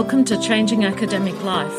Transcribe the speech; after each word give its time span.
Welcome 0.00 0.24
to 0.26 0.38
Changing 0.40 0.84
Academic 0.84 1.42
Life. 1.42 1.76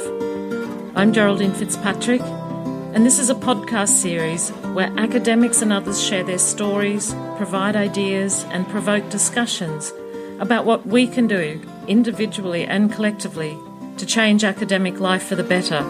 I'm 0.94 1.14
Geraldine 1.14 1.54
Fitzpatrick, 1.54 2.20
and 2.20 3.06
this 3.06 3.18
is 3.18 3.30
a 3.30 3.34
podcast 3.34 4.02
series 4.02 4.50
where 4.74 4.92
academics 4.98 5.62
and 5.62 5.72
others 5.72 6.04
share 6.04 6.26
their 6.26 6.38
stories, 6.38 7.16
provide 7.38 7.78
ideas, 7.78 8.44
and 8.50 8.68
provoke 8.68 9.10
discussions 9.10 9.94
about 10.42 10.66
what 10.66 10.86
we 10.86 11.08
can 11.08 11.28
do 11.28 11.62
individually 11.88 12.66
and 12.66 12.92
collectively 12.92 13.58
to 13.96 14.06
change 14.06 14.44
academic 14.44 15.00
life 15.00 15.24
for 15.24 15.36
the 15.36 15.44
better. 15.46 15.82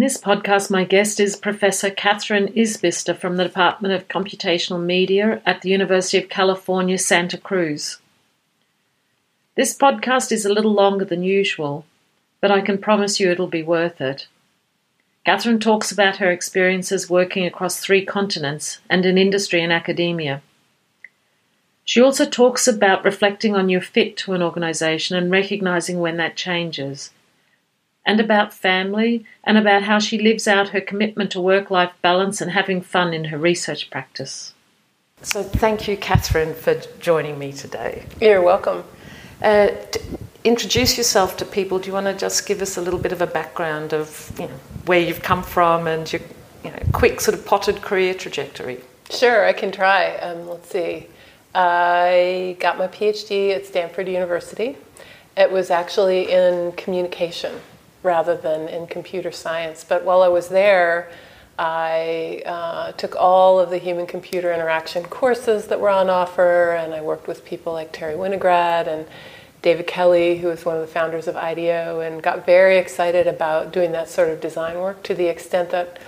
In 0.00 0.04
this 0.04 0.16
podcast, 0.16 0.70
my 0.70 0.84
guest 0.84 1.20
is 1.20 1.36
Professor 1.36 1.90
Catherine 1.90 2.54
Isbister 2.54 3.14
from 3.14 3.36
the 3.36 3.44
Department 3.44 3.92
of 3.92 4.08
Computational 4.08 4.82
Media 4.82 5.42
at 5.44 5.60
the 5.60 5.68
University 5.68 6.16
of 6.16 6.30
California, 6.30 6.96
Santa 6.96 7.36
Cruz. 7.36 7.98
This 9.56 9.76
podcast 9.76 10.32
is 10.32 10.46
a 10.46 10.52
little 10.54 10.72
longer 10.72 11.04
than 11.04 11.22
usual, 11.22 11.84
but 12.40 12.50
I 12.50 12.62
can 12.62 12.78
promise 12.78 13.20
you 13.20 13.30
it'll 13.30 13.46
be 13.46 13.62
worth 13.62 14.00
it. 14.00 14.26
Catherine 15.26 15.60
talks 15.60 15.92
about 15.92 16.16
her 16.16 16.30
experiences 16.30 17.10
working 17.10 17.44
across 17.44 17.78
three 17.78 18.02
continents 18.02 18.80
and 18.88 19.04
in 19.04 19.18
industry 19.18 19.62
and 19.62 19.70
academia. 19.70 20.40
She 21.84 22.00
also 22.00 22.24
talks 22.24 22.66
about 22.66 23.04
reflecting 23.04 23.54
on 23.54 23.68
your 23.68 23.82
fit 23.82 24.16
to 24.16 24.32
an 24.32 24.42
organization 24.42 25.18
and 25.18 25.30
recognizing 25.30 26.00
when 26.00 26.16
that 26.16 26.36
changes 26.36 27.10
and 28.10 28.18
about 28.18 28.52
family, 28.52 29.24
and 29.44 29.56
about 29.56 29.84
how 29.84 30.00
she 30.00 30.18
lives 30.18 30.48
out 30.48 30.70
her 30.70 30.80
commitment 30.80 31.30
to 31.30 31.40
work 31.40 31.70
life 31.70 31.92
balance 32.02 32.40
and 32.40 32.50
having 32.50 32.80
fun 32.80 33.14
in 33.14 33.26
her 33.26 33.38
research 33.38 33.88
practice. 33.88 34.52
So, 35.22 35.44
thank 35.44 35.86
you, 35.86 35.96
Catherine, 35.96 36.54
for 36.54 36.74
joining 36.98 37.38
me 37.38 37.52
today. 37.52 38.04
You're 38.20 38.42
welcome. 38.42 38.82
Uh, 39.40 39.68
introduce 40.42 40.98
yourself 40.98 41.36
to 41.36 41.44
people. 41.44 41.78
Do 41.78 41.86
you 41.86 41.92
want 41.92 42.06
to 42.06 42.16
just 42.16 42.48
give 42.48 42.60
us 42.62 42.76
a 42.76 42.80
little 42.80 42.98
bit 42.98 43.12
of 43.12 43.22
a 43.22 43.28
background 43.28 43.92
of 43.92 44.32
you 44.40 44.48
know, 44.48 44.58
where 44.86 44.98
you've 44.98 45.22
come 45.22 45.44
from 45.44 45.86
and 45.86 46.12
your 46.12 46.22
you 46.64 46.72
know, 46.72 46.82
quick 46.92 47.20
sort 47.20 47.38
of 47.38 47.46
potted 47.46 47.80
career 47.80 48.12
trajectory? 48.12 48.80
Sure, 49.08 49.46
I 49.46 49.52
can 49.52 49.70
try. 49.70 50.16
Um, 50.16 50.48
let's 50.48 50.68
see. 50.68 51.06
I 51.54 52.56
got 52.58 52.76
my 52.76 52.88
PhD 52.88 53.54
at 53.54 53.66
Stanford 53.66 54.08
University. 54.08 54.76
It 55.36 55.52
was 55.52 55.70
actually 55.70 56.32
in 56.32 56.72
communication 56.72 57.52
rather 58.02 58.36
than 58.36 58.68
in 58.68 58.86
computer 58.86 59.32
science. 59.32 59.84
But 59.84 60.04
while 60.04 60.22
I 60.22 60.28
was 60.28 60.48
there, 60.48 61.10
I 61.58 62.42
uh, 62.46 62.92
took 62.92 63.14
all 63.16 63.60
of 63.60 63.68
the 63.68 63.78
human 63.78 64.06
computer 64.06 64.52
interaction 64.52 65.04
courses 65.04 65.66
that 65.66 65.78
were 65.78 65.90
on 65.90 66.08
offer, 66.08 66.72
and 66.72 66.94
I 66.94 67.02
worked 67.02 67.28
with 67.28 67.44
people 67.44 67.72
like 67.74 67.92
Terry 67.92 68.14
Winograd 68.14 68.86
and 68.86 69.06
David 69.60 69.86
Kelley, 69.86 70.38
who 70.38 70.48
was 70.48 70.64
one 70.64 70.76
of 70.76 70.80
the 70.80 70.88
founders 70.88 71.28
of 71.28 71.36
IDEO, 71.36 72.00
and 72.00 72.22
got 72.22 72.46
very 72.46 72.78
excited 72.78 73.26
about 73.26 73.72
doing 73.72 73.92
that 73.92 74.08
sort 74.08 74.30
of 74.30 74.40
design 74.40 74.78
work 74.78 75.02
to 75.02 75.14
the 75.14 75.26
extent 75.26 75.68
that 75.70 75.98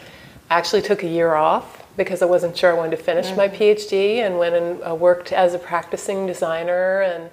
I 0.48 0.58
actually 0.58 0.82
took 0.82 1.02
a 1.02 1.08
year 1.08 1.34
off 1.34 1.84
because 1.96 2.22
I 2.22 2.26
wasn't 2.26 2.56
sure 2.56 2.70
I 2.70 2.74
wanted 2.74 2.96
to 2.96 3.02
finish 3.02 3.26
mm-hmm. 3.26 3.36
my 3.36 3.48
PhD 3.48 4.18
and 4.18 4.38
went 4.38 4.54
and 4.54 4.82
uh, 4.82 4.94
worked 4.94 5.32
as 5.32 5.52
a 5.52 5.58
practicing 5.58 6.26
designer 6.26 7.02
and 7.02 7.28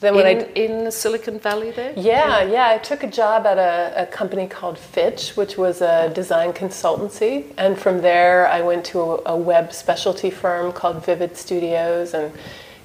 then 0.00 0.14
when 0.14 0.26
in, 0.26 0.38
I 0.44 0.52
in 0.52 0.84
the 0.84 0.92
Silicon 0.92 1.38
Valley 1.38 1.70
there? 1.70 1.94
Yeah, 1.96 2.42
yeah. 2.42 2.68
I 2.68 2.76
took 2.78 3.02
a 3.02 3.06
job 3.06 3.46
at 3.46 3.56
a, 3.56 4.02
a, 4.02 4.06
company 4.06 4.46
called 4.46 4.78
Fitch, 4.78 5.30
which 5.36 5.56
was 5.56 5.80
a 5.80 6.12
design 6.14 6.52
consultancy, 6.52 7.46
and 7.56 7.78
from 7.78 8.02
there 8.02 8.46
I 8.48 8.60
went 8.60 8.84
to 8.86 9.00
a, 9.00 9.32
a, 9.32 9.36
web 9.36 9.72
specialty 9.72 10.28
firm 10.28 10.72
called 10.72 11.04
Vivid 11.04 11.34
Studios, 11.34 12.12
and 12.12 12.30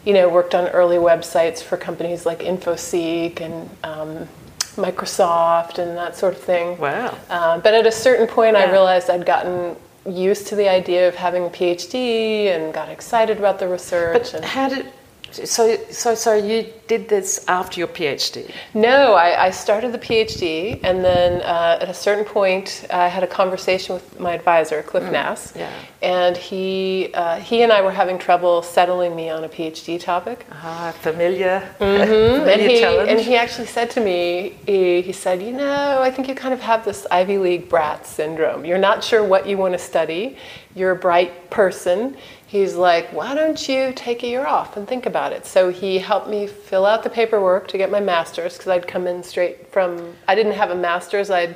you 0.06 0.14
know 0.14 0.30
worked 0.30 0.56
on 0.56 0.70
early 0.70 0.96
websites 0.96 1.62
for 1.62 1.76
companies 1.76 2.26
like 2.26 2.40
InfoSeek 2.40 3.42
and 3.42 3.70
um, 3.84 4.30
Microsoft 4.78 5.80
and 5.80 5.98
that 5.98 6.16
sort 6.16 6.34
of 6.34 6.42
thing. 6.42 6.78
Wow. 6.78 7.18
Uh, 7.30 7.60
but 7.60 7.74
at 7.74 7.86
a 7.86 7.92
certain 7.92 8.26
point, 8.26 8.56
yeah. 8.56 8.64
I 8.64 8.72
realized 8.72 9.10
I'd 9.10 9.26
gotten 9.26 9.76
used 10.06 10.48
to 10.48 10.56
the 10.56 10.70
idea 10.70 11.10
of 11.10 11.16
having 11.16 11.44
a 11.44 11.50
PhD 11.50 12.56
and 12.56 12.74
got 12.74 12.88
excited 12.88 13.38
about 13.38 13.60
the 13.60 13.68
research. 13.68 14.32
But 14.32 14.46
how 14.46 14.70
did 14.70 14.92
so, 15.32 15.78
so, 15.90 16.16
so 16.16 16.36
you 16.36 16.68
did 16.88 17.08
this 17.08 17.46
after 17.48 17.80
your 17.80 17.88
PhD? 17.88 18.52
No, 18.74 19.14
I, 19.14 19.46
I 19.46 19.50
started 19.52 19.92
the 19.92 19.98
PhD, 19.98 20.80
and 20.84 21.04
then 21.04 21.42
uh, 21.42 21.80
at 21.82 21.90
a 21.90 21.94
certain 21.94 22.26
point, 22.26 22.86
I 22.92 23.08
had 23.08 23.24
a 23.24 23.28
conversation 23.28 23.96
with 23.96 24.20
my 24.20 24.34
advisor, 24.34 24.84
Cliff 24.84 25.04
mm, 25.04 25.14
Nass, 25.14 25.54
yeah. 25.56 25.72
and 26.02 26.36
he 26.36 27.12
uh, 27.14 27.38
he 27.40 27.64
and 27.64 27.72
I 27.72 27.82
were 27.82 27.92
having 27.92 28.18
trouble 28.20 28.62
settling 28.62 29.16
me 29.16 29.30
on 29.30 29.44
a 29.44 29.50
PhD 29.50 30.00
topic. 30.00 30.46
Ah, 30.52 30.94
familiar, 31.00 31.60
mm-hmm. 31.80 32.40
familiar 32.40 32.52
and 32.52 32.62
he, 32.62 32.80
challenge. 32.80 33.10
And 33.10 33.20
he 33.20 33.36
actually 33.36 33.68
said 33.68 33.90
to 33.92 34.02
me, 34.02 34.56
he, 34.66 35.02
he 35.02 35.14
said, 35.14 35.42
you 35.42 35.54
know, 35.54 36.02
I 36.02 36.12
think 36.12 36.28
you 36.28 36.36
kind 36.36 36.54
of 36.54 36.62
have 36.62 36.84
this 36.84 37.08
Ivy 37.10 37.38
League 37.38 37.70
brat 37.70 38.06
syndrome. 38.06 38.66
You're 38.66 38.78
not 38.78 39.04
sure 39.04 39.24
what 39.24 39.48
you 39.48 39.58
want 39.58 39.74
to 39.74 39.80
study. 39.80 40.38
You're 40.76 40.92
a 40.92 40.96
bright 40.96 41.50
person 41.50 42.16
he's 42.52 42.76
like, 42.76 43.14
why 43.14 43.34
don't 43.34 43.70
you 43.70 43.94
take 43.96 44.24
a 44.24 44.28
year 44.28 44.46
off 44.46 44.76
and 44.76 44.86
think 44.86 45.06
about 45.06 45.32
it? 45.32 45.46
So 45.46 45.70
he 45.70 45.98
helped 46.00 46.28
me 46.28 46.48
fill 46.48 46.86
out 46.86 47.02
the 47.02 47.10
paperwork 47.10 47.70
to 47.70 47.78
get 47.78 47.90
my 47.90 48.02
master's 48.02 48.58
because 48.58 48.68
I'd 48.68 48.86
come 48.86 49.08
in 49.08 49.24
straight 49.24 49.72
from, 49.72 50.14
I 50.28 50.36
didn't 50.36 50.52
have 50.52 50.70
a 50.70 50.76
master's. 50.76 51.30
I'd 51.30 51.56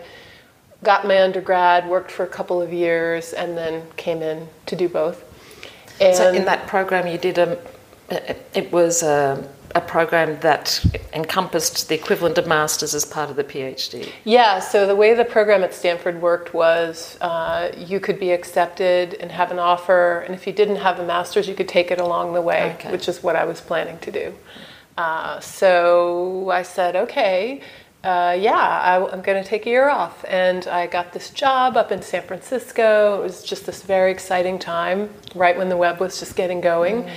got 0.84 1.06
my 1.06 1.22
undergrad, 1.22 1.86
worked 1.90 2.12
for 2.12 2.24
a 2.24 2.30
couple 2.30 2.62
of 2.62 2.72
years, 2.72 3.34
and 3.34 3.58
then 3.58 3.84
came 3.98 4.22
in 4.22 4.48
to 4.68 4.78
do 4.78 4.88
both. 4.88 5.26
And 6.00 6.16
so 6.16 6.32
in 6.32 6.46
that 6.46 6.66
program, 6.66 7.08
you 7.08 7.18
did 7.18 7.40
a, 7.40 7.60
it 8.54 8.72
was 8.72 9.04
a 9.04 9.48
a 9.76 9.82
program 9.82 10.40
that 10.40 10.84
encompassed 11.12 11.90
the 11.90 11.96
equivalent 11.96 12.38
of 12.38 12.48
masters 12.48 12.96
as 12.96 13.04
part 13.04 13.30
of 13.30 13.36
the 13.36 13.44
PhD? 13.44 14.10
Yeah, 14.24 14.60
so 14.60 14.88
the 14.88 14.96
way 14.96 15.14
the 15.14 15.26
program 15.26 15.64
at 15.64 15.74
Stanford 15.74 16.22
worked 16.22 16.54
was 16.54 17.18
uh, 17.20 17.74
you 17.78 18.00
could 18.00 18.18
be 18.18 18.32
accepted 18.32 19.16
and 19.16 19.34
have 19.34 19.52
an 19.52 19.60
offer, 19.60 20.20
and 20.22 20.34
if 20.34 20.48
you 20.48 20.54
didn't 20.54 20.78
have 20.78 20.98
a 21.00 21.06
master's, 21.06 21.50
you 21.50 21.56
could 21.56 21.68
take 21.68 21.92
it 21.92 22.00
along 22.00 22.34
the 22.34 22.42
way, 22.42 22.74
okay. 22.76 22.92
which 22.92 23.10
is 23.10 23.22
what 23.22 23.36
I 23.36 23.44
was 23.44 23.60
planning 23.60 24.00
to 24.00 24.12
do. 24.12 24.34
Uh, 24.98 25.42
so 25.42 26.50
I 26.50 26.64
said, 26.64 26.96
okay. 26.96 27.62
Uh, 28.02 28.38
yeah, 28.40 28.54
I, 28.54 28.98
am 29.14 29.24
going 29.24 29.44
to 29.44 29.50
take 29.50 29.66
a 29.66 29.70
year 29.70 29.90
off. 29.90 30.24
And 30.28 30.68
I 30.68 30.86
got 30.86 31.12
this 31.12 31.32
job 31.32 31.76
up 31.76 31.92
in 31.92 32.04
San 32.04 32.22
Francisco. 32.22 33.20
It 33.20 33.24
was 33.24 33.44
just 33.44 33.66
this 33.66 33.82
very 33.82 34.12
exciting 34.12 34.60
time, 34.60 35.10
right 35.34 35.58
when 35.58 35.70
the 35.70 35.76
web 35.76 36.00
was 36.00 36.20
just 36.20 36.36
getting 36.36 36.62
going. 36.62 37.04
Mm. 37.04 37.12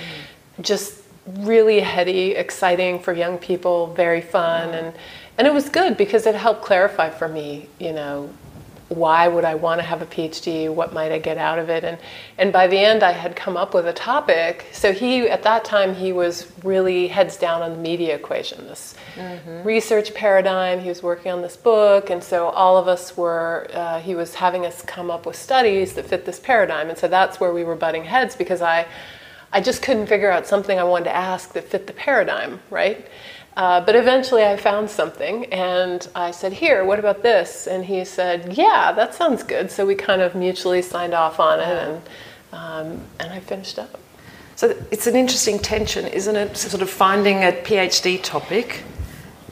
Just 0.61 1.01
really 1.25 1.79
heady, 1.79 2.31
exciting 2.31 2.99
for 2.99 3.13
young 3.13 3.37
people, 3.37 3.93
very 3.93 4.21
fun, 4.21 4.69
and 4.69 4.93
and 5.37 5.47
it 5.47 5.53
was 5.53 5.69
good 5.69 5.95
because 5.95 6.25
it 6.25 6.35
helped 6.35 6.63
clarify 6.63 7.09
for 7.09 7.29
me, 7.29 7.69
you 7.79 7.93
know, 7.93 8.29
why 8.89 9.27
would 9.27 9.45
I 9.45 9.55
want 9.55 9.79
to 9.79 9.85
have 9.85 10.01
a 10.01 10.05
PhD? 10.05 10.67
What 10.67 10.93
might 10.93 11.11
I 11.11 11.19
get 11.19 11.37
out 11.37 11.59
of 11.59 11.69
it? 11.69 11.83
And 11.83 11.97
and 12.37 12.51
by 12.51 12.67
the 12.67 12.77
end, 12.77 13.03
I 13.03 13.11
had 13.11 13.35
come 13.35 13.55
up 13.55 13.73
with 13.73 13.87
a 13.87 13.93
topic. 13.93 14.67
So 14.73 14.91
he, 14.91 15.29
at 15.29 15.43
that 15.43 15.63
time, 15.63 15.93
he 15.93 16.11
was 16.11 16.51
really 16.63 17.07
heads 17.07 17.37
down 17.37 17.61
on 17.61 17.71
the 17.71 17.77
media 17.77 18.15
equation, 18.15 18.65
this 18.65 18.95
mm-hmm. 19.15 19.63
research 19.63 20.13
paradigm. 20.13 20.79
He 20.79 20.89
was 20.89 21.03
working 21.03 21.31
on 21.31 21.41
this 21.41 21.55
book, 21.55 22.09
and 22.09 22.23
so 22.23 22.49
all 22.49 22.77
of 22.77 22.87
us 22.87 23.15
were. 23.15 23.67
Uh, 23.73 23.99
he 23.99 24.15
was 24.15 24.33
having 24.33 24.65
us 24.65 24.81
come 24.81 25.11
up 25.11 25.25
with 25.25 25.35
studies 25.35 25.93
that 25.93 26.05
fit 26.05 26.25
this 26.25 26.39
paradigm, 26.39 26.89
and 26.89 26.97
so 26.97 27.07
that's 27.07 27.39
where 27.39 27.53
we 27.53 27.63
were 27.63 27.75
butting 27.75 28.03
heads 28.03 28.35
because 28.35 28.61
I 28.61 28.87
I 29.51 29.61
just 29.61 29.81
couldn't 29.81 30.07
figure 30.07 30.31
out 30.31 30.45
something 30.45 30.77
I 30.77 30.83
wanted 30.83 31.05
to 31.05 31.15
ask 31.15 31.53
that 31.53 31.67
fit 31.67 31.87
the 31.87 31.93
paradigm, 31.93 32.59
right? 32.69 33.07
Uh, 33.57 33.81
but 33.81 33.95
eventually 33.95 34.43
I 34.43 34.55
found 34.57 34.89
something 34.89 35.45
and 35.45 36.07
I 36.15 36.31
said, 36.31 36.53
Here, 36.53 36.85
what 36.85 36.99
about 36.99 37.23
this? 37.23 37.67
And 37.67 37.83
he 37.83 38.05
said, 38.05 38.53
Yeah, 38.53 38.91
that 38.93 39.15
sounds 39.15 39.43
good. 39.43 39.71
So 39.71 39.85
we 39.85 39.95
kind 39.95 40.21
of 40.21 40.35
mutually 40.35 40.81
signed 40.81 41.13
off 41.13 41.39
on 41.39 41.59
it 41.59 41.65
and, 41.65 42.01
um, 42.53 43.01
and 43.19 43.33
I 43.33 43.39
finished 43.39 43.79
up. 43.79 43.99
So 44.55 44.75
it's 44.91 45.07
an 45.07 45.15
interesting 45.15 45.57
tension, 45.59 46.05
isn't 46.05 46.35
it? 46.35 46.55
Sort 46.57 46.81
of 46.81 46.89
finding 46.89 47.37
a 47.37 47.51
PhD 47.51 48.21
topic 48.21 48.83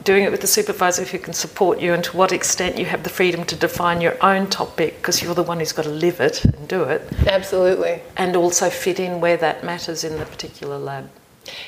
doing 0.07 0.23
it 0.23 0.31
with 0.31 0.39
the 0.39 0.47
supervisor 0.47 1.03
who 1.03 1.19
can 1.19 1.33
support 1.33 1.81
you 1.81 1.93
and 1.93 2.01
to 2.01 2.15
what 2.15 2.31
extent 2.31 2.77
you 2.77 2.85
have 2.85 3.03
the 3.03 3.09
freedom 3.09 3.43
to 3.43 3.57
define 3.57 3.99
your 3.99 4.15
own 4.23 4.47
topic 4.47 4.95
because 4.95 5.21
you're 5.21 5.35
the 5.35 5.43
one 5.43 5.59
who's 5.59 5.73
got 5.73 5.83
to 5.83 5.89
live 5.89 6.21
it 6.21 6.45
and 6.45 6.65
do 6.69 6.83
it. 6.83 7.01
Absolutely. 7.27 8.01
And 8.15 8.33
also 8.37 8.69
fit 8.69 9.01
in 9.01 9.19
where 9.19 9.35
that 9.35 9.65
matters 9.65 10.05
in 10.05 10.17
the 10.17 10.25
particular 10.25 10.77
lab. 10.77 11.09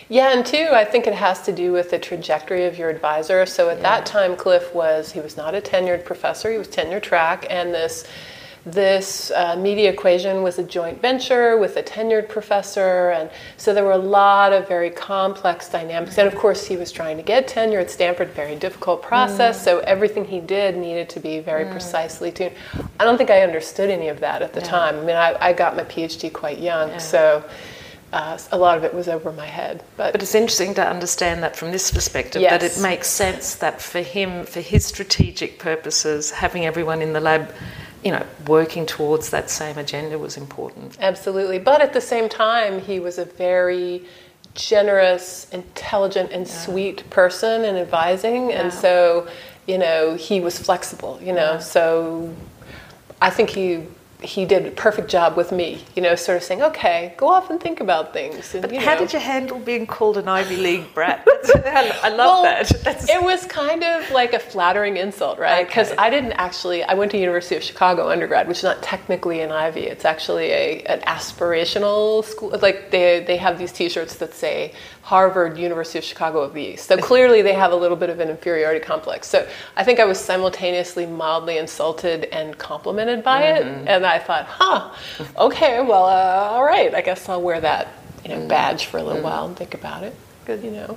Yeah, 0.08 0.32
and 0.32 0.46
two, 0.46 0.70
I 0.72 0.86
think 0.86 1.06
it 1.06 1.16
has 1.16 1.42
to 1.44 1.52
do 1.52 1.74
with 1.74 1.92
the 1.92 2.00
trajectory 2.00 2.64
of 2.64 2.78
your 2.78 2.90
advisor. 2.90 3.46
So 3.46 3.70
at 3.70 3.78
yeah. 3.78 3.84
that 3.84 4.06
time, 4.06 4.38
Cliff 4.38 4.74
was, 4.74 5.12
he 5.12 5.20
was 5.20 5.36
not 5.36 5.54
a 5.54 5.60
tenured 5.60 6.06
professor, 6.06 6.50
he 6.50 6.58
was 6.58 6.70
tenure 6.70 7.02
track, 7.02 7.46
and 7.50 7.74
this 7.74 8.08
this 8.66 9.32
uh, 9.32 9.56
media 9.56 9.90
equation 9.90 10.44
was 10.44 10.60
a 10.60 10.64
joint 10.64 11.02
venture 11.02 11.58
with 11.58 11.78
a 11.78 11.84
tenured 11.84 12.28
professor, 12.28 13.12
and 13.12 13.30
so 13.58 13.74
there 13.74 13.86
were 13.86 13.94
a 13.94 13.98
lot 13.98 14.52
of 14.52 14.68
very 14.68 14.90
complex 14.90 15.70
dynamics. 15.70 16.18
And 16.18 16.28
of 16.28 16.36
course, 16.36 16.66
he 16.66 16.76
was 16.76 16.92
trying 16.92 17.18
to 17.18 17.24
get 17.24 17.48
tenure 17.48 17.80
at 17.80 17.90
Stanford, 17.90 18.30
very 18.30 18.56
difficult 18.56 19.02
process. 19.02 19.60
Mm. 19.62 19.64
So 19.64 19.80
everything 19.80 20.26
he 20.26 20.40
did 20.42 20.76
needed 20.76 21.10
to 21.10 21.20
be 21.20 21.40
very 21.40 21.66
mm. 21.66 21.72
precisely 21.72 22.32
tuned. 22.32 22.54
I 23.00 23.06
don't 23.06 23.18
think 23.18 23.30
I 23.30 23.42
understood 23.42 23.90
any 23.90 24.10
of 24.10 24.20
that 24.20 24.42
at 24.42 24.54
the 24.54 24.60
yeah. 24.60 24.68
time. 24.68 24.96
I 25.00 25.02
mean, 25.02 25.16
I, 25.16 25.38
I, 25.40 25.54
got 25.54 25.76
my 25.76 25.84
PhD 25.84 26.32
quite 26.32 26.60
young, 26.60 26.90
yeah. 26.90 26.98
so 26.98 27.44
uh, 28.12 28.38
a 28.52 28.58
lot 28.58 28.78
of 28.78 28.84
it 28.84 28.94
was 28.94 29.08
over 29.08 29.32
my 29.32 29.46
head. 29.46 29.84
But, 29.96 30.14
but 30.14 30.22
it's 30.22 30.36
interesting 30.36 30.74
to 30.76 30.86
understand 30.86 31.44
that 31.44 31.56
from 31.56 31.72
this 31.72 31.92
perspective 31.92 32.42
yes. 32.42 32.52
that 32.52 32.64
it 32.64 32.82
makes 32.82 33.08
sense 33.08 33.56
that 33.56 33.82
for 33.82 34.02
him, 34.02 34.46
for 34.46 34.62
his 34.62 34.86
strategic 34.86 35.60
purposes, 35.60 36.32
having 36.32 36.66
everyone 36.66 37.02
in 37.02 37.14
the 37.14 37.20
lab 37.20 37.54
you 38.04 38.12
know, 38.12 38.26
working 38.48 38.86
towards 38.86 39.30
that 39.32 39.50
same 39.50 39.78
agenda 39.78 40.18
was 40.18 40.38
important. 40.38 40.98
Absolutely. 41.00 41.60
But 41.60 41.82
at 41.82 41.94
the 41.94 42.02
same 42.02 42.30
time, 42.30 42.80
he 42.80 43.00
was 43.00 43.18
a 43.18 43.26
very 43.26 44.06
generous, 44.56 45.48
intelligent, 45.52 46.32
and 46.32 46.48
yeah. 46.48 46.54
sweet 46.54 47.10
person 47.10 47.64
in 47.66 47.76
advising. 47.76 48.50
Yeah. 48.50 48.62
And 48.62 48.74
so, 48.74 49.28
you 49.68 49.78
know, 49.78 50.16
he 50.16 50.40
was 50.40 50.58
flexible, 50.58 51.20
you 51.22 51.34
know. 51.34 51.54
Yeah. 51.54 51.60
So 51.60 52.34
I 53.22 53.30
think 53.30 53.50
he 53.50 53.84
he 54.22 54.46
did 54.46 54.66
a 54.66 54.72
perfect 54.72 55.10
job 55.10 55.38
with 55.38 55.52
me, 55.52 55.82
you 55.96 56.02
know, 56.02 56.14
sort 56.16 56.36
of 56.36 56.44
saying, 56.44 56.62
okay, 56.62 57.14
go 57.16 57.30
off 57.30 57.50
and 57.50 57.60
think 57.62 57.80
about 57.80 58.12
things. 58.12 58.54
And, 58.54 58.62
but 58.62 58.76
how 58.76 58.96
know. 58.96 59.00
did 59.00 59.14
you 59.14 59.20
handle 59.20 59.60
being 59.60 59.88
called 59.88 60.18
an 60.18 60.28
Ivy 60.28 60.58
League 60.58 60.94
brat? 60.94 61.26
I 61.56 62.10
love 62.10 62.18
well, 62.18 62.44
that. 62.44 62.70
That's... 62.84 63.10
It 63.10 63.22
was 63.22 63.46
kind 63.46 63.82
of 63.82 64.12
like 64.12 64.34
a 64.34 64.40
flattering 64.40 64.98
insult, 64.98 65.40
right? 65.40 65.66
Because 65.66 65.92
okay. 65.92 66.02
I 66.02 66.10
didn't 66.10 66.34
actually, 66.34 66.84
I 66.84 66.96
went 66.96 67.12
to 67.12 67.18
University 67.18 67.56
of 67.56 67.64
Chicago 67.64 68.10
undergrad, 68.10 68.50
which 68.50 68.58
is 68.58 68.64
not 68.64 68.84
technically 68.84 69.40
an 69.40 69.54
Ivy. 69.54 69.84
It's 69.84 70.04
actually 70.04 70.52
a, 70.52 70.82
an 70.84 71.00
aspirational 71.02 72.26
school. 72.26 72.58
Like 72.62 72.92
they, 72.92 73.24
they 73.26 73.38
have 73.38 73.58
these 73.58 73.72
t-shirts 73.72 74.18
that 74.18 74.34
say 74.34 74.74
Harvard, 75.10 75.58
University 75.58 75.98
of 75.98 76.06
Chicago 76.06 76.42
of 76.42 76.54
the 76.54 76.62
East. 76.62 76.88
So 76.88 76.96
clearly 77.12 77.42
they 77.42 77.54
have 77.54 77.72
a 77.72 77.76
little 77.76 77.98
bit 77.98 78.12
of 78.12 78.20
an 78.20 78.30
inferiority 78.30 78.80
complex. 78.80 79.28
So 79.28 79.48
I 79.76 79.84
think 79.84 80.00
I 80.00 80.06
was 80.06 80.20
simultaneously 80.20 81.08
mildly 81.08 81.58
insulted 81.58 82.26
and 82.26 82.56
complimented 82.60 83.24
by 83.24 83.42
mm-hmm. 83.42 83.70
it. 83.70 83.88
And 83.88 84.06
I 84.06 84.20
thought, 84.20 84.46
huh, 84.46 84.94
okay, 85.36 85.82
well, 85.82 86.06
uh, 86.06 86.52
all 86.52 86.64
right, 86.64 86.94
I 86.94 87.02
guess 87.02 87.28
I'll 87.28 87.42
wear 87.42 87.60
that 87.60 87.88
you 88.24 88.30
know, 88.30 88.38
mm-hmm. 88.38 88.50
badge 88.50 88.86
for 88.86 89.00
a 89.00 89.04
little 89.04 89.16
mm-hmm. 89.16 89.24
while 89.24 89.48
and 89.48 89.58
think 89.58 89.74
about 89.74 90.04
it. 90.04 90.16
Good, 90.46 90.64
you 90.64 90.70
know. 90.70 90.96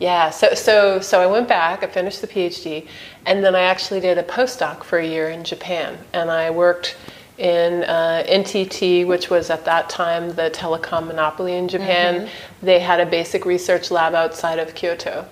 Yeah, 0.00 0.30
so, 0.30 0.54
so, 0.54 0.98
so 0.98 1.20
I 1.20 1.26
went 1.26 1.46
back, 1.46 1.84
I 1.84 1.86
finished 1.86 2.20
the 2.20 2.26
PhD, 2.26 2.88
and 3.26 3.44
then 3.44 3.54
I 3.54 3.62
actually 3.62 4.00
did 4.00 4.18
a 4.18 4.24
postdoc 4.24 4.82
for 4.82 4.98
a 4.98 5.06
year 5.06 5.30
in 5.30 5.44
Japan. 5.44 5.98
And 6.12 6.32
I 6.32 6.50
worked 6.50 6.96
in 7.38 7.84
uh, 7.84 8.24
NTT, 8.28 9.06
which 9.06 9.30
was 9.30 9.48
at 9.48 9.64
that 9.64 9.88
time 9.88 10.34
the 10.34 10.50
telecom 10.50 11.06
monopoly 11.06 11.54
in 11.54 11.68
Japan. 11.68 12.22
Mm-hmm. 12.22 12.66
They 12.66 12.80
had 12.80 13.00
a 13.00 13.06
basic 13.06 13.44
research 13.46 13.90
lab 13.90 14.14
outside 14.14 14.58
of 14.58 14.74
Kyoto. 14.74 15.24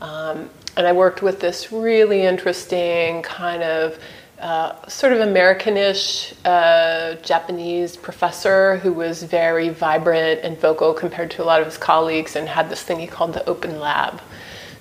Um, 0.00 0.50
and 0.76 0.86
I 0.86 0.92
worked 0.92 1.22
with 1.22 1.40
this 1.40 1.72
really 1.72 2.22
interesting 2.22 3.22
kind 3.22 3.62
of 3.62 3.98
uh, 4.38 4.86
sort 4.88 5.12
of 5.14 5.20
Americanish 5.20 6.34
uh, 6.44 7.14
Japanese 7.22 7.96
professor 7.96 8.76
who 8.78 8.92
was 8.92 9.22
very 9.22 9.70
vibrant 9.70 10.40
and 10.42 10.58
vocal 10.58 10.92
compared 10.92 11.30
to 11.30 11.42
a 11.42 11.46
lot 11.46 11.60
of 11.60 11.66
his 11.66 11.78
colleagues 11.78 12.36
and 12.36 12.48
had 12.48 12.68
this 12.68 12.82
thing 12.82 12.98
he 12.98 13.06
called 13.06 13.32
the 13.32 13.48
Open 13.48 13.80
Lab. 13.80 14.20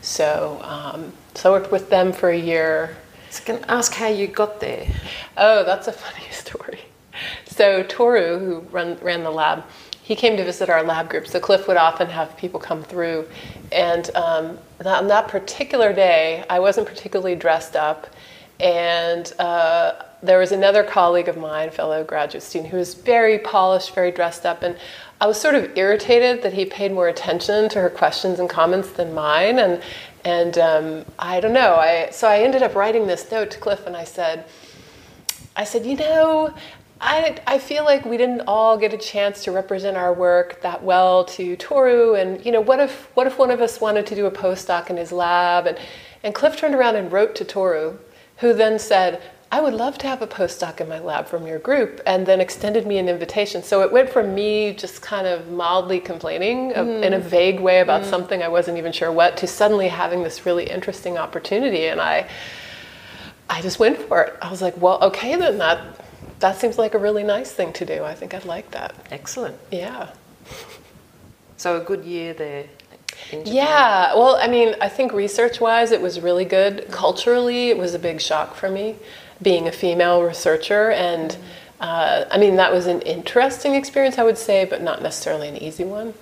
So, 0.01 0.59
um, 0.63 1.13
so 1.33 1.53
I 1.53 1.59
worked 1.59 1.71
with 1.71 1.89
them 1.89 2.11
for 2.11 2.29
a 2.29 2.37
year 2.37 2.97
so 3.33 3.41
I 3.41 3.45
can 3.45 3.65
ask 3.67 3.93
how 3.93 4.09
you 4.09 4.27
got 4.27 4.59
there. 4.59 4.87
Oh, 5.37 5.63
that's 5.63 5.87
a 5.87 5.91
funny 5.91 6.25
story. 6.31 6.81
So 7.47 7.81
Toru, 7.83 8.37
who 8.37 8.59
run, 8.71 8.97
ran 9.01 9.23
the 9.23 9.31
lab, 9.31 9.63
he 10.03 10.15
came 10.15 10.37
to 10.37 10.43
visit 10.43 10.69
our 10.69 10.83
lab 10.83 11.09
group. 11.09 11.27
So 11.27 11.39
Cliff 11.39 11.67
would 11.67 11.77
often 11.77 12.07
have 12.09 12.37
people 12.37 12.59
come 12.59 12.83
through, 12.83 13.27
and 13.71 14.09
um, 14.15 14.59
on 14.85 15.07
that 15.07 15.29
particular 15.29 15.93
day, 15.93 16.43
I 16.47 16.59
wasn't 16.59 16.87
particularly 16.87 17.35
dressed 17.35 17.75
up, 17.75 18.07
and 18.59 19.31
uh, 19.39 19.93
there 20.21 20.37
was 20.37 20.51
another 20.51 20.83
colleague 20.83 21.27
of 21.27 21.37
mine, 21.37 21.71
fellow 21.71 22.03
graduate 22.03 22.43
student, 22.43 22.69
who 22.69 22.77
was 22.77 22.93
very 22.93 23.39
polished, 23.39 23.95
very 23.95 24.11
dressed 24.11 24.45
up, 24.45 24.61
and 24.61 24.77
I 25.21 25.25
was 25.25 25.39
sort 25.39 25.55
of 25.55 25.75
irritated 25.77 26.43
that 26.43 26.53
he 26.53 26.65
paid 26.65 26.91
more 26.91 27.07
attention 27.07 27.69
to 27.69 27.79
her 27.79 27.89
questions 27.89 28.39
and 28.39 28.49
comments 28.49 28.91
than 28.91 29.13
mine, 29.13 29.57
and 29.57 29.81
and 30.25 30.57
um, 30.57 31.05
I 31.19 31.39
don't 31.39 31.53
know. 31.53 31.75
I 31.75 32.09
so 32.11 32.27
I 32.27 32.39
ended 32.39 32.63
up 32.63 32.75
writing 32.75 33.07
this 33.07 33.29
note 33.31 33.51
to 33.51 33.59
Cliff, 33.59 33.85
and 33.85 33.95
I 33.95 34.03
said, 34.03 34.45
I 35.55 35.63
said, 35.63 35.85
you 35.85 35.95
know, 35.95 36.53
I, 37.01 37.37
I 37.45 37.59
feel 37.59 37.83
like 37.83 38.05
we 38.05 38.15
didn't 38.15 38.41
all 38.47 38.77
get 38.77 38.93
a 38.93 38.97
chance 38.97 39.43
to 39.43 39.51
represent 39.51 39.97
our 39.97 40.13
work 40.13 40.61
that 40.61 40.83
well 40.83 41.25
to 41.25 41.57
Toru, 41.57 42.15
and 42.15 42.43
you 42.45 42.51
know, 42.51 42.61
what 42.61 42.79
if 42.79 43.09
what 43.15 43.27
if 43.27 43.37
one 43.37 43.51
of 43.51 43.59
us 43.59 43.81
wanted 43.81 44.05
to 44.07 44.15
do 44.15 44.25
a 44.25 44.31
postdoc 44.31 44.89
in 44.89 44.97
his 44.97 45.11
lab? 45.11 45.67
And 45.67 45.77
and 46.23 46.33
Cliff 46.33 46.55
turned 46.57 46.75
around 46.75 46.95
and 46.95 47.11
wrote 47.11 47.35
to 47.35 47.45
Toru, 47.45 47.97
who 48.37 48.53
then 48.53 48.79
said, 48.79 49.21
I 49.53 49.61
would 49.61 49.75
love 49.75 49.99
to 49.99 50.07
have 50.07 50.23
a 50.23 50.25
postdoc 50.25 50.81
in 50.81 50.89
my 50.89 50.97
lab 50.97 51.27
from 51.27 51.45
your 51.45 51.59
group, 51.59 52.01
and 52.07 52.25
then 52.25 52.41
extended 52.41 52.87
me 52.87 52.97
an 52.97 53.07
invitation. 53.07 53.61
So 53.61 53.83
it 53.83 53.91
went 53.91 54.09
from 54.09 54.33
me 54.33 54.73
just 54.73 55.03
kind 55.03 55.27
of 55.27 55.47
mildly 55.51 55.99
complaining 55.99 56.71
mm. 56.71 57.03
in 57.03 57.13
a 57.13 57.19
vague 57.19 57.59
way 57.59 57.79
about 57.79 58.01
mm. 58.01 58.09
something 58.09 58.41
I 58.41 58.47
wasn't 58.47 58.79
even 58.79 58.91
sure 58.91 59.11
what 59.11 59.37
to 59.37 59.45
suddenly 59.45 59.89
having 59.89 60.23
this 60.23 60.47
really 60.47 60.67
interesting 60.67 61.19
opportunity. 61.19 61.85
And 61.85 62.01
I, 62.01 62.27
I 63.47 63.61
just 63.61 63.77
went 63.77 63.99
for 63.99 64.23
it. 64.23 64.35
I 64.41 64.49
was 64.49 64.59
like, 64.59 64.75
well, 64.81 64.97
okay, 65.03 65.35
then 65.35 65.59
that, 65.59 65.99
that 66.39 66.59
seems 66.59 66.79
like 66.79 66.95
a 66.95 66.97
really 66.97 67.21
nice 67.21 67.51
thing 67.51 67.73
to 67.73 67.85
do. 67.85 68.03
I 68.03 68.15
think 68.15 68.33
I'd 68.33 68.45
like 68.45 68.71
that. 68.71 68.95
Excellent. 69.11 69.55
Yeah. 69.69 70.09
So 71.57 71.79
a 71.79 71.83
good 71.83 72.05
year 72.05 72.33
there. 72.33 72.65
Yeah, 73.31 74.15
well, 74.15 74.35
I 74.35 74.47
mean, 74.47 74.73
I 74.81 74.89
think 74.89 75.13
research 75.13 75.61
wise, 75.61 75.91
it 75.91 76.01
was 76.01 76.19
really 76.19 76.43
good. 76.43 76.87
Culturally, 76.89 77.69
it 77.69 77.77
was 77.77 77.93
a 77.93 77.99
big 77.99 78.19
shock 78.19 78.55
for 78.55 78.67
me 78.67 78.95
being 79.43 79.67
a 79.67 79.71
female 79.71 80.23
researcher. 80.23 80.91
And 80.91 81.37
uh, 81.79 82.25
I 82.31 82.37
mean, 82.37 82.55
that 82.55 82.71
was 82.71 82.87
an 82.87 83.01
interesting 83.01 83.75
experience, 83.75 84.17
I 84.17 84.23
would 84.23 84.37
say, 84.37 84.65
but 84.65 84.81
not 84.81 85.01
necessarily 85.01 85.49
an 85.49 85.57
easy 85.57 85.83
one. 85.83 86.13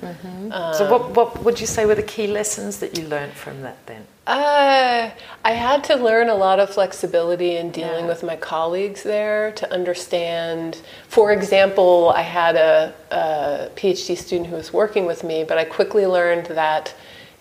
Mm-hmm. 0.00 0.52
Um, 0.52 0.74
so, 0.74 0.90
what, 0.90 1.10
what 1.10 1.44
would 1.44 1.60
you 1.60 1.66
say 1.66 1.84
were 1.84 1.94
the 1.94 2.02
key 2.02 2.26
lessons 2.26 2.78
that 2.78 2.96
you 2.96 3.06
learned 3.06 3.32
from 3.32 3.60
that 3.62 3.86
then? 3.86 4.06
Uh, 4.26 5.10
I 5.44 5.52
had 5.52 5.84
to 5.84 5.96
learn 5.96 6.28
a 6.28 6.34
lot 6.34 6.58
of 6.58 6.70
flexibility 6.70 7.56
in 7.56 7.70
dealing 7.70 8.04
yeah. 8.04 8.10
with 8.10 8.22
my 8.22 8.36
colleagues 8.36 9.02
there 9.02 9.52
to 9.52 9.70
understand. 9.72 10.80
For 11.08 11.32
example, 11.32 12.12
I 12.14 12.22
had 12.22 12.56
a, 12.56 12.94
a 13.10 13.70
PhD 13.74 14.16
student 14.16 14.48
who 14.48 14.56
was 14.56 14.72
working 14.72 15.04
with 15.04 15.22
me, 15.24 15.44
but 15.44 15.58
I 15.58 15.64
quickly 15.64 16.06
learned 16.06 16.46
that 16.46 16.94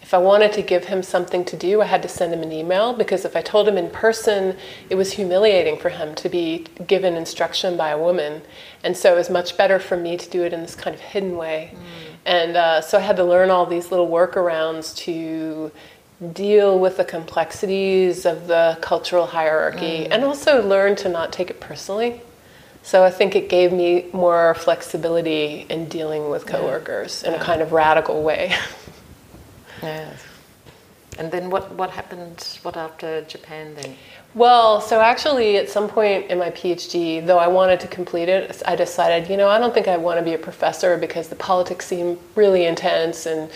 if 0.09 0.13
I 0.15 0.17
wanted 0.17 0.53
to 0.53 0.63
give 0.63 0.85
him 0.85 1.03
something 1.03 1.45
to 1.45 1.55
do, 1.55 1.83
I 1.83 1.85
had 1.85 2.01
to 2.01 2.07
send 2.07 2.33
him 2.33 2.41
an 2.41 2.51
email 2.51 2.93
because 2.93 3.25
if 3.25 3.35
I 3.35 3.41
told 3.41 3.67
him 3.67 3.77
in 3.77 3.91
person, 3.91 4.57
it 4.89 4.95
was 4.95 5.13
humiliating 5.13 5.77
for 5.77 5.89
him 5.89 6.15
to 6.15 6.27
be 6.27 6.65
given 6.87 7.13
instruction 7.13 7.77
by 7.77 7.89
a 7.89 7.97
woman. 7.99 8.41
And 8.83 8.97
so 8.97 9.13
it 9.13 9.17
was 9.17 9.29
much 9.29 9.55
better 9.55 9.77
for 9.77 9.95
me 9.95 10.17
to 10.17 10.27
do 10.27 10.41
it 10.41 10.51
in 10.51 10.61
this 10.61 10.73
kind 10.73 10.95
of 10.95 10.99
hidden 10.99 11.37
way. 11.37 11.73
Mm. 11.75 11.79
And 12.25 12.57
uh, 12.57 12.81
so 12.81 12.97
I 12.97 13.01
had 13.01 13.17
to 13.17 13.23
learn 13.23 13.51
all 13.51 13.67
these 13.67 13.91
little 13.91 14.07
workarounds 14.07 14.97
to 15.05 15.71
deal 16.33 16.79
with 16.79 16.97
the 16.97 17.05
complexities 17.05 18.25
of 18.25 18.47
the 18.47 18.79
cultural 18.81 19.27
hierarchy 19.27 20.05
mm. 20.05 20.07
and 20.09 20.23
also 20.23 20.67
learn 20.67 20.95
to 20.95 21.09
not 21.09 21.31
take 21.31 21.51
it 21.51 21.59
personally. 21.59 22.19
So 22.81 23.03
I 23.03 23.11
think 23.11 23.35
it 23.35 23.47
gave 23.47 23.71
me 23.71 24.07
more 24.11 24.55
flexibility 24.55 25.67
in 25.69 25.87
dealing 25.87 26.31
with 26.31 26.47
coworkers 26.47 27.21
yeah. 27.21 27.35
in 27.35 27.39
a 27.39 27.43
kind 27.43 27.61
of 27.61 27.73
radical 27.73 28.23
way. 28.23 28.55
Yes. 29.81 30.23
And 31.17 31.29
then 31.31 31.49
what, 31.49 31.71
what 31.73 31.89
happened, 31.89 32.59
what 32.61 32.77
after 32.77 33.21
Japan 33.23 33.75
then? 33.75 33.95
Well, 34.35 34.79
so 34.79 35.01
actually, 35.01 35.57
at 35.57 35.69
some 35.69 35.89
point 35.89 36.27
in 36.27 36.37
my 36.37 36.49
PhD, 36.51 37.25
though 37.25 37.39
I 37.39 37.47
wanted 37.47 37.79
to 37.81 37.87
complete 37.87 38.29
it, 38.29 38.61
I 38.65 38.75
decided, 38.75 39.29
you 39.29 39.35
know, 39.35 39.49
I 39.49 39.59
don't 39.59 39.73
think 39.73 39.87
I 39.87 39.97
want 39.97 40.17
to 40.19 40.23
be 40.23 40.33
a 40.33 40.37
professor 40.37 40.97
because 40.97 41.27
the 41.27 41.35
politics 41.35 41.87
seem 41.87 42.17
really 42.35 42.65
intense 42.65 43.25
and 43.25 43.51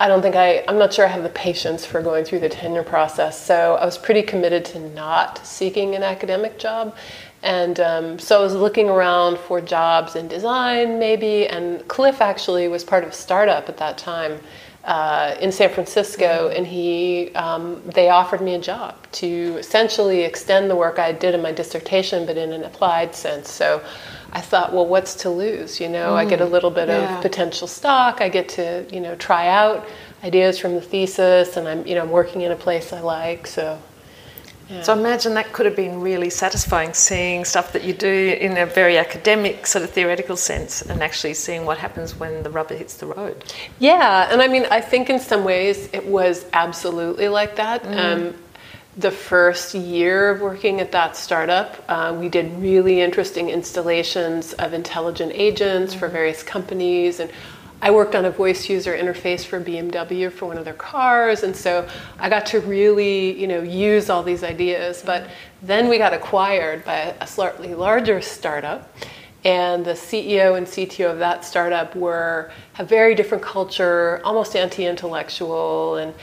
I 0.00 0.08
don't 0.08 0.22
think 0.22 0.34
I, 0.34 0.64
I'm 0.66 0.78
not 0.78 0.92
sure 0.92 1.04
I 1.04 1.08
have 1.08 1.22
the 1.22 1.28
patience 1.28 1.84
for 1.84 2.00
going 2.02 2.24
through 2.24 2.40
the 2.40 2.48
tenure 2.48 2.82
process. 2.82 3.40
So 3.40 3.74
I 3.74 3.84
was 3.84 3.98
pretty 3.98 4.22
committed 4.22 4.64
to 4.66 4.78
not 4.78 5.46
seeking 5.46 5.94
an 5.94 6.02
academic 6.02 6.58
job. 6.58 6.96
And 7.42 7.78
um, 7.80 8.18
so 8.18 8.40
I 8.40 8.42
was 8.42 8.54
looking 8.54 8.88
around 8.88 9.38
for 9.38 9.60
jobs 9.60 10.16
in 10.16 10.26
design, 10.26 10.98
maybe, 10.98 11.46
and 11.46 11.86
Cliff 11.86 12.22
actually 12.22 12.66
was 12.68 12.82
part 12.82 13.04
of 13.04 13.10
a 13.10 13.12
startup 13.12 13.68
at 13.68 13.76
that 13.76 13.98
time 13.98 14.40
uh, 14.84 15.34
in 15.40 15.50
San 15.50 15.70
Francisco, 15.70 16.48
and 16.54 16.66
he 16.66 17.32
um, 17.34 17.82
they 17.86 18.10
offered 18.10 18.42
me 18.42 18.54
a 18.54 18.60
job 18.60 18.94
to 19.12 19.56
essentially 19.58 20.22
extend 20.22 20.70
the 20.70 20.76
work 20.76 20.98
I 20.98 21.12
did 21.12 21.34
in 21.34 21.40
my 21.40 21.52
dissertation, 21.52 22.26
but 22.26 22.36
in 22.36 22.52
an 22.52 22.64
applied 22.64 23.14
sense. 23.14 23.50
So 23.50 23.82
I 24.32 24.42
thought, 24.42 24.74
well, 24.74 24.86
what's 24.86 25.14
to 25.16 25.30
lose? 25.30 25.80
You 25.80 25.88
know, 25.88 26.12
mm, 26.12 26.16
I 26.16 26.26
get 26.26 26.42
a 26.42 26.44
mm, 26.44 26.50
little 26.50 26.70
bit 26.70 26.88
yeah. 26.88 27.16
of 27.16 27.22
potential 27.22 27.66
stock. 27.66 28.20
I 28.20 28.28
get 28.28 28.48
to 28.50 28.86
you 28.92 29.00
know 29.00 29.14
try 29.14 29.48
out 29.48 29.86
ideas 30.22 30.58
from 30.58 30.74
the 30.74 30.82
thesis, 30.82 31.56
and 31.56 31.66
I'm 31.66 31.86
you 31.86 31.94
know 31.94 32.02
I'm 32.02 32.10
working 32.10 32.42
in 32.42 32.52
a 32.52 32.56
place 32.56 32.92
I 32.92 33.00
like. 33.00 33.46
So 33.46 33.80
yeah. 34.68 34.82
So 34.82 34.92
imagine 34.92 35.34
that 35.34 35.52
could 35.52 35.66
have 35.66 35.76
been 35.76 36.00
really 36.00 36.30
satisfying 36.30 36.94
seeing 36.94 37.44
stuff 37.44 37.72
that 37.72 37.84
you 37.84 37.92
do 37.92 38.36
in 38.40 38.56
a 38.56 38.66
very 38.66 38.96
academic 38.96 39.66
sort 39.66 39.84
of 39.84 39.90
theoretical 39.90 40.36
sense 40.36 40.80
and 40.82 41.02
actually 41.02 41.34
seeing 41.34 41.66
what 41.66 41.78
happens 41.78 42.16
when 42.16 42.42
the 42.42 42.50
rubber 42.50 42.74
hits 42.74 42.96
the 42.96 43.06
road. 43.06 43.44
Yeah, 43.78 44.28
and 44.30 44.40
I 44.40 44.48
mean, 44.48 44.66
I 44.70 44.80
think 44.80 45.10
in 45.10 45.20
some 45.20 45.44
ways 45.44 45.90
it 45.92 46.06
was 46.06 46.46
absolutely 46.52 47.28
like 47.28 47.56
that. 47.56 47.82
Mm. 47.82 47.98
Um, 47.98 48.34
the 48.96 49.10
first 49.10 49.74
year 49.74 50.30
of 50.30 50.40
working 50.40 50.80
at 50.80 50.92
that 50.92 51.16
startup, 51.16 51.84
uh, 51.88 52.16
we 52.18 52.28
did 52.28 52.52
really 52.58 53.00
interesting 53.00 53.50
installations 53.50 54.52
of 54.54 54.72
intelligent 54.72 55.32
agents 55.34 55.92
mm-hmm. 55.92 55.98
for 55.98 56.08
various 56.08 56.42
companies. 56.42 57.20
And 57.20 57.30
I 57.84 57.90
worked 57.90 58.14
on 58.14 58.24
a 58.24 58.30
voice 58.30 58.66
user 58.70 58.96
interface 58.96 59.44
for 59.44 59.60
BMW 59.60 60.32
for 60.32 60.46
one 60.46 60.56
of 60.56 60.64
their 60.64 60.72
cars. 60.72 61.42
And 61.42 61.54
so 61.54 61.86
I 62.18 62.30
got 62.30 62.46
to 62.46 62.60
really, 62.60 63.38
you 63.38 63.46
know, 63.46 63.60
use 63.60 64.08
all 64.08 64.22
these 64.22 64.42
ideas. 64.42 65.02
But 65.04 65.28
then 65.60 65.90
we 65.90 65.98
got 65.98 66.14
acquired 66.14 66.82
by 66.86 67.14
a 67.20 67.26
slightly 67.26 67.74
larger 67.74 68.22
startup. 68.22 68.96
And 69.44 69.84
the 69.84 69.92
CEO 69.92 70.56
and 70.56 70.66
CTO 70.66 71.12
of 71.12 71.18
that 71.18 71.44
startup 71.44 71.94
were 71.94 72.50
a 72.78 72.84
very 72.86 73.14
different 73.14 73.44
culture, 73.44 74.22
almost 74.24 74.56
anti-intellectual, 74.56 75.96
and 75.96 76.14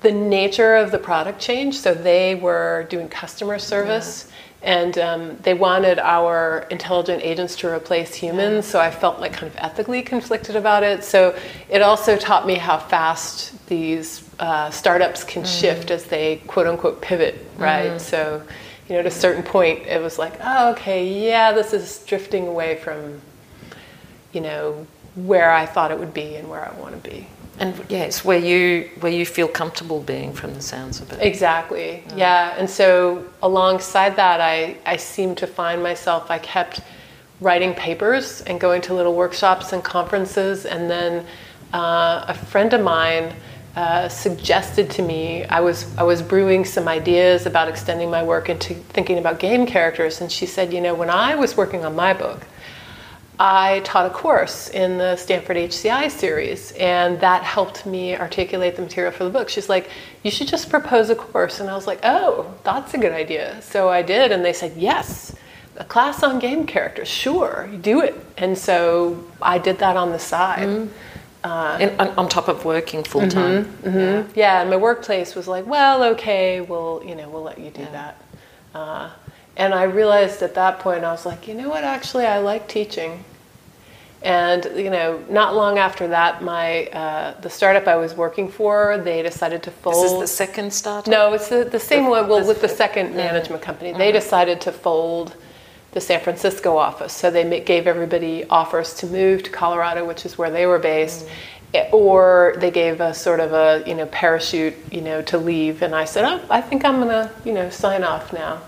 the 0.00 0.12
nature 0.12 0.76
of 0.76 0.92
the 0.92 0.98
product 0.98 1.38
changed. 1.38 1.78
So 1.78 1.92
they 1.92 2.36
were 2.36 2.86
doing 2.88 3.10
customer 3.10 3.58
service. 3.58 4.28
Yeah. 4.30 4.35
And 4.66 4.98
um, 4.98 5.36
they 5.44 5.54
wanted 5.54 6.00
our 6.00 6.66
intelligent 6.70 7.22
agents 7.22 7.54
to 7.58 7.68
replace 7.68 8.12
humans, 8.16 8.66
so 8.66 8.80
I 8.80 8.90
felt 8.90 9.20
like 9.20 9.32
kind 9.32 9.46
of 9.46 9.56
ethically 9.58 10.02
conflicted 10.02 10.56
about 10.56 10.82
it. 10.82 11.04
So 11.04 11.38
it 11.68 11.82
also 11.82 12.16
taught 12.16 12.48
me 12.48 12.54
how 12.56 12.76
fast 12.76 13.64
these 13.68 14.28
uh, 14.40 14.70
startups 14.70 15.22
can 15.22 15.44
mm. 15.44 15.60
shift 15.60 15.92
as 15.92 16.06
they 16.06 16.42
quote 16.48 16.66
unquote 16.66 17.00
pivot, 17.00 17.46
right? 17.58 17.92
Mm. 17.92 18.00
So, 18.00 18.42
you 18.88 18.94
know, 18.94 18.98
at 18.98 19.06
a 19.06 19.10
certain 19.10 19.44
point, 19.44 19.86
it 19.86 20.02
was 20.02 20.18
like, 20.18 20.34
oh, 20.42 20.72
okay, 20.72 21.24
yeah, 21.24 21.52
this 21.52 21.72
is 21.72 22.04
drifting 22.04 22.48
away 22.48 22.74
from, 22.74 23.20
you 24.32 24.40
know, 24.40 24.84
where 25.14 25.52
I 25.52 25.64
thought 25.64 25.92
it 25.92 25.98
would 25.98 26.12
be 26.12 26.34
and 26.34 26.50
where 26.50 26.68
I 26.68 26.76
want 26.80 27.00
to 27.00 27.08
be. 27.08 27.28
And 27.58 27.74
yes, 27.88 28.24
where 28.24 28.38
you 28.38 28.90
where 29.00 29.12
you 29.12 29.24
feel 29.24 29.48
comfortable 29.48 30.00
being 30.00 30.32
from 30.32 30.54
the 30.54 30.60
sounds 30.60 31.00
of 31.00 31.12
it. 31.12 31.22
Exactly. 31.22 32.02
Yeah. 32.08 32.16
yeah. 32.16 32.54
And 32.58 32.68
so 32.68 33.24
alongside 33.42 34.16
that 34.16 34.40
I, 34.40 34.76
I 34.84 34.96
seemed 34.96 35.38
to 35.38 35.46
find 35.46 35.82
myself 35.82 36.30
I 36.30 36.38
kept 36.38 36.80
writing 37.40 37.74
papers 37.74 38.42
and 38.42 38.60
going 38.60 38.82
to 38.82 38.94
little 38.94 39.14
workshops 39.14 39.72
and 39.72 39.82
conferences 39.82 40.66
and 40.66 40.90
then 40.90 41.24
uh, 41.72 42.24
a 42.28 42.34
friend 42.34 42.72
of 42.72 42.82
mine 42.82 43.34
uh, 43.74 44.08
suggested 44.08 44.90
to 44.90 45.02
me 45.02 45.44
I 45.44 45.60
was 45.60 45.96
I 45.96 46.02
was 46.02 46.22
brewing 46.22 46.64
some 46.64 46.88
ideas 46.88 47.46
about 47.46 47.68
extending 47.68 48.10
my 48.10 48.22
work 48.22 48.48
into 48.48 48.74
thinking 48.74 49.18
about 49.18 49.38
game 49.38 49.66
characters 49.66 50.20
and 50.20 50.30
she 50.30 50.46
said, 50.46 50.72
you 50.72 50.80
know, 50.80 50.94
when 50.94 51.10
I 51.10 51.34
was 51.34 51.56
working 51.56 51.84
on 51.84 51.94
my 51.94 52.12
book, 52.12 52.46
I 53.38 53.80
taught 53.80 54.06
a 54.06 54.10
course 54.10 54.70
in 54.70 54.96
the 54.96 55.16
Stanford 55.16 55.58
HCI 55.58 56.10
series, 56.10 56.72
and 56.72 57.20
that 57.20 57.42
helped 57.42 57.84
me 57.84 58.16
articulate 58.16 58.76
the 58.76 58.82
material 58.82 59.12
for 59.12 59.24
the 59.24 59.30
book. 59.30 59.50
She's 59.50 59.68
like, 59.68 59.90
You 60.22 60.30
should 60.30 60.48
just 60.48 60.70
propose 60.70 61.10
a 61.10 61.14
course. 61.14 61.60
And 61.60 61.68
I 61.68 61.74
was 61.74 61.86
like, 61.86 62.00
Oh, 62.02 62.54
that's 62.64 62.94
a 62.94 62.98
good 62.98 63.12
idea. 63.12 63.60
So 63.60 63.90
I 63.90 64.00
did, 64.02 64.32
and 64.32 64.44
they 64.44 64.54
said, 64.54 64.72
Yes, 64.76 65.34
a 65.76 65.84
class 65.84 66.22
on 66.22 66.38
game 66.38 66.66
characters, 66.66 67.08
sure, 67.08 67.68
do 67.82 68.00
it. 68.00 68.14
And 68.38 68.56
so 68.56 69.22
I 69.42 69.58
did 69.58 69.78
that 69.78 69.96
on 69.96 70.12
the 70.12 70.18
side. 70.18 70.68
Mm-hmm. 70.68 70.92
Uh, 71.44 71.78
in, 71.78 72.00
on, 72.00 72.08
on, 72.18 72.28
top 72.28 72.48
of 72.48 72.64
working 72.64 73.04
full 73.04 73.28
time. 73.28 73.66
Mm-hmm, 73.66 73.88
mm-hmm. 73.88 73.98
Yeah. 73.98 74.24
yeah. 74.34 74.60
and 74.62 74.70
my 74.70 74.76
workplace 74.76 75.36
was 75.36 75.46
like, 75.46 75.64
well, 75.64 76.02
okay, 76.02 76.60
we'll 76.60 77.00
you 77.06 77.14
know 77.14 77.28
we'll 77.28 77.44
let 77.44 77.58
you 77.58 77.70
do 77.70 77.82
yeah. 77.82 77.90
that. 77.90 78.22
Uh, 78.74 79.10
and 79.56 79.74
I 79.74 79.84
realized 79.84 80.42
at 80.42 80.54
that 80.54 80.80
point, 80.80 81.04
I 81.04 81.12
was 81.12 81.24
like, 81.24 81.48
you 81.48 81.54
know 81.54 81.68
what, 81.68 81.84
actually, 81.84 82.26
I 82.26 82.38
like 82.38 82.68
teaching. 82.68 83.24
And 84.22 84.64
you 84.74 84.90
know, 84.90 85.22
not 85.28 85.54
long 85.54 85.78
after 85.78 86.08
that, 86.08 86.42
my 86.42 86.86
uh, 86.86 87.40
the 87.40 87.50
startup 87.50 87.86
I 87.86 87.96
was 87.96 88.14
working 88.14 88.48
for, 88.48 88.98
they 88.98 89.22
decided 89.22 89.62
to 89.64 89.70
fold. 89.70 90.04
This 90.04 90.12
is 90.12 90.20
the 90.20 90.26
second 90.26 90.72
startup. 90.72 91.06
No, 91.06 91.32
it's 91.34 91.48
the, 91.48 91.64
the 91.64 91.78
same 91.78 92.06
one. 92.06 92.28
Well, 92.28 92.46
with 92.46 92.60
the 92.60 92.68
second 92.68 93.08
mm-hmm. 93.08 93.18
management 93.18 93.62
company, 93.62 93.90
mm-hmm. 93.90 93.98
they 93.98 94.12
decided 94.12 94.60
to 94.62 94.72
fold 94.72 95.36
the 95.92 96.00
San 96.00 96.20
Francisco 96.20 96.76
office. 96.76 97.12
So 97.12 97.30
they 97.30 97.60
gave 97.60 97.86
everybody 97.86 98.44
offers 98.46 98.94
to 98.94 99.06
move 99.06 99.42
to 99.44 99.50
Colorado, 99.50 100.04
which 100.04 100.26
is 100.26 100.36
where 100.36 100.50
they 100.50 100.66
were 100.66 100.78
based. 100.78 101.26
Mm-hmm 101.26 101.52
or 101.92 102.54
they 102.58 102.70
gave 102.70 103.00
us 103.00 103.20
sort 103.20 103.40
of 103.40 103.52
a 103.52 103.82
you 103.86 103.94
know 103.94 104.06
parachute 104.06 104.74
you 104.90 105.00
know 105.00 105.20
to 105.22 105.36
leave 105.36 105.82
and 105.82 105.94
i 105.94 106.04
said 106.04 106.24
oh 106.24 106.40
i 106.48 106.60
think 106.60 106.84
i'm 106.84 106.98
gonna 106.98 107.30
you 107.44 107.52
know 107.52 107.68
sign 107.70 108.04
off 108.04 108.32
now 108.32 108.60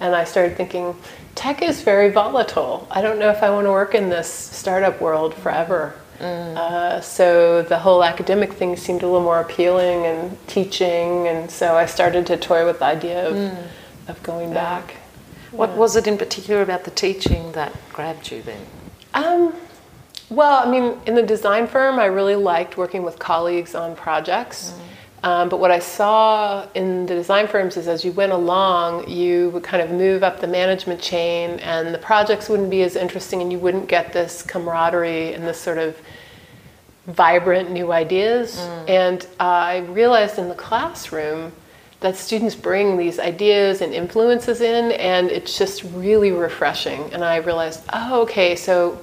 and 0.00 0.14
I 0.14 0.24
started 0.24 0.56
thinking, 0.56 0.96
tech 1.34 1.62
is 1.62 1.82
very 1.82 2.10
volatile. 2.10 2.88
I 2.90 3.02
don't 3.02 3.18
know 3.18 3.30
if 3.30 3.42
I 3.42 3.50
want 3.50 3.66
to 3.66 3.70
work 3.70 3.94
in 3.94 4.08
this 4.08 4.32
startup 4.32 5.00
world 5.00 5.34
forever. 5.34 5.94
Mm. 6.18 6.56
Uh, 6.56 7.00
so 7.00 7.62
the 7.62 7.78
whole 7.78 8.04
academic 8.04 8.52
thing 8.52 8.76
seemed 8.76 9.02
a 9.02 9.06
little 9.06 9.22
more 9.22 9.40
appealing 9.40 10.04
and 10.04 10.36
teaching, 10.48 11.28
and 11.28 11.50
so 11.50 11.76
I 11.76 11.86
started 11.86 12.26
to 12.26 12.36
toy 12.36 12.66
with 12.66 12.80
the 12.80 12.84
idea 12.86 13.28
of, 13.28 13.34
mm. 13.34 13.66
of 14.08 14.22
going 14.22 14.48
yeah. 14.48 14.54
back. 14.54 14.96
What 15.50 15.70
yeah. 15.70 15.76
was 15.76 15.96
it 15.96 16.06
in 16.06 16.18
particular 16.18 16.62
about 16.62 16.84
the 16.84 16.90
teaching 16.90 17.52
that 17.52 17.74
grabbed 17.92 18.30
you 18.30 18.42
then? 18.42 18.60
Um, 19.14 19.54
well, 20.28 20.66
I 20.66 20.70
mean, 20.70 20.98
in 21.06 21.14
the 21.14 21.22
design 21.22 21.66
firm, 21.66 21.98
I 21.98 22.04
really 22.04 22.36
liked 22.36 22.76
working 22.76 23.02
with 23.02 23.18
colleagues 23.18 23.74
on 23.74 23.96
projects. 23.96 24.70
Mm. 24.72 24.89
Um, 25.22 25.50
but 25.50 25.60
what 25.60 25.70
I 25.70 25.80
saw 25.80 26.66
in 26.74 27.04
the 27.06 27.14
design 27.14 27.46
firms 27.46 27.76
is 27.76 27.88
as 27.88 28.04
you 28.04 28.12
went 28.12 28.32
along, 28.32 29.08
you 29.08 29.50
would 29.50 29.62
kind 29.62 29.82
of 29.82 29.90
move 29.90 30.22
up 30.22 30.40
the 30.40 30.46
management 30.46 31.00
chain, 31.00 31.60
and 31.60 31.94
the 31.94 31.98
projects 31.98 32.48
wouldn't 32.48 32.70
be 32.70 32.82
as 32.82 32.96
interesting, 32.96 33.42
and 33.42 33.52
you 33.52 33.58
wouldn't 33.58 33.86
get 33.86 34.12
this 34.12 34.42
camaraderie 34.42 35.34
and 35.34 35.46
this 35.46 35.60
sort 35.60 35.78
of 35.78 36.00
vibrant 37.06 37.70
new 37.70 37.92
ideas. 37.92 38.56
Mm. 38.56 38.88
And 38.88 39.26
uh, 39.38 39.44
I 39.44 39.78
realized 39.78 40.38
in 40.38 40.48
the 40.48 40.54
classroom 40.54 41.52
that 42.00 42.16
students 42.16 42.54
bring 42.54 42.96
these 42.96 43.18
ideas 43.18 43.82
and 43.82 43.92
influences 43.92 44.62
in, 44.62 44.92
and 44.92 45.30
it's 45.30 45.58
just 45.58 45.84
really 45.92 46.32
refreshing. 46.32 47.12
And 47.12 47.22
I 47.22 47.36
realized, 47.36 47.82
oh, 47.92 48.22
okay, 48.22 48.56
so 48.56 48.98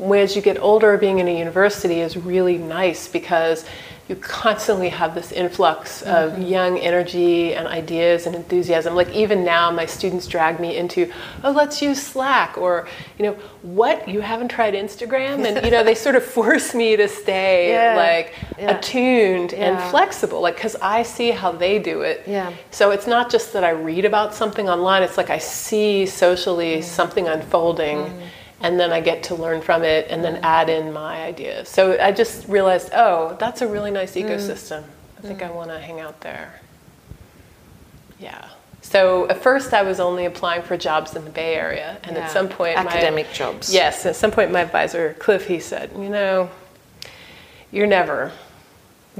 as 0.00 0.34
you 0.34 0.42
get 0.42 0.58
older, 0.58 0.96
being 0.96 1.18
in 1.20 1.28
a 1.28 1.38
university 1.38 2.00
is 2.00 2.16
really 2.16 2.58
nice 2.58 3.06
because 3.06 3.64
you 4.10 4.16
constantly 4.16 4.88
have 4.88 5.14
this 5.14 5.30
influx 5.30 6.02
of 6.02 6.32
mm-hmm. 6.32 6.42
young 6.42 6.78
energy 6.78 7.54
and 7.54 7.68
ideas 7.68 8.26
and 8.26 8.34
enthusiasm. 8.34 8.96
Like 8.96 9.08
even 9.10 9.44
now, 9.44 9.70
my 9.70 9.86
students 9.86 10.26
drag 10.26 10.58
me 10.58 10.76
into, 10.76 11.12
oh, 11.44 11.52
let's 11.52 11.80
use 11.80 12.02
Slack, 12.02 12.58
or 12.58 12.88
you 13.18 13.26
know, 13.26 13.34
what 13.62 14.08
you 14.08 14.20
haven't 14.20 14.48
tried 14.48 14.74
Instagram, 14.74 15.46
and 15.46 15.64
you 15.64 15.70
know, 15.70 15.84
they 15.84 15.94
sort 15.94 16.16
of 16.16 16.24
force 16.36 16.74
me 16.74 16.96
to 16.96 17.06
stay 17.06 17.70
yeah. 17.72 17.94
like 17.94 18.34
yeah. 18.58 18.76
attuned 18.76 19.52
yeah. 19.52 19.58
and 19.58 19.90
flexible, 19.92 20.40
like 20.40 20.56
because 20.56 20.74
I 20.82 21.04
see 21.04 21.30
how 21.30 21.52
they 21.52 21.78
do 21.78 22.00
it. 22.00 22.24
Yeah. 22.26 22.52
So 22.72 22.90
it's 22.90 23.06
not 23.06 23.30
just 23.30 23.52
that 23.52 23.62
I 23.62 23.70
read 23.70 24.04
about 24.04 24.34
something 24.34 24.68
online; 24.68 25.04
it's 25.04 25.16
like 25.16 25.30
I 25.30 25.38
see 25.38 26.04
socially 26.04 26.78
mm. 26.78 26.82
something 26.82 27.28
unfolding. 27.28 27.98
Mm 27.98 28.22
and 28.60 28.78
then 28.78 28.92
I 28.92 29.00
get 29.00 29.22
to 29.24 29.34
learn 29.34 29.62
from 29.62 29.82
it 29.82 30.06
and 30.10 30.22
then 30.22 30.40
add 30.42 30.68
in 30.68 30.92
my 30.92 31.22
ideas. 31.22 31.68
So 31.68 31.98
I 32.00 32.12
just 32.12 32.46
realized, 32.48 32.90
oh, 32.92 33.36
that's 33.40 33.62
a 33.62 33.66
really 33.66 33.90
nice 33.90 34.14
mm. 34.14 34.24
ecosystem. 34.24 34.82
Mm. 34.82 34.84
I 35.18 35.22
think 35.22 35.40
mm. 35.40 35.48
I 35.48 35.50
want 35.50 35.70
to 35.70 35.78
hang 35.78 36.00
out 36.00 36.20
there. 36.20 36.60
Yeah. 38.18 38.48
So 38.82 39.28
at 39.28 39.42
first 39.42 39.72
I 39.72 39.82
was 39.82 40.00
only 40.00 40.26
applying 40.26 40.62
for 40.62 40.76
jobs 40.76 41.14
in 41.14 41.24
the 41.24 41.30
Bay 41.30 41.54
Area, 41.54 41.98
and 42.02 42.16
yeah. 42.16 42.24
at 42.24 42.30
some 42.30 42.48
point, 42.48 42.76
academic 42.76 43.26
my, 43.26 43.32
jobs. 43.32 43.72
Yes, 43.72 44.06
at 44.06 44.16
some 44.16 44.30
point 44.30 44.50
my 44.52 44.60
advisor 44.60 45.14
Cliff 45.18 45.46
he 45.46 45.60
said, 45.60 45.90
you 45.96 46.08
know, 46.08 46.50
you're 47.70 47.86
never 47.86 48.32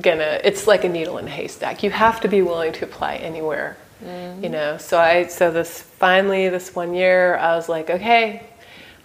gonna. 0.01 0.41
It's 0.45 0.67
like 0.67 0.85
a 0.85 0.89
needle 0.89 1.19
in 1.19 1.27
a 1.27 1.31
haystack. 1.31 1.83
You 1.83 1.91
have 1.91 2.21
to 2.23 2.29
be 2.29 2.43
willing 2.43 2.73
to 2.75 2.85
apply 2.85 3.17
anywhere. 3.17 3.77
Mm-hmm. 4.03 4.45
You 4.45 4.51
know. 4.51 4.79
So 4.79 4.99
I 4.99 5.27
so 5.27 5.51
this 5.51 5.81
finally 5.81 6.49
this 6.49 6.75
one 6.75 6.95
year 6.95 7.37
I 7.37 7.55
was 7.55 7.69
like, 7.69 7.91
okay, 7.91 8.43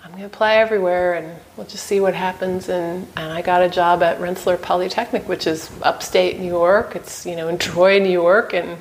I'm 0.05 0.11
going 0.11 0.21
to 0.21 0.27
apply 0.27 0.57
everywhere 0.57 1.15
and 1.15 1.35
we'll 1.57 1.65
just 1.65 1.87
see 1.87 1.99
what 1.99 2.13
happens. 2.13 2.69
And, 2.69 3.07
and 3.17 3.33
I 3.33 3.41
got 3.41 3.63
a 3.63 3.69
job 3.69 4.03
at 4.03 4.21
Rensselaer 4.21 4.57
Polytechnic, 4.59 5.27
which 5.27 5.47
is 5.47 5.71
upstate 5.81 6.39
New 6.39 6.47
York. 6.47 6.95
It's, 6.95 7.25
you 7.25 7.35
know, 7.35 7.47
in 7.47 7.57
Troy, 7.57 7.97
New 7.97 8.11
York. 8.11 8.53
And 8.53 8.77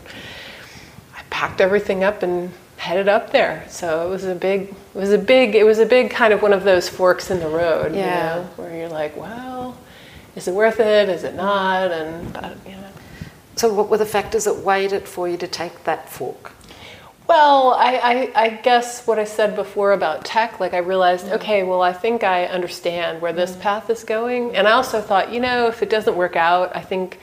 I 1.16 1.22
packed 1.30 1.62
everything 1.62 2.04
up 2.04 2.22
and 2.22 2.52
headed 2.76 3.08
up 3.08 3.32
there. 3.32 3.64
So 3.70 4.06
it 4.06 4.10
was 4.10 4.24
a 4.24 4.34
big, 4.34 4.74
it 4.94 4.98
was 4.98 5.12
a 5.12 5.18
big, 5.18 5.54
it 5.54 5.64
was 5.64 5.78
a 5.78 5.86
big 5.86 6.10
kind 6.10 6.34
of 6.34 6.42
one 6.42 6.52
of 6.52 6.62
those 6.62 6.90
forks 6.90 7.30
in 7.30 7.40
the 7.40 7.48
road, 7.48 7.94
yeah. 7.94 8.00
you 8.36 8.42
know, 8.42 8.50
where 8.56 8.76
you're 8.76 8.90
like, 8.90 9.16
well, 9.16 9.78
is 10.36 10.46
it 10.46 10.52
worth 10.52 10.78
it? 10.78 11.08
Is 11.08 11.24
it 11.24 11.34
not? 11.34 11.90
And, 11.90 12.34
but, 12.34 12.54
you 12.66 12.72
know. 12.72 12.90
So 13.56 13.72
what 13.72 13.88
were 13.88 13.96
the 13.96 14.04
factors 14.04 14.44
that 14.44 14.58
weighed 14.58 14.92
it 14.92 15.08
for 15.08 15.26
you 15.26 15.38
to 15.38 15.48
take 15.48 15.84
that 15.84 16.10
fork? 16.10 16.52
Well, 17.26 17.72
I, 17.72 17.94
I, 17.96 18.42
I, 18.44 18.48
guess 18.50 19.06
what 19.06 19.18
I 19.18 19.24
said 19.24 19.56
before 19.56 19.92
about 19.92 20.26
tech, 20.26 20.60
like 20.60 20.74
I 20.74 20.78
realized, 20.78 21.26
mm 21.26 21.32
okay, 21.32 21.62
well, 21.62 21.80
I 21.80 21.92
think 21.92 22.22
I 22.22 22.44
understand 22.44 23.22
where 23.22 23.32
this 23.32 23.52
mm 23.52 23.60
path 23.60 23.88
is 23.88 24.04
going. 24.04 24.54
And 24.54 24.68
I 24.68 24.72
also 24.72 25.00
thought, 25.00 25.32
you 25.32 25.40
know, 25.40 25.68
if 25.68 25.82
it 25.82 25.88
doesn't 25.88 26.16
work 26.16 26.36
out, 26.36 26.76
I 26.76 26.82
think 26.82 27.18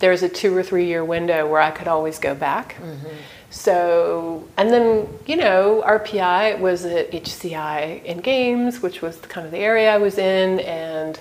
there's 0.00 0.22
a 0.22 0.28
two 0.28 0.56
or 0.56 0.62
three 0.62 0.86
year 0.86 1.04
window 1.04 1.48
where 1.48 1.60
I 1.60 1.70
could 1.70 1.88
always 1.88 2.18
go 2.18 2.34
back. 2.34 2.74
Mm-hmm. 2.74 3.08
So, 3.50 4.46
and 4.58 4.70
then, 4.70 5.08
you 5.26 5.36
know, 5.36 5.82
RPI 5.86 6.60
was 6.60 6.84
at 6.84 7.10
HCI 7.10 8.04
in 8.04 8.18
games, 8.18 8.82
which 8.82 9.00
was 9.00 9.16
kind 9.16 9.46
of 9.46 9.52
the 9.52 9.58
area 9.58 9.92
I 9.92 9.96
was 9.96 10.18
in. 10.18 10.60
And 10.60 11.18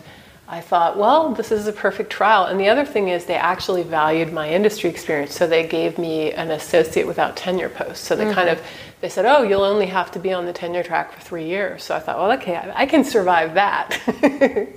I 0.50 0.62
thought, 0.62 0.98
well, 0.98 1.34
this 1.34 1.52
is 1.52 1.68
a 1.68 1.74
perfect 1.74 2.10
trial. 2.10 2.46
And 2.46 2.58
the 2.58 2.70
other 2.70 2.86
thing 2.86 3.10
is, 3.10 3.26
they 3.26 3.36
actually 3.36 3.84
valued 3.84 4.32
my 4.32 4.50
industry 4.50 4.90
experience, 4.90 5.36
so 5.36 5.46
they 5.46 5.68
gave 5.68 5.98
me 5.98 6.32
an 6.32 6.52
associate 6.52 7.06
without 7.06 7.36
tenure 7.36 7.68
post. 7.68 8.06
So 8.06 8.16
they 8.16 8.24
mm-hmm. 8.26 8.34
kind 8.34 8.50
of 8.50 8.62
they 9.02 9.10
said, 9.10 9.26
oh, 9.26 9.44
you'll 9.44 9.64
only 9.64 9.86
have 9.88 10.12
to 10.12 10.20
be 10.20 10.34
on 10.34 10.46
the 10.46 10.54
tenure 10.54 10.84
track 10.84 11.12
for 11.12 11.22
three 11.22 11.46
years. 11.46 11.84
So 11.84 11.96
I 11.96 12.00
thought, 12.00 12.18
well, 12.18 12.32
okay, 12.40 12.56
I, 12.56 12.84
I 12.84 12.86
can 12.86 13.04
survive 13.04 13.54
that. 13.54 13.94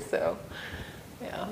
so, 0.10 0.36
yeah. 1.22 1.48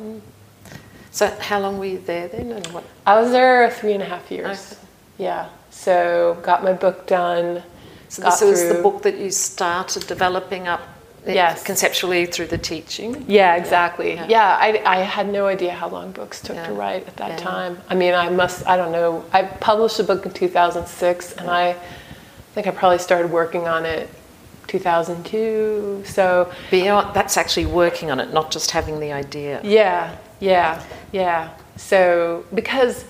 So 1.11 1.27
how 1.41 1.61
long 1.61 1.79
were 1.79 1.87
you 1.87 1.99
there 1.99 2.29
then, 2.29 2.53
and 2.53 2.67
what? 2.69 2.85
I 3.07 3.21
was 3.21 3.31
there 3.31 3.71
three 3.71 3.95
and 3.95 4.03
a 4.03 4.07
half 4.07 4.31
years. 4.31 4.73
Okay. 4.73 4.81
Yeah. 5.25 5.49
So 5.71 6.39
got 6.43 6.63
my 6.63 6.73
book 6.73 7.07
done. 7.07 7.63
So 8.09 8.23
this 8.23 8.41
was 8.41 8.69
the 8.69 8.83
book 8.83 9.03
that 9.03 9.19
you 9.19 9.31
started 9.31 10.07
developing 10.07 10.67
up 10.67 10.81
yes. 11.27 11.63
conceptually 11.63 12.27
through 12.27 12.47
the 12.47 12.59
teaching. 12.59 13.25
Yeah, 13.29 13.57
exactly. 13.57 14.15
Yeah, 14.15 14.27
yeah 14.29 14.59
I, 14.61 14.83
I 14.85 14.97
had 14.99 15.29
no 15.29 15.47
idea 15.47 15.73
how 15.73 15.89
long 15.89 16.13
books 16.13 16.41
took 16.41 16.57
yeah. 16.57 16.67
to 16.67 16.73
write 16.73 17.07
at 17.07 17.17
that 17.17 17.31
yeah. 17.31 17.37
time. 17.37 17.79
I 17.89 17.95
mean, 17.95 18.15
I 18.15 18.29
must, 18.29 18.67
I 18.67 18.77
don't 18.77 18.93
know. 18.93 19.25
I 19.33 19.43
published 19.43 19.99
a 20.01 20.05
book 20.05 20.25
in 20.27 20.33
2006, 20.33 21.33
and 21.35 21.51
I 21.51 21.77
think 22.55 22.67
I 22.67 22.71
probably 22.71 22.99
started 22.99 23.31
working 23.31 23.69
on 23.69 23.85
it 23.85 24.09
2002. 24.69 26.03
So 26.05 26.53
beyond 26.71 27.15
that's 27.15 27.37
actually 27.37 27.67
working 27.67 28.11
on 28.11 28.21
it, 28.21 28.33
not 28.33 28.51
just 28.51 28.71
having 28.71 29.01
the 29.01 29.13
idea. 29.13 29.61
Yeah, 29.65 30.17
yeah, 30.41 30.83
yeah. 31.13 31.57
So 31.77 32.45
because 32.55 33.05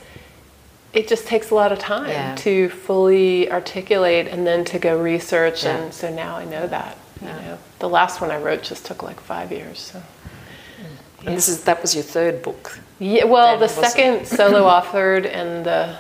it 0.93 1.07
just 1.07 1.27
takes 1.27 1.51
a 1.51 1.55
lot 1.55 1.71
of 1.71 1.79
time 1.79 2.09
yeah. 2.09 2.35
to 2.37 2.69
fully 2.71 3.51
articulate 3.51 4.27
and 4.29 4.47
then 4.47 4.65
to 4.65 4.79
go 4.79 5.01
research 5.01 5.65
yeah. 5.65 5.77
and 5.77 5.93
so 5.93 6.13
now 6.15 6.37
I 6.37 6.45
know 6.45 6.67
that. 6.67 6.97
You 7.21 7.29
know, 7.29 7.59
the 7.79 7.89
last 7.89 8.21
one 8.21 8.31
I 8.31 8.39
wrote 8.39 8.63
just 8.63 8.87
took 8.87 9.03
like 9.03 9.21
five 9.21 9.51
years. 9.51 9.79
So. 9.79 10.03
And 11.27 11.37
this 11.37 11.49
is 11.49 11.65
that 11.65 11.83
was 11.83 11.95
your 11.95 12.05
third 12.05 12.43
book. 12.43 12.79
Yeah, 12.99 13.25
well, 13.25 13.59
then, 13.59 13.61
the 13.61 13.69
second 13.69 14.27
solo 14.27 14.69
authored 14.69 15.27
and 15.27 15.65
the 15.65 15.99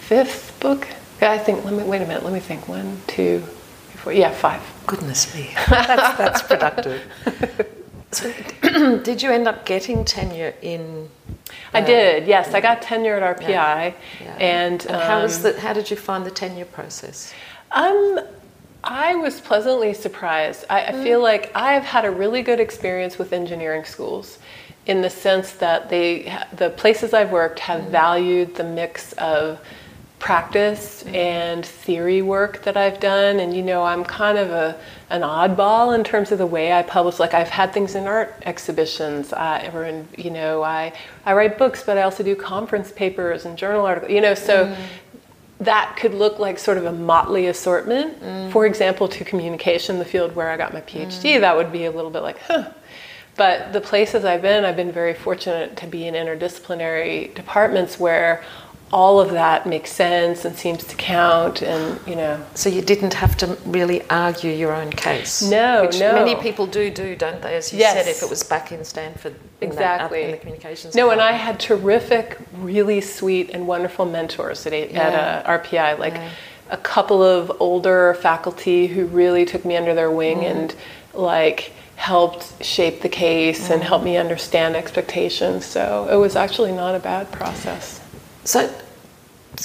fifth 0.00 0.58
book. 0.60 0.86
I 1.20 1.38
think. 1.38 1.64
Let 1.64 1.74
me 1.74 1.82
wait 1.84 2.02
a 2.02 2.06
minute. 2.06 2.22
Let 2.22 2.32
me 2.32 2.40
think. 2.40 2.68
One, 2.68 3.00
two, 3.06 3.40
three, 3.40 3.98
four. 3.98 4.12
Yeah, 4.12 4.30
five. 4.30 4.60
Goodness 4.86 5.34
me, 5.34 5.50
that's, 5.68 6.18
that's 6.18 6.42
productive. 6.42 7.02
So, 8.10 8.32
did 9.02 9.22
you 9.22 9.30
end 9.30 9.48
up 9.48 9.64
getting 9.64 10.04
tenure 10.04 10.54
in? 10.62 11.08
Uh, 11.48 11.78
I 11.78 11.80
did. 11.80 12.26
Yes, 12.26 12.52
I 12.54 12.60
got 12.60 12.82
tenure 12.82 13.16
at 13.16 13.38
RPI. 13.38 13.48
Yeah. 13.48 13.92
Yeah. 14.20 14.36
And, 14.38 14.82
and 14.86 14.90
um, 14.90 15.00
how 15.00 15.22
was 15.22 15.42
the? 15.42 15.58
How 15.60 15.72
did 15.72 15.90
you 15.90 15.96
find 15.96 16.24
the 16.26 16.30
tenure 16.30 16.64
process? 16.64 17.32
Um, 17.72 18.20
I 18.84 19.14
was 19.14 19.40
pleasantly 19.40 19.94
surprised. 19.94 20.64
I, 20.68 20.86
I 20.86 20.92
feel 20.92 21.20
mm. 21.20 21.24
like 21.24 21.52
I've 21.54 21.84
had 21.84 22.04
a 22.04 22.10
really 22.10 22.42
good 22.42 22.60
experience 22.60 23.18
with 23.18 23.32
engineering 23.32 23.84
schools 23.84 24.38
in 24.86 25.00
the 25.00 25.10
sense 25.10 25.52
that 25.52 25.88
they 25.88 26.36
the 26.56 26.70
places 26.70 27.14
I've 27.14 27.30
worked 27.30 27.60
have 27.60 27.82
mm. 27.82 27.90
valued 27.90 28.56
the 28.56 28.64
mix 28.64 29.12
of 29.14 29.60
practice 30.18 31.04
mm. 31.04 31.14
and 31.14 31.64
theory 31.64 32.22
work 32.22 32.62
that 32.62 32.76
I've 32.76 32.98
done 32.98 33.38
and 33.38 33.54
you 33.54 33.62
know 33.62 33.84
I'm 33.84 34.04
kind 34.04 34.38
of 34.38 34.50
a 34.50 34.76
an 35.10 35.22
oddball 35.22 35.94
in 35.94 36.02
terms 36.02 36.32
of 36.32 36.38
the 36.38 36.46
way 36.46 36.72
I 36.72 36.82
publish 36.82 37.20
like 37.20 37.34
I've 37.34 37.48
had 37.48 37.72
things 37.72 37.94
in 37.94 38.06
art 38.06 38.34
exhibitions 38.46 39.32
uh, 39.32 39.70
or 39.72 39.84
in 39.84 40.08
you 40.16 40.30
know 40.30 40.62
I 40.64 40.92
I 41.24 41.34
write 41.34 41.58
books 41.58 41.84
but 41.84 41.98
I 41.98 42.02
also 42.02 42.24
do 42.24 42.34
conference 42.34 42.90
papers 42.90 43.44
and 43.44 43.56
journal 43.56 43.86
articles 43.86 44.10
you 44.10 44.20
know 44.20 44.34
so 44.34 44.66
mm 44.66 44.76
that 45.64 45.96
could 45.96 46.14
look 46.14 46.38
like 46.38 46.58
sort 46.58 46.78
of 46.78 46.84
a 46.84 46.92
motley 46.92 47.46
assortment. 47.46 48.20
Mm. 48.20 48.52
For 48.52 48.66
example, 48.66 49.08
to 49.08 49.24
communication, 49.24 49.98
the 49.98 50.04
field 50.04 50.34
where 50.34 50.50
I 50.50 50.56
got 50.56 50.72
my 50.72 50.80
PhD, 50.80 51.36
mm. 51.36 51.40
that 51.40 51.56
would 51.56 51.72
be 51.72 51.84
a 51.84 51.90
little 51.90 52.10
bit 52.10 52.22
like, 52.22 52.38
huh. 52.40 52.70
But 53.34 53.72
the 53.72 53.80
places 53.80 54.24
I've 54.26 54.42
been, 54.42 54.64
I've 54.64 54.76
been 54.76 54.92
very 54.92 55.14
fortunate 55.14 55.76
to 55.78 55.86
be 55.86 56.06
in 56.06 56.14
interdisciplinary 56.14 57.34
departments 57.34 57.98
where 57.98 58.44
all 58.92 59.20
of 59.20 59.30
that 59.30 59.66
makes 59.66 59.90
sense 59.90 60.44
and 60.44 60.54
seems 60.54 60.84
to 60.84 60.94
count 60.96 61.62
and 61.62 61.98
you 62.06 62.14
know 62.14 62.44
so 62.54 62.68
you 62.68 62.82
didn't 62.82 63.14
have 63.14 63.36
to 63.36 63.46
really 63.64 64.02
argue 64.10 64.52
your 64.52 64.72
own 64.72 64.90
case 64.90 65.42
no 65.42 65.86
which 65.86 65.98
no 65.98 66.12
many 66.12 66.34
people 66.42 66.66
do 66.66 66.90
do 66.90 67.16
don't 67.16 67.40
they 67.40 67.56
as 67.56 67.72
you 67.72 67.78
yes. 67.78 67.94
said 67.94 68.06
if 68.06 68.22
it 68.22 68.28
was 68.28 68.42
back 68.42 68.70
in 68.70 68.84
stanford 68.84 69.34
in 69.60 69.68
exactly 69.68 70.20
that, 70.20 70.24
in 70.26 70.30
the 70.32 70.36
communications 70.36 70.94
no 70.94 71.04
department. 71.04 71.20
and 71.26 71.34
i 71.34 71.38
had 71.38 71.58
terrific 71.58 72.38
really 72.58 73.00
sweet 73.00 73.48
and 73.50 73.66
wonderful 73.66 74.04
mentors 74.04 74.66
at, 74.66 74.72
yeah. 74.72 75.00
at 75.00 75.46
uh, 75.46 75.58
rpi 75.58 75.98
like 75.98 76.14
yeah. 76.14 76.30
a 76.70 76.76
couple 76.76 77.22
of 77.22 77.50
older 77.60 78.14
faculty 78.20 78.86
who 78.88 79.06
really 79.06 79.46
took 79.46 79.64
me 79.64 79.74
under 79.74 79.94
their 79.94 80.10
wing 80.10 80.40
mm. 80.40 80.50
and 80.50 80.74
like 81.14 81.72
helped 81.96 82.62
shape 82.62 83.00
the 83.00 83.08
case 83.08 83.68
mm. 83.68 83.74
and 83.74 83.82
helped 83.82 84.04
me 84.04 84.18
understand 84.18 84.76
expectations 84.76 85.64
so 85.64 86.06
it 86.10 86.16
was 86.16 86.36
actually 86.36 86.72
not 86.72 86.94
a 86.94 86.98
bad 86.98 87.30
process 87.32 87.98
so 88.44 88.68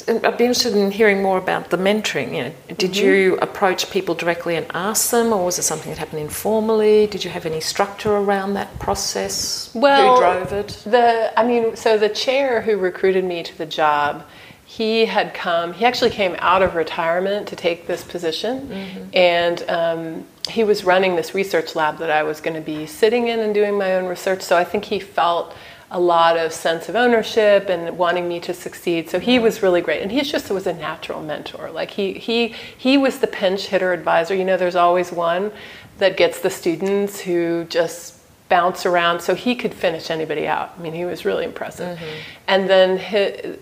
I'd 0.08 0.38
be 0.38 0.44
interested 0.44 0.76
in 0.76 0.92
hearing 0.92 1.22
more 1.22 1.38
about 1.38 1.70
the 1.70 1.78
mentoring. 1.78 2.36
You 2.36 2.44
know, 2.44 2.54
did 2.76 2.92
mm-hmm. 2.92 3.06
you 3.06 3.38
approach 3.38 3.90
people 3.90 4.16
directly 4.16 4.56
and 4.56 4.66
ask 4.74 5.12
them, 5.12 5.32
or 5.32 5.46
was 5.46 5.58
it 5.60 5.64
something 5.64 5.90
that 5.90 5.98
happened 5.98 6.22
informally? 6.22 7.08
Did 7.08 7.24
you 7.24 7.30
have 7.32 7.46
any 7.46 7.62
structure 7.62 8.12
around 8.12 8.54
that 8.56 8.80
process? 8.80 9.72
Well, 9.74 10.16
who 10.16 10.22
drove 10.22 10.54
it? 10.54 10.68
The 10.86 11.32
I 11.40 11.46
mean, 11.46 11.76
so 11.78 11.98
the 11.98 12.10
chair 12.10 12.62
who 12.62 12.78
recruited 12.78 13.24
me 13.24 13.44
to 13.44 13.58
the 13.58 13.66
job, 13.66 14.26
he 14.66 15.06
had 15.06 15.34
come. 15.34 15.72
He 15.72 15.86
actually 15.86 16.12
came 16.12 16.36
out 16.40 16.62
of 16.62 16.76
retirement 16.76 17.48
to 17.48 17.56
take 17.56 17.88
this 17.88 18.04
position, 18.04 18.68
mm-hmm. 18.68 19.04
and 19.14 19.64
um, 19.70 20.26
he 20.50 20.66
was 20.66 20.84
running 20.84 21.16
this 21.16 21.34
research 21.34 21.76
lab 21.76 21.98
that 22.00 22.12
I 22.12 22.24
was 22.24 22.42
going 22.42 22.56
to 22.56 22.62
be 22.62 22.86
sitting 22.86 23.30
in 23.30 23.40
and 23.40 23.54
doing 23.54 23.78
my 23.78 23.94
own 23.94 24.06
research. 24.06 24.42
So 24.42 24.58
I 24.58 24.66
think 24.66 24.84
he 24.84 25.00
felt 25.00 25.56
a 25.90 26.00
lot 26.00 26.36
of 26.36 26.52
sense 26.52 26.90
of 26.90 26.96
ownership 26.96 27.70
and 27.70 27.98
wanting 27.98 28.28
me 28.28 28.40
to 28.42 28.54
succeed. 28.54 29.10
So 29.10 29.20
he 29.20 29.40
was 29.40 29.64
really 29.64 29.82
great, 29.82 30.02
and 30.02 30.12
he 30.12 30.22
just 30.22 30.50
was 30.50 30.68
a 30.68 30.74
natural 30.74 31.22
mentor. 31.22 31.72
Like 31.72 31.92
he 31.92 32.14
he 32.14 32.50
he 32.78 32.98
was 32.98 33.20
the 33.20 33.28
pinch 33.28 33.68
hitter 33.68 33.94
advisor. 33.94 34.36
You 34.36 34.44
know, 34.44 34.58
there's 34.58 34.76
always 34.76 35.12
one 35.12 35.52
that 36.00 36.18
gets 36.18 36.42
the 36.42 36.50
students 36.50 37.22
who 37.22 37.66
just 37.66 38.16
bounce 38.50 38.86
around 38.86 39.22
so 39.22 39.36
he 39.36 39.56
could 39.56 39.74
finish 39.74 40.10
anybody 40.10 40.48
out. 40.48 40.74
I 40.78 40.82
mean, 40.82 40.94
he 40.94 41.06
was 41.06 41.26
really 41.26 41.44
impressive. 41.44 41.98
Mm-hmm. 41.98 42.20
And 42.48 42.70
then 42.70 42.98
his, 42.98 43.58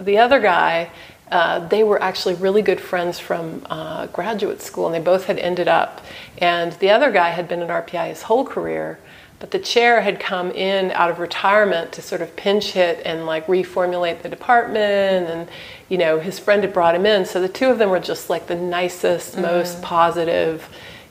the 0.00 0.18
other 0.18 0.40
guy. 0.40 0.90
Uh, 1.30 1.66
they 1.68 1.82
were 1.82 2.00
actually 2.02 2.34
really 2.34 2.60
good 2.60 2.78
friends 2.78 3.18
from 3.18 3.66
uh, 3.70 4.06
graduate 4.08 4.60
school, 4.60 4.86
and 4.86 4.94
they 4.94 5.00
both 5.00 5.24
had 5.24 5.38
ended 5.38 5.66
up. 5.66 6.04
And 6.38 6.72
the 6.74 6.90
other 6.90 7.10
guy 7.10 7.30
had 7.30 7.48
been 7.48 7.62
at 7.62 7.70
RPI 7.70 8.10
his 8.10 8.22
whole 8.22 8.44
career, 8.44 9.00
but 9.44 9.50
the 9.50 9.58
chair 9.58 10.00
had 10.00 10.18
come 10.18 10.50
in 10.52 10.90
out 10.92 11.10
of 11.10 11.18
retirement 11.18 11.92
to 11.92 12.00
sort 12.00 12.22
of 12.22 12.34
pinch 12.34 12.72
hit 12.72 13.02
and 13.04 13.26
like 13.26 13.46
reformulate 13.46 14.22
the 14.22 14.28
department 14.30 15.28
and 15.28 15.50
you 15.90 15.98
know 15.98 16.18
his 16.18 16.38
friend 16.38 16.62
had 16.62 16.72
brought 16.72 16.94
him 16.94 17.04
in 17.04 17.26
so 17.26 17.42
the 17.42 17.48
two 17.50 17.66
of 17.66 17.78
them 17.78 17.90
were 17.90 18.00
just 18.00 18.30
like 18.30 18.46
the 18.46 18.54
nicest 18.54 19.32
mm-hmm. 19.32 19.42
most 19.42 19.82
positive 19.82 20.66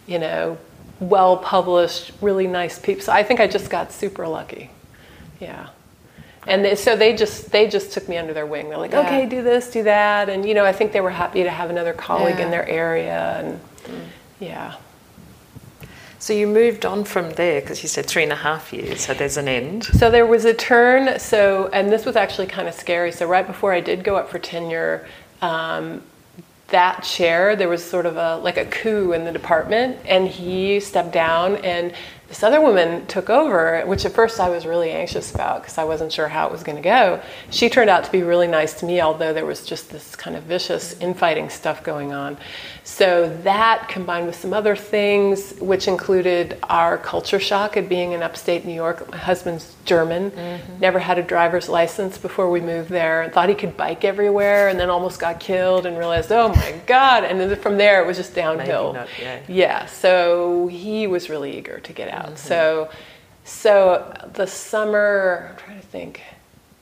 you 0.07 0.17
know 0.17 0.57
well 0.99 1.37
published 1.37 2.11
really 2.21 2.47
nice 2.47 2.79
people 2.79 3.03
so 3.03 3.11
i 3.11 3.21
think 3.21 3.39
i 3.39 3.45
just 3.45 3.69
got 3.69 3.91
super 3.91 4.27
lucky 4.27 4.71
yeah 5.39 5.67
and 6.47 6.65
they, 6.65 6.73
so 6.73 6.95
they 6.95 7.15
just 7.15 7.51
they 7.51 7.67
just 7.67 7.91
took 7.91 8.09
me 8.09 8.17
under 8.17 8.33
their 8.33 8.47
wing 8.47 8.67
they're 8.67 8.79
like 8.79 8.93
yeah. 8.93 9.01
okay 9.01 9.27
do 9.27 9.43
this 9.43 9.69
do 9.69 9.83
that 9.83 10.27
and 10.27 10.43
you 10.43 10.55
know 10.55 10.65
i 10.65 10.73
think 10.73 10.91
they 10.91 11.01
were 11.01 11.11
happy 11.11 11.43
to 11.43 11.51
have 11.51 11.69
another 11.69 11.93
colleague 11.93 12.39
yeah. 12.39 12.45
in 12.45 12.49
their 12.49 12.67
area 12.67 13.39
and 13.43 13.59
mm. 13.83 14.07
yeah 14.39 14.73
so 16.23 16.31
you 16.31 16.47
moved 16.47 16.85
on 16.85 17.03
from 17.03 17.31
there 17.31 17.59
because 17.59 17.83
you 17.83 17.89
said 17.89 18.05
three 18.05 18.23
and 18.23 18.31
a 18.31 18.37
half 18.37 18.71
years, 18.71 19.01
so 19.01 19.13
there's 19.13 19.35
an 19.35 19.49
end. 19.49 19.83
So 19.83 20.09
there 20.09 20.25
was 20.25 20.45
a 20.45 20.53
turn. 20.53 21.19
So, 21.19 21.69
and 21.73 21.91
this 21.91 22.05
was 22.05 22.15
actually 22.15 22.47
kind 22.47 22.69
of 22.69 22.73
scary. 22.73 23.11
So 23.11 23.27
right 23.27 23.45
before 23.45 23.73
I 23.73 23.81
did 23.81 24.05
go 24.05 24.15
up 24.15 24.29
for 24.29 24.39
tenure, 24.39 25.05
um, 25.41 26.01
that 26.69 27.03
chair, 27.03 27.57
there 27.57 27.67
was 27.67 27.83
sort 27.83 28.05
of 28.05 28.15
a 28.15 28.37
like 28.37 28.55
a 28.55 28.63
coup 28.63 29.11
in 29.11 29.25
the 29.25 29.33
department, 29.33 29.97
and 30.05 30.25
he 30.25 30.79
stepped 30.79 31.11
down, 31.11 31.57
and 31.57 31.93
this 32.33 32.41
other 32.41 32.59
woman 32.59 33.05
took 33.05 33.29
over, 33.29 33.83
which 33.85 34.05
at 34.05 34.11
first 34.11 34.39
I 34.39 34.49
was 34.49 34.65
really 34.65 34.89
anxious 34.89 35.31
about 35.31 35.61
because 35.61 35.77
I 35.77 35.83
wasn't 35.83 36.11
sure 36.11 36.27
how 36.27 36.47
it 36.47 36.51
was 36.51 36.63
going 36.63 36.77
to 36.77 36.81
go. 36.81 37.21
She 37.51 37.69
turned 37.69 37.91
out 37.91 38.05
to 38.05 38.11
be 38.11 38.23
really 38.23 38.47
nice 38.47 38.73
to 38.79 38.87
me, 38.87 39.01
although 39.01 39.33
there 39.33 39.45
was 39.45 39.63
just 39.63 39.91
this 39.91 40.15
kind 40.15 40.35
of 40.35 40.41
vicious 40.41 40.99
infighting 40.99 41.49
stuff 41.49 41.83
going 41.83 42.11
on. 42.11 42.39
So 42.83 43.29
that 43.43 43.87
combined 43.87 44.25
with 44.25 44.35
some 44.35 44.51
other 44.51 44.75
things, 44.75 45.53
which 45.59 45.87
included 45.87 46.57
our 46.63 46.97
culture 46.97 47.39
shock 47.39 47.77
at 47.77 47.87
being 47.87 48.13
in 48.13 48.23
upstate 48.23 48.65
New 48.65 48.73
York. 48.73 49.09
My 49.11 49.17
husband's 49.17 49.75
German, 49.85 50.31
mm-hmm. 50.31 50.79
never 50.79 50.99
had 50.99 51.17
a 51.17 51.23
driver's 51.23 51.69
license 51.69 52.17
before 52.17 52.49
we 52.49 52.61
moved 52.61 52.89
there, 52.89 53.29
thought 53.33 53.47
he 53.47 53.55
could 53.55 53.77
bike 53.77 54.03
everywhere, 54.03 54.69
and 54.69 54.79
then 54.79 54.89
almost 54.89 55.19
got 55.19 55.39
killed 55.39 55.85
and 55.85 55.97
realized, 55.97 56.31
oh 56.31 56.49
my 56.49 56.81
God. 56.87 57.23
And 57.23 57.39
then 57.39 57.55
from 57.57 57.77
there, 57.77 58.01
it 58.01 58.07
was 58.07 58.17
just 58.17 58.33
downhill. 58.33 58.93
Not, 58.93 59.07
yeah. 59.21 59.39
yeah, 59.47 59.85
so 59.85 60.67
he 60.67 61.05
was 61.05 61.29
really 61.29 61.57
eager 61.57 61.79
to 61.79 61.93
get 61.93 62.09
out. 62.09 62.22
Mm-hmm. 62.25 62.35
So, 62.35 62.89
so 63.43 64.29
the 64.33 64.47
summer, 64.47 65.49
I'm 65.51 65.57
trying 65.57 65.79
to 65.79 65.87
think, 65.87 66.21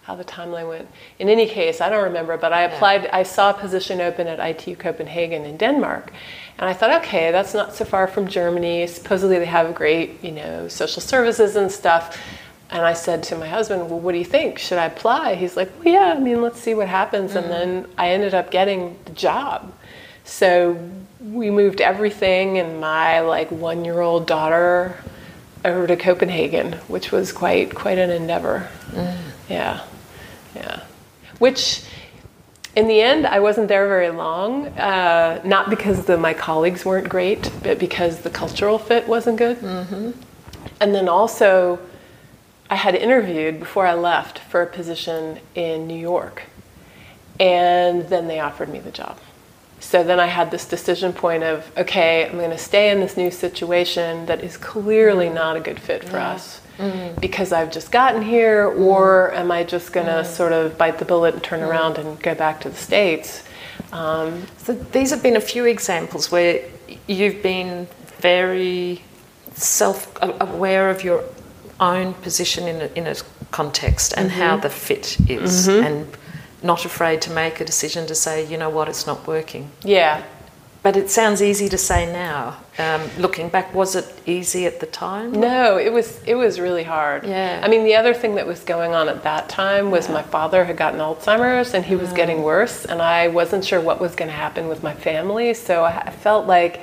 how 0.03 0.15
the 0.15 0.23
timeline 0.23 0.67
went. 0.67 0.87
In 1.19 1.29
any 1.29 1.47
case, 1.47 1.79
I 1.79 1.89
don't 1.89 2.03
remember, 2.03 2.35
but 2.35 2.51
I 2.51 2.63
applied. 2.63 3.03
Yeah. 3.03 3.17
I 3.17 3.23
saw 3.23 3.51
a 3.51 3.53
position 3.53 4.01
open 4.01 4.27
at 4.27 4.39
ITU 4.39 4.75
Copenhagen 4.75 5.45
in 5.45 5.57
Denmark, 5.57 6.11
and 6.57 6.67
I 6.69 6.73
thought, 6.73 7.03
okay, 7.03 7.31
that's 7.31 7.53
not 7.53 7.75
so 7.75 7.85
far 7.85 8.07
from 8.07 8.27
Germany. 8.27 8.87
Supposedly 8.87 9.39
they 9.39 9.45
have 9.45 9.75
great, 9.75 10.23
you 10.23 10.31
know, 10.31 10.67
social 10.67 11.01
services 11.01 11.55
and 11.55 11.71
stuff. 11.71 12.17
And 12.71 12.85
I 12.85 12.93
said 12.93 13.21
to 13.23 13.37
my 13.37 13.47
husband, 13.47 13.89
well, 13.89 13.99
what 13.99 14.13
do 14.13 14.17
you 14.17 14.25
think? 14.25 14.57
Should 14.57 14.77
I 14.77 14.85
apply? 14.85 15.35
He's 15.35 15.57
like, 15.57 15.69
well, 15.79 15.93
yeah. 15.93 16.13
I 16.15 16.19
mean, 16.19 16.41
let's 16.41 16.59
see 16.59 16.73
what 16.73 16.87
happens. 16.87 17.31
Mm-hmm. 17.31 17.39
And 17.39 17.51
then 17.51 17.91
I 17.97 18.09
ended 18.11 18.33
up 18.33 18.49
getting 18.49 18.97
the 19.05 19.11
job. 19.11 19.73
So 20.23 20.89
we 21.19 21.51
moved 21.51 21.81
everything 21.81 22.57
and 22.57 22.79
my 22.79 23.19
like 23.19 23.51
one 23.51 23.83
year 23.83 23.99
old 23.99 24.25
daughter 24.25 24.97
over 25.63 25.87
to 25.87 25.95
Copenhagen, 25.95 26.73
which 26.87 27.11
was 27.11 27.31
quite 27.31 27.75
quite 27.75 27.97
an 27.97 28.09
endeavor. 28.09 28.69
Mm. 28.91 29.17
Yeah, 29.49 29.85
yeah. 30.55 30.83
Which, 31.39 31.83
in 32.75 32.87
the 32.87 33.01
end, 33.01 33.25
I 33.27 33.39
wasn't 33.39 33.67
there 33.67 33.87
very 33.87 34.09
long. 34.09 34.67
Uh, 34.67 35.41
not 35.43 35.69
because 35.69 36.05
the, 36.05 36.17
my 36.17 36.33
colleagues 36.33 36.85
weren't 36.85 37.09
great, 37.09 37.51
but 37.63 37.79
because 37.79 38.21
the 38.21 38.29
cultural 38.29 38.77
fit 38.77 39.07
wasn't 39.07 39.37
good. 39.37 39.57
Mm-hmm. 39.57 40.11
And 40.79 40.95
then 40.95 41.09
also, 41.09 41.79
I 42.69 42.75
had 42.75 42.95
interviewed 42.95 43.59
before 43.59 43.85
I 43.85 43.93
left 43.93 44.39
for 44.39 44.61
a 44.61 44.67
position 44.67 45.39
in 45.55 45.87
New 45.87 45.99
York, 45.99 46.43
and 47.39 48.07
then 48.09 48.27
they 48.27 48.39
offered 48.39 48.69
me 48.69 48.79
the 48.79 48.91
job. 48.91 49.17
So 49.81 50.03
then 50.03 50.19
I 50.19 50.27
had 50.27 50.51
this 50.51 50.65
decision 50.65 51.11
point 51.11 51.43
of, 51.43 51.69
okay, 51.75 52.25
I'm 52.25 52.37
going 52.37 52.51
to 52.51 52.57
stay 52.57 52.91
in 52.91 52.99
this 52.99 53.17
new 53.17 53.31
situation 53.31 54.27
that 54.27 54.43
is 54.43 54.55
clearly 54.55 55.27
mm. 55.27 55.33
not 55.33 55.57
a 55.57 55.59
good 55.59 55.79
fit 55.79 56.03
for 56.03 56.17
yeah. 56.17 56.31
us 56.31 56.61
mm. 56.77 57.19
because 57.19 57.51
I've 57.51 57.71
just 57.71 57.91
gotten 57.91 58.21
here, 58.21 58.69
mm. 58.69 58.79
or 58.79 59.33
am 59.33 59.51
I 59.51 59.63
just 59.63 59.91
going 59.91 60.05
to 60.05 60.21
mm. 60.21 60.25
sort 60.25 60.53
of 60.53 60.77
bite 60.77 60.99
the 60.99 61.05
bullet 61.05 61.33
and 61.33 61.43
turn 61.43 61.61
mm. 61.61 61.67
around 61.67 61.97
and 61.97 62.21
go 62.21 62.35
back 62.35 62.61
to 62.61 62.69
the 62.69 62.75
States? 62.75 63.43
Um, 63.91 64.45
so 64.57 64.73
these 64.73 65.09
have 65.09 65.23
been 65.23 65.35
a 65.35 65.41
few 65.41 65.65
examples 65.65 66.31
where 66.31 66.63
you've 67.07 67.41
been 67.41 67.87
very 68.19 69.01
self 69.53 70.15
aware 70.21 70.91
of 70.91 71.03
your 71.03 71.23
own 71.79 72.13
position 72.13 72.67
in 72.67 72.81
a, 72.81 72.85
in 72.93 73.07
a 73.07 73.15
context 73.49 74.13
and 74.15 74.29
mm-hmm. 74.29 74.39
how 74.39 74.57
the 74.57 74.69
fit 74.69 75.19
is 75.27 75.67
mm-hmm. 75.67 75.85
and 75.85 76.17
not 76.63 76.85
afraid 76.85 77.21
to 77.23 77.31
make 77.31 77.59
a 77.59 77.65
decision 77.65 78.07
to 78.07 78.15
say, 78.15 78.45
you 78.45 78.57
know 78.57 78.69
what, 78.69 78.87
it's 78.87 79.07
not 79.07 79.27
working. 79.27 79.71
Yeah. 79.83 80.23
But 80.83 80.97
it 80.97 81.11
sounds 81.11 81.43
easy 81.43 81.69
to 81.69 81.77
say 81.77 82.11
now. 82.11 82.57
Um, 82.79 83.07
looking 83.19 83.49
back, 83.49 83.75
was 83.75 83.95
it 83.95 84.19
easy 84.25 84.65
at 84.65 84.79
the 84.79 84.87
time? 84.87 85.31
No, 85.31 85.77
it 85.77 85.93
was. 85.93 86.19
It 86.25 86.33
was 86.33 86.59
really 86.59 86.81
hard. 86.83 87.23
Yeah. 87.23 87.61
I 87.63 87.67
mean, 87.67 87.83
the 87.83 87.93
other 87.93 88.15
thing 88.15 88.33
that 88.35 88.47
was 88.47 88.61
going 88.61 88.95
on 88.95 89.07
at 89.07 89.21
that 89.21 89.47
time 89.47 89.91
was 89.91 90.07
yeah. 90.07 90.15
my 90.15 90.23
father 90.23 90.65
had 90.65 90.77
gotten 90.77 90.99
Alzheimer's 90.99 91.75
and 91.75 91.85
he 91.85 91.95
was 91.95 92.09
mm. 92.09 92.15
getting 92.15 92.41
worse, 92.41 92.85
and 92.85 92.99
I 92.99 93.27
wasn't 93.27 93.63
sure 93.63 93.79
what 93.79 94.01
was 94.01 94.15
going 94.15 94.29
to 94.29 94.35
happen 94.35 94.67
with 94.67 94.81
my 94.81 94.95
family. 94.95 95.53
So 95.53 95.83
I 95.83 96.09
felt 96.09 96.47
like, 96.47 96.81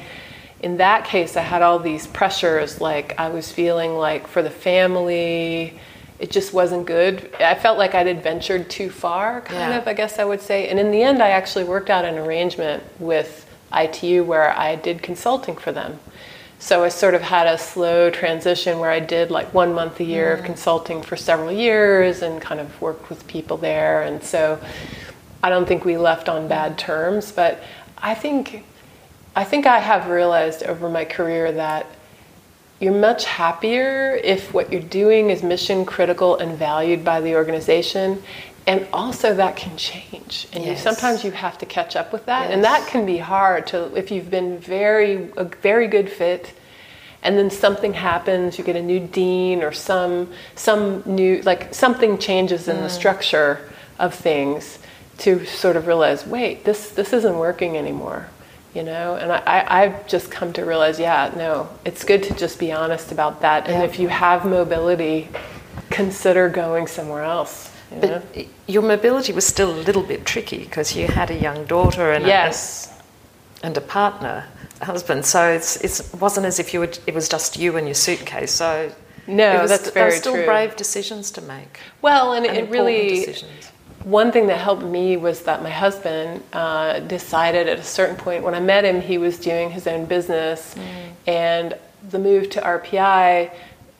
in 0.60 0.76
that 0.76 1.04
case, 1.04 1.36
I 1.36 1.42
had 1.42 1.62
all 1.62 1.80
these 1.80 2.06
pressures. 2.06 2.80
Like 2.80 3.18
I 3.18 3.30
was 3.30 3.50
feeling 3.50 3.94
like 3.94 4.28
for 4.28 4.42
the 4.42 4.50
family, 4.50 5.76
it 6.18 6.30
just 6.30 6.52
wasn't 6.52 6.86
good. 6.86 7.30
I 7.38 7.54
felt 7.54 7.78
like 7.78 7.94
I'd 7.94 8.08
adventured 8.08 8.68
too 8.68 8.90
far, 8.90 9.40
kind 9.42 9.72
yeah. 9.72 9.78
of, 9.78 9.86
I 9.86 9.94
guess 9.94 10.18
I 10.18 10.24
would 10.24 10.40
say. 10.40 10.68
And 10.68 10.78
in 10.78 10.90
the 10.90 11.02
end, 11.02 11.22
I 11.22 11.30
actually 11.30 11.64
worked 11.64 11.90
out 11.90 12.04
an 12.04 12.18
arrangement 12.18 12.82
with 12.98 13.46
ITU 13.72 14.24
where 14.24 14.56
I 14.56 14.74
did 14.74 15.02
consulting 15.02 15.56
for 15.56 15.70
them. 15.70 16.00
So 16.58 16.82
I 16.82 16.88
sort 16.88 17.14
of 17.14 17.22
had 17.22 17.46
a 17.46 17.56
slow 17.56 18.10
transition 18.10 18.80
where 18.80 18.90
I 18.90 18.98
did 18.98 19.30
like 19.30 19.54
one 19.54 19.72
month 19.74 20.00
a 20.00 20.04
year 20.04 20.34
mm. 20.34 20.38
of 20.38 20.44
consulting 20.44 21.02
for 21.02 21.16
several 21.16 21.52
years 21.52 22.22
and 22.22 22.42
kind 22.42 22.60
of 22.60 22.80
worked 22.80 23.08
with 23.08 23.24
people 23.28 23.56
there. 23.56 24.02
And 24.02 24.22
so 24.22 24.60
I 25.40 25.50
don't 25.50 25.68
think 25.68 25.84
we 25.84 25.96
left 25.96 26.28
on 26.28 26.48
bad 26.48 26.76
terms, 26.76 27.30
but 27.30 27.62
I 27.96 28.14
think 28.14 28.64
I 29.36 29.44
think 29.44 29.66
I 29.66 29.78
have 29.78 30.08
realized 30.08 30.64
over 30.64 30.88
my 30.88 31.04
career 31.04 31.52
that 31.52 31.86
you're 32.80 32.94
much 32.94 33.24
happier 33.24 34.18
if 34.22 34.54
what 34.54 34.72
you're 34.72 34.80
doing 34.80 35.30
is 35.30 35.42
mission 35.42 35.84
critical 35.84 36.36
and 36.36 36.56
valued 36.56 37.04
by 37.04 37.20
the 37.20 37.34
organization 37.34 38.22
and 38.66 38.86
also 38.92 39.34
that 39.34 39.56
can 39.56 39.76
change 39.76 40.46
and 40.52 40.64
yes. 40.64 40.78
you, 40.78 40.82
sometimes 40.82 41.24
you 41.24 41.30
have 41.30 41.58
to 41.58 41.66
catch 41.66 41.96
up 41.96 42.12
with 42.12 42.26
that 42.26 42.44
yes. 42.44 42.52
and 42.52 42.64
that 42.64 42.86
can 42.86 43.04
be 43.04 43.18
hard 43.18 43.66
to 43.66 43.92
if 43.96 44.10
you've 44.10 44.30
been 44.30 44.58
very 44.58 45.30
a 45.36 45.44
very 45.44 45.88
good 45.88 46.10
fit 46.10 46.54
and 47.22 47.36
then 47.36 47.50
something 47.50 47.94
happens 47.94 48.58
you 48.58 48.64
get 48.64 48.76
a 48.76 48.82
new 48.82 49.00
dean 49.00 49.62
or 49.62 49.72
some 49.72 50.30
some 50.54 51.02
new 51.04 51.40
like 51.42 51.74
something 51.74 52.18
changes 52.18 52.68
in 52.68 52.76
mm. 52.76 52.82
the 52.82 52.90
structure 52.90 53.68
of 53.98 54.14
things 54.14 54.78
to 55.16 55.44
sort 55.46 55.76
of 55.76 55.86
realize 55.86 56.26
wait 56.26 56.64
this 56.64 56.90
this 56.90 57.12
isn't 57.12 57.38
working 57.38 57.76
anymore 57.76 58.28
you 58.74 58.82
know 58.82 59.14
and 59.14 59.32
I, 59.32 59.64
i've 59.68 60.06
just 60.06 60.30
come 60.30 60.52
to 60.54 60.64
realize 60.64 60.98
yeah 60.98 61.32
no 61.36 61.68
it's 61.84 62.04
good 62.04 62.22
to 62.24 62.34
just 62.34 62.58
be 62.58 62.72
honest 62.72 63.12
about 63.12 63.40
that 63.40 63.66
and 63.66 63.78
yeah. 63.78 63.84
if 63.84 63.98
you 63.98 64.08
have 64.08 64.44
mobility 64.44 65.28
consider 65.90 66.48
going 66.48 66.86
somewhere 66.86 67.22
else 67.22 67.72
you 67.90 68.00
but 68.00 68.36
know? 68.36 68.44
your 68.66 68.82
mobility 68.82 69.32
was 69.32 69.46
still 69.46 69.70
a 69.70 69.80
little 69.80 70.02
bit 70.02 70.26
tricky 70.26 70.58
because 70.58 70.94
you 70.94 71.06
had 71.06 71.30
a 71.30 71.38
young 71.38 71.64
daughter 71.64 72.12
and 72.12 72.26
yes 72.26 73.00
a, 73.62 73.66
and 73.66 73.76
a 73.76 73.80
partner 73.80 74.44
a 74.80 74.84
husband 74.84 75.24
so 75.24 75.48
it's, 75.50 75.76
it 75.76 76.14
wasn't 76.20 76.44
as 76.44 76.58
if 76.58 76.74
you 76.74 76.80
were, 76.80 76.90
it 77.06 77.14
was 77.14 77.28
just 77.28 77.58
you 77.58 77.76
and 77.76 77.86
your 77.86 77.94
suitcase 77.94 78.52
so 78.52 78.92
no, 79.28 79.60
was, 79.60 79.70
that's 79.70 79.90
very 79.90 80.12
still 80.12 80.32
true. 80.32 80.46
brave 80.46 80.74
decisions 80.74 81.30
to 81.32 81.42
make. 81.42 81.80
Well, 82.00 82.32
and, 82.32 82.46
and 82.46 82.56
it 82.56 82.70
really 82.70 83.26
decisions 83.26 83.70
one 84.04 84.32
thing 84.32 84.46
that 84.46 84.58
helped 84.58 84.82
me 84.82 85.16
was 85.16 85.42
that 85.42 85.62
my 85.62 85.70
husband 85.70 86.42
uh, 86.52 87.00
decided 87.00 87.68
at 87.68 87.78
a 87.78 87.82
certain 87.82 88.16
point 88.16 88.44
when 88.44 88.54
I 88.54 88.60
met 88.60 88.84
him, 88.84 89.00
he 89.00 89.18
was 89.18 89.38
doing 89.38 89.70
his 89.70 89.86
own 89.86 90.06
business, 90.06 90.74
mm. 90.74 91.12
and 91.26 91.74
the 92.10 92.18
move 92.18 92.50
to 92.50 92.60
RPI 92.60 93.50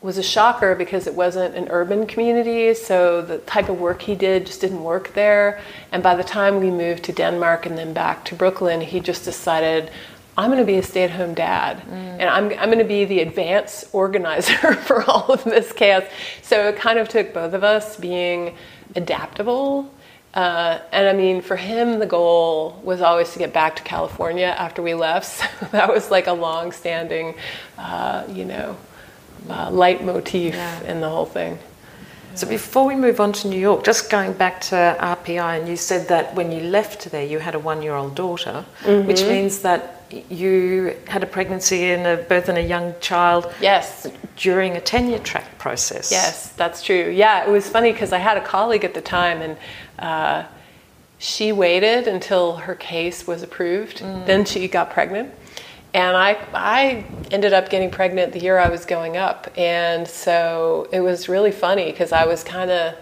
was 0.01 0.17
a 0.17 0.23
shocker 0.23 0.75
because 0.75 1.07
it 1.07 1.13
wasn't 1.13 1.53
an 1.55 1.67
urban 1.69 2.07
community, 2.07 2.73
so 2.73 3.21
the 3.21 3.39
type 3.39 3.67
of 3.67 3.79
work 3.79 4.01
he 4.01 4.15
did 4.15 4.45
just 4.45 4.61
didn't 4.61 4.81
work 4.81 5.13
there. 5.13 5.59
And 5.91 6.01
by 6.01 6.15
the 6.15 6.23
time 6.23 6.59
we 6.59 6.71
moved 6.71 7.03
to 7.05 7.11
Denmark 7.11 7.65
and 7.65 7.77
then 7.77 7.93
back 7.93 8.23
to 8.25 8.35
Brooklyn, 8.35 8.79
he 8.79 9.01
just 9.01 9.25
decided, 9.25 9.91
I'm 10.37 10.49
going 10.49 10.59
to 10.59 10.65
be 10.65 10.77
a 10.77 10.83
stay 10.83 11.03
at 11.03 11.11
home 11.11 11.33
dad. 11.33 11.81
Mm. 11.81 11.91
And 11.91 12.23
I'm, 12.23 12.45
I'm 12.57 12.69
going 12.69 12.79
to 12.79 12.85
be 12.85 13.03
the 13.03 13.19
advance 13.19 13.89
organizer 13.93 14.73
for 14.75 15.03
all 15.03 15.25
of 15.25 15.43
this 15.43 15.73
chaos. 15.73 16.03
So 16.43 16.69
it 16.69 16.77
kind 16.77 16.97
of 16.97 17.09
took 17.09 17.33
both 17.33 17.53
of 17.53 17.65
us 17.65 17.97
being 17.97 18.55
adaptable. 18.95 19.91
Uh, 20.33 20.79
and 20.91 21.07
I 21.07 21.13
mean, 21.13 21.41
for 21.41 21.55
him, 21.55 21.99
the 21.99 22.05
goal 22.05 22.79
was 22.83 23.01
always 23.01 23.33
to 23.33 23.39
get 23.39 23.51
back 23.51 23.75
to 23.77 23.83
California 23.83 24.45
after 24.45 24.81
we 24.81 24.93
left. 24.93 25.43
So 25.59 25.65
that 25.71 25.93
was 25.93 26.09
like 26.09 26.27
a 26.27 26.33
long 26.33 26.71
standing, 26.71 27.35
uh, 27.77 28.23
you 28.29 28.45
know, 28.45 28.77
uh, 29.49 29.69
leitmotif 29.71 30.53
yeah. 30.53 30.83
in 30.83 31.01
the 31.01 31.09
whole 31.09 31.25
thing. 31.25 31.59
So 32.35 32.47
before 32.47 32.85
we 32.85 32.95
move 32.95 33.19
on 33.19 33.33
to 33.33 33.47
New 33.47 33.59
York, 33.59 33.83
just 33.83 34.09
going 34.09 34.33
back 34.33 34.61
to 34.61 34.75
RPI, 34.99 35.59
and 35.59 35.67
you 35.67 35.75
said 35.75 36.07
that 36.07 36.35
when 36.35 36.51
you 36.51 36.61
left 36.61 37.11
there, 37.11 37.25
you 37.25 37.39
had 37.39 37.55
a 37.55 37.59
one-year-old 37.59 38.15
daughter, 38.15 38.65
mm-hmm. 38.83 39.07
which 39.07 39.23
means 39.23 39.59
that 39.59 39.98
you 40.29 40.95
had 41.07 41.23
a 41.23 41.27
pregnancy 41.27 41.91
and 41.91 42.05
a 42.05 42.23
birth 42.23 42.49
and 42.49 42.57
a 42.57 42.61
young 42.61 42.93
child. 42.99 43.53
Yes. 43.61 44.07
During 44.35 44.75
a 44.77 44.81
tenure 44.81 45.19
track 45.19 45.57
process. 45.57 46.11
Yes, 46.11 46.53
that's 46.53 46.83
true. 46.83 47.09
Yeah, 47.09 47.45
it 47.45 47.49
was 47.49 47.69
funny 47.69 47.91
because 47.91 48.13
I 48.13 48.17
had 48.17 48.37
a 48.37 48.41
colleague 48.41 48.85
at 48.85 48.93
the 48.93 49.01
time, 49.01 49.41
and 49.41 49.57
uh, 49.99 50.45
she 51.17 51.51
waited 51.51 52.07
until 52.07 52.55
her 52.57 52.75
case 52.75 53.27
was 53.27 53.43
approved. 53.43 53.99
Mm. 53.99 54.25
Then 54.25 54.45
she 54.45 54.67
got 54.67 54.91
pregnant 54.91 55.33
and 55.93 56.15
I 56.15 56.37
I 56.53 57.05
ended 57.31 57.53
up 57.53 57.69
getting 57.69 57.89
pregnant 57.89 58.33
the 58.33 58.39
year 58.39 58.57
I 58.57 58.69
was 58.69 58.85
going 58.85 59.17
up, 59.17 59.47
and 59.57 60.07
so 60.07 60.87
it 60.91 60.99
was 60.99 61.27
really 61.27 61.51
funny 61.51 61.85
because 61.85 62.11
I 62.11 62.25
was 62.25 62.43
kind 62.43 62.69
of 62.69 62.95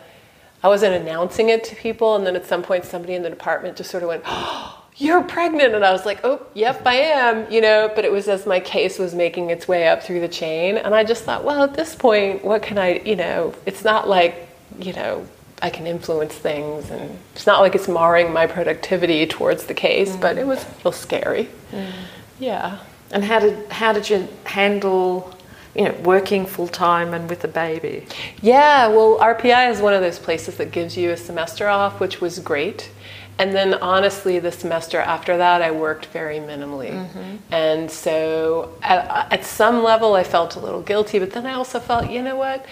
I 0.63 0.69
wasn't 0.69 0.95
announcing 0.95 1.49
it 1.49 1.63
to 1.65 1.75
people, 1.75 2.15
and 2.15 2.25
then 2.25 2.35
at 2.35 2.45
some 2.45 2.63
point 2.63 2.85
somebody 2.85 3.13
in 3.13 3.23
the 3.23 3.29
department 3.29 3.77
just 3.77 3.91
sort 3.91 4.03
of 4.03 4.09
went, 4.09 4.23
oh, 4.25 4.76
"You're 4.97 5.23
pregnant," 5.23 5.75
and 5.75 5.85
I 5.85 5.91
was 5.91 6.05
like, 6.05 6.19
"Oh, 6.23 6.41
yep, 6.53 6.81
I 6.85 6.95
am," 6.95 7.51
you 7.51 7.61
know. 7.61 7.91
But 7.93 8.05
it 8.05 8.11
was 8.11 8.27
as 8.27 8.45
my 8.45 8.59
case 8.59 8.99
was 8.99 9.13
making 9.13 9.49
its 9.49 9.67
way 9.67 9.87
up 9.87 10.03
through 10.03 10.21
the 10.21 10.27
chain, 10.27 10.77
and 10.77 10.93
I 10.93 11.03
just 11.03 11.23
thought, 11.23 11.43
well, 11.43 11.63
at 11.63 11.73
this 11.73 11.95
point, 11.95 12.43
what 12.43 12.61
can 12.61 12.77
I, 12.77 12.99
you 12.99 13.15
know? 13.15 13.53
It's 13.65 13.83
not 13.83 14.07
like 14.07 14.47
you 14.79 14.93
know 14.93 15.25
I 15.61 15.69
can 15.69 15.87
influence 15.87 16.35
things, 16.35 16.89
and 16.89 17.17
it's 17.33 17.47
not 17.47 17.61
like 17.61 17.75
it's 17.75 17.87
marring 17.87 18.31
my 18.33 18.47
productivity 18.47 19.25
towards 19.25 19.65
the 19.65 19.73
case, 19.73 20.15
mm. 20.15 20.21
but 20.21 20.37
it 20.37 20.45
was 20.45 20.63
a 20.63 20.67
little 20.77 20.91
scary. 20.91 21.49
Mm. 21.71 21.91
Yeah. 22.39 22.79
And 23.11 23.23
how 23.23 23.39
did 23.39 23.71
how 23.71 23.93
did 23.93 24.09
you 24.09 24.27
handle 24.43 25.33
you 25.75 25.83
know, 25.83 25.93
working 26.03 26.45
full 26.45 26.67
time 26.67 27.13
and 27.13 27.29
with 27.29 27.43
a 27.43 27.47
baby? 27.47 28.05
Yeah, 28.41 28.87
well, 28.87 29.19
RPI 29.19 29.69
is 29.69 29.79
one 29.79 29.93
of 29.93 30.01
those 30.01 30.17
places 30.17 30.57
that 30.57 30.71
gives 30.71 30.97
you 30.97 31.11
a 31.11 31.17
semester 31.17 31.67
off, 31.67 31.99
which 31.99 32.19
was 32.19 32.39
great. 32.39 32.89
And 33.39 33.53
then 33.53 33.75
honestly, 33.75 34.39
the 34.39 34.51
semester 34.51 34.99
after 34.99 35.37
that, 35.37 35.61
I 35.61 35.71
worked 35.71 36.07
very 36.07 36.39
minimally. 36.39 36.91
Mm-hmm. 36.91 37.53
And 37.53 37.91
so 37.91 38.75
at, 38.81 39.31
at, 39.31 39.45
some 39.45 39.83
level, 39.83 40.15
I 40.15 40.23
felt 40.23 40.55
a 40.55 40.59
little 40.59 40.81
guilty, 40.81 41.19
but 41.19 41.31
then 41.31 41.45
I 41.45 41.53
also 41.53 41.79
felt, 41.79 42.09
you 42.09 42.23
know 42.23 42.35
what? 42.35 42.65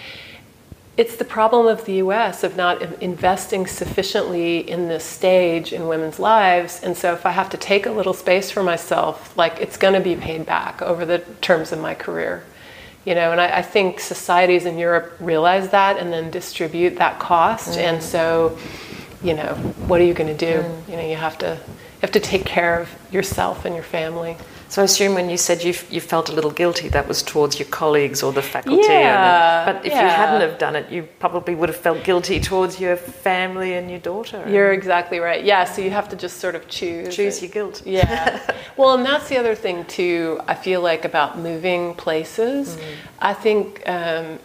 it's 0.96 1.16
the 1.16 1.24
problem 1.24 1.66
of 1.66 1.84
the 1.84 1.94
US 1.94 2.42
of 2.42 2.56
not 2.56 2.80
investing 3.02 3.66
sufficiently 3.66 4.68
in 4.68 4.88
this 4.88 5.04
stage 5.04 5.72
in 5.72 5.88
women's 5.88 6.18
lives. 6.18 6.80
And 6.82 6.96
so 6.96 7.12
if 7.12 7.26
I 7.26 7.32
have 7.32 7.50
to 7.50 7.58
take 7.58 7.84
a 7.84 7.90
little 7.90 8.14
space 8.14 8.50
for 8.50 8.62
myself, 8.62 9.36
like 9.36 9.60
it's 9.60 9.76
going 9.76 9.92
to 9.92 10.00
be 10.00 10.16
paid 10.16 10.46
back 10.46 10.80
over 10.80 11.04
the 11.04 11.18
terms 11.40 11.70
of 11.70 11.80
my 11.80 11.94
career. 11.94 12.44
You 13.04 13.14
know, 13.14 13.30
and 13.30 13.40
I, 13.40 13.58
I 13.58 13.62
think 13.62 14.00
societies 14.00 14.64
in 14.64 14.78
Europe 14.78 15.14
realize 15.20 15.68
that 15.70 15.98
and 15.98 16.12
then 16.12 16.30
distribute 16.30 16.96
that 16.96 17.20
cost. 17.20 17.78
Mm. 17.78 17.82
And 17.82 18.02
so, 18.02 18.58
you 19.26 19.34
know, 19.34 19.54
what 19.88 20.00
are 20.00 20.04
you 20.04 20.14
going 20.14 20.36
to 20.36 20.46
do? 20.52 20.62
Mm. 20.62 20.88
You 20.88 20.96
know, 20.96 21.06
you 21.06 21.16
have 21.16 21.36
to 21.38 21.58
you 21.96 22.00
have 22.02 22.12
to 22.12 22.20
take 22.20 22.44
care 22.44 22.78
of 22.80 22.88
yourself 23.10 23.64
and 23.64 23.74
your 23.74 23.84
family. 23.84 24.36
So 24.68 24.82
I 24.82 24.84
assume 24.84 25.14
when 25.14 25.30
you 25.30 25.36
said 25.36 25.62
you, 25.62 25.74
you 25.90 26.00
felt 26.00 26.28
a 26.28 26.32
little 26.32 26.50
guilty, 26.50 26.88
that 26.88 27.06
was 27.06 27.22
towards 27.22 27.58
your 27.58 27.68
colleagues 27.68 28.22
or 28.22 28.32
the 28.32 28.42
faculty. 28.42 28.82
Yeah, 28.88 29.64
but 29.64 29.86
if 29.86 29.92
yeah. 29.92 30.02
you 30.02 30.08
hadn't 30.08 30.40
have 30.40 30.58
done 30.58 30.74
it, 30.74 30.90
you 30.90 31.04
probably 31.20 31.54
would 31.54 31.68
have 31.68 31.78
felt 31.78 32.02
guilty 32.04 32.40
towards 32.40 32.80
your 32.80 32.96
family 32.96 33.74
and 33.74 33.88
your 33.88 34.00
daughter. 34.00 34.44
You're 34.48 34.72
exactly 34.72 35.20
right. 35.20 35.42
Yeah, 35.44 35.64
so 35.64 35.82
you 35.82 35.90
have 35.90 36.08
to 36.10 36.16
just 36.16 36.38
sort 36.38 36.56
of 36.56 36.68
choose. 36.68 37.14
Choose 37.14 37.38
it. 37.38 37.42
your 37.42 37.50
guilt. 37.52 37.82
Yeah. 37.86 38.40
well, 38.76 38.96
and 38.96 39.06
that's 39.06 39.28
the 39.28 39.38
other 39.38 39.54
thing 39.54 39.84
too. 39.84 40.40
I 40.48 40.54
feel 40.54 40.80
like 40.80 41.04
about 41.04 41.38
moving 41.38 41.94
places. 41.94 42.76
Mm. 42.76 42.82
I 43.20 43.34
think 43.34 43.82
um, 43.88 44.38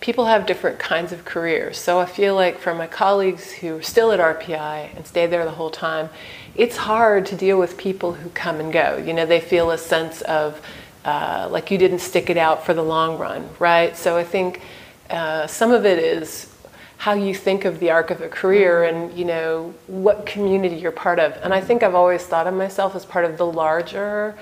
people 0.00 0.26
have 0.26 0.46
different 0.46 0.78
kinds 0.78 1.12
of 1.12 1.24
careers. 1.24 1.76
So 1.78 1.98
I 1.98 2.06
feel 2.06 2.34
like 2.34 2.58
for 2.58 2.74
my 2.74 2.86
colleagues 2.86 3.52
who 3.52 3.78
are 3.78 3.82
still 3.82 4.12
at 4.12 4.20
RPI 4.20 4.96
and 4.96 5.06
stayed 5.06 5.26
there 5.26 5.44
the 5.44 5.50
whole 5.52 5.70
time, 5.70 6.08
it's 6.54 6.76
hard 6.76 7.26
to 7.26 7.36
deal 7.36 7.58
with 7.58 7.76
people 7.76 8.12
who 8.12 8.30
come 8.30 8.60
and 8.60 8.72
go. 8.72 8.96
You 8.96 9.12
know, 9.12 9.26
they 9.26 9.40
feel 9.40 9.70
a 9.70 9.78
sense 9.78 10.22
of 10.22 10.60
uh, 11.04 11.48
like 11.50 11.70
you 11.70 11.78
didn't 11.78 12.00
stick 12.00 12.28
it 12.28 12.36
out 12.36 12.66
for 12.66 12.74
the 12.74 12.82
long 12.82 13.18
run, 13.18 13.48
right? 13.58 13.96
So 13.96 14.16
I 14.16 14.24
think 14.24 14.60
uh, 15.10 15.46
some 15.46 15.72
of 15.72 15.86
it 15.86 15.98
is 15.98 16.54
how 16.98 17.14
you 17.14 17.32
think 17.32 17.64
of 17.64 17.78
the 17.78 17.90
arc 17.90 18.10
of 18.10 18.20
a 18.20 18.28
career 18.28 18.80
mm-hmm. 18.82 19.10
and 19.10 19.18
you 19.18 19.24
know 19.24 19.72
what 19.86 20.26
community 20.26 20.76
you're 20.76 20.92
part 20.92 21.18
of. 21.18 21.32
And 21.42 21.54
I 21.54 21.60
think 21.60 21.82
I've 21.82 21.94
always 21.94 22.24
thought 22.24 22.46
of 22.46 22.54
myself 22.54 22.94
as 22.94 23.06
part 23.06 23.24
of 23.24 23.38
the 23.38 23.46
larger, 23.46 24.36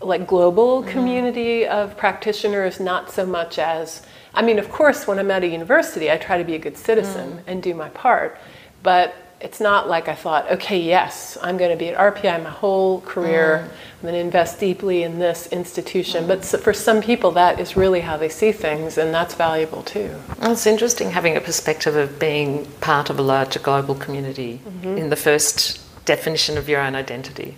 like 0.00 0.26
global 0.26 0.80
mm-hmm. 0.80 0.90
community 0.90 1.66
of 1.66 1.96
practitioners, 1.96 2.80
not 2.80 3.10
so 3.10 3.26
much 3.26 3.58
as 3.58 4.02
I 4.38 4.42
mean, 4.42 4.60
of 4.60 4.70
course, 4.70 5.08
when 5.08 5.18
I'm 5.18 5.32
at 5.32 5.42
a 5.42 5.48
university, 5.48 6.12
I 6.12 6.16
try 6.16 6.38
to 6.38 6.44
be 6.44 6.54
a 6.54 6.60
good 6.60 6.76
citizen 6.76 7.32
mm. 7.32 7.42
and 7.48 7.60
do 7.60 7.74
my 7.74 7.88
part, 7.88 8.38
but 8.84 9.12
it's 9.40 9.58
not 9.58 9.88
like 9.88 10.06
I 10.06 10.14
thought, 10.14 10.48
okay, 10.52 10.80
yes, 10.80 11.36
I'm 11.42 11.56
going 11.56 11.72
to 11.72 11.76
be 11.76 11.88
at 11.88 12.14
RPI 12.14 12.44
my 12.44 12.50
whole 12.50 13.00
career. 13.00 13.64
Mm. 13.64 13.72
I'm 13.96 14.02
going 14.02 14.14
to 14.14 14.20
invest 14.20 14.60
deeply 14.60 15.02
in 15.02 15.18
this 15.18 15.48
institution. 15.48 16.24
Mm. 16.24 16.28
But 16.28 16.44
for 16.44 16.72
some 16.72 17.02
people, 17.02 17.32
that 17.32 17.58
is 17.58 17.76
really 17.76 18.00
how 18.00 18.16
they 18.16 18.28
see 18.28 18.52
things, 18.52 18.96
and 18.96 19.12
that's 19.12 19.34
valuable 19.34 19.82
too. 19.82 20.14
Well, 20.40 20.52
it's 20.52 20.66
interesting 20.66 21.10
having 21.10 21.36
a 21.36 21.40
perspective 21.40 21.96
of 21.96 22.20
being 22.20 22.64
part 22.80 23.10
of 23.10 23.18
a 23.18 23.22
larger 23.22 23.58
global 23.58 23.96
community 23.96 24.60
mm-hmm. 24.64 24.98
in 24.98 25.10
the 25.10 25.16
first 25.16 25.80
definition 26.04 26.56
of 26.56 26.68
your 26.68 26.80
own 26.80 26.94
identity. 26.94 27.56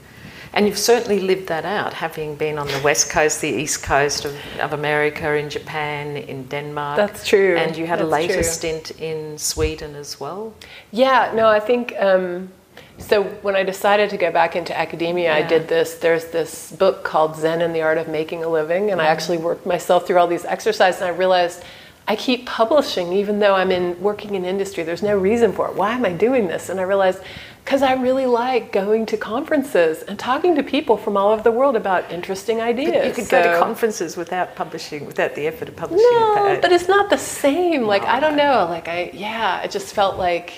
And 0.53 0.67
you've 0.67 0.79
certainly 0.79 1.21
lived 1.21 1.47
that 1.49 1.65
out, 1.65 1.93
having 1.95 2.35
been 2.35 2.59
on 2.59 2.67
the 2.67 2.81
west 2.83 3.11
coast, 3.11 3.41
the 3.41 3.49
east 3.49 3.83
coast 3.83 4.25
of, 4.25 4.35
of 4.61 4.73
America, 4.73 5.37
in 5.37 5.49
Japan, 5.49 6.17
in 6.17 6.45
Denmark. 6.47 6.97
That's 6.97 7.27
true. 7.27 7.57
And 7.57 7.77
you 7.77 7.87
had 7.87 8.01
That's 8.01 8.09
a 8.09 8.11
later 8.11 8.35
true. 8.35 8.43
stint 8.43 8.91
in 9.01 9.39
Sweden 9.39 9.95
as 9.95 10.19
well. 10.19 10.53
Yeah, 10.91 11.33
no, 11.35 11.47
I 11.49 11.61
think. 11.61 11.95
Um, 11.99 12.51
so 12.99 13.23
when 13.43 13.57
I 13.57 13.63
decided 13.63 14.11
to 14.11 14.17
go 14.17 14.31
back 14.31 14.57
into 14.57 14.77
academia, 14.77 15.31
yeah. 15.31 15.45
I 15.45 15.49
did 15.49 15.69
this. 15.69 15.95
There's 15.95 16.27
this 16.27 16.73
book 16.73 17.05
called 17.05 17.37
Zen 17.37 17.63
and 17.63 17.75
the 17.75 17.83
Art 17.83 17.99
of 17.99 18.09
Making 18.09 18.45
a 18.45 18.49
Living, 18.49 18.91
and 18.91 19.01
mm. 19.01 19.05
I 19.05 19.07
actually 19.07 19.39
worked 19.39 19.65
myself 19.67 20.07
through 20.07 20.19
all 20.19 20.27
these 20.27 20.45
exercises, 20.45 21.01
and 21.01 21.11
I 21.11 21.17
realized 21.17 21.65
I 22.09 22.17
keep 22.17 22.45
publishing 22.45 23.13
even 23.13 23.39
though 23.39 23.55
I'm 23.55 23.71
in 23.71 24.01
working 24.03 24.35
in 24.35 24.45
industry. 24.45 24.83
There's 24.83 25.03
no 25.03 25.17
reason 25.17 25.53
for 25.53 25.69
it. 25.69 25.77
Why 25.77 25.95
am 25.95 26.05
I 26.05 26.13
doing 26.13 26.49
this? 26.49 26.69
And 26.69 26.81
I 26.81 26.83
realized 26.83 27.21
because 27.65 27.83
I 27.83 27.95
really 27.95 28.27
like 28.27 28.73
going 28.73 29.07
to 29.07 29.17
conferences 29.17 30.03
and 30.03 30.19
talking 30.19 30.57
to 30.57 30.63
people 30.63 30.97
from 30.97 31.17
all 31.17 31.31
over 31.31 31.43
the 31.43 31.53
world 31.53 31.77
about 31.77 32.11
interesting 32.11 32.61
ideas. 32.61 32.93
But 32.93 33.07
you 33.07 33.13
could 33.13 33.25
so, 33.25 33.43
go 33.43 33.53
to 33.53 33.59
conferences 33.59 34.17
without 34.17 34.57
publishing, 34.57 35.07
without 35.07 35.35
the 35.35 35.47
effort 35.47 35.69
of 35.69 35.77
publishing. 35.77 36.07
No, 36.11 36.59
but 36.61 36.73
it's 36.73 36.89
not 36.89 37.11
the 37.11 37.19
same. 37.19 37.83
Like 37.83 38.03
no, 38.03 38.09
I 38.09 38.21
don't 38.21 38.37
know. 38.37 38.67
Like 38.69 38.89
I, 38.89 39.11
yeah, 39.15 39.63
it 39.63 39.71
just 39.71 39.95
felt 39.95 40.17
like 40.17 40.55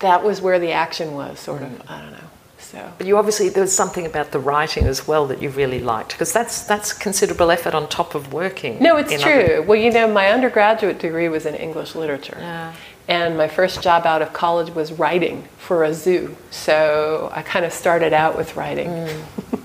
that 0.00 0.24
was 0.24 0.40
where 0.40 0.58
the 0.58 0.72
action 0.72 1.14
was. 1.14 1.38
Sort 1.38 1.62
mm. 1.62 1.66
of. 1.66 1.90
I 1.90 2.00
don't 2.00 2.12
know. 2.12 2.18
So. 2.58 2.92
But 2.96 3.06
you 3.06 3.18
obviously 3.18 3.50
there 3.50 3.62
was 3.62 3.74
something 3.74 4.06
about 4.06 4.30
the 4.30 4.38
writing 4.38 4.86
as 4.86 5.06
well 5.06 5.26
that 5.26 5.42
you 5.42 5.50
really 5.50 5.80
liked 5.80 6.12
because 6.12 6.32
that's 6.32 6.62
that's 6.64 6.92
considerable 6.92 7.50
effort 7.50 7.74
on 7.74 7.88
top 7.88 8.14
of 8.14 8.32
working. 8.32 8.82
No, 8.82 8.96
it's 8.96 9.22
true. 9.22 9.32
Other... 9.32 9.62
Well, 9.62 9.78
you 9.78 9.90
know, 9.90 10.10
my 10.10 10.28
undergraduate 10.28 10.98
degree 10.98 11.28
was 11.28 11.44
in 11.44 11.54
English 11.54 11.94
literature. 11.94 12.38
Yeah. 12.38 12.72
And 13.08 13.36
my 13.36 13.48
first 13.48 13.82
job 13.82 14.06
out 14.06 14.22
of 14.22 14.32
college 14.32 14.70
was 14.70 14.92
writing 14.92 15.48
for 15.58 15.84
a 15.84 15.92
zoo. 15.92 16.36
So 16.50 17.30
I 17.34 17.42
kind 17.42 17.64
of 17.64 17.72
started 17.72 18.12
out 18.12 18.36
with 18.36 18.56
writing. 18.56 18.88
Mm. 18.88 19.60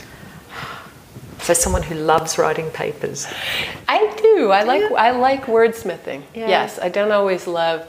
so 1.40 1.54
someone 1.54 1.82
who 1.82 1.94
loves 1.94 2.38
writing 2.38 2.70
papers. 2.70 3.26
I 3.88 4.14
do. 4.16 4.50
I 4.50 4.62
like 4.64 4.82
I 4.92 5.10
like 5.12 5.46
wordsmithing. 5.46 6.22
Yeah. 6.34 6.48
Yes, 6.48 6.78
I 6.78 6.88
don't 6.88 7.12
always 7.12 7.46
love 7.46 7.88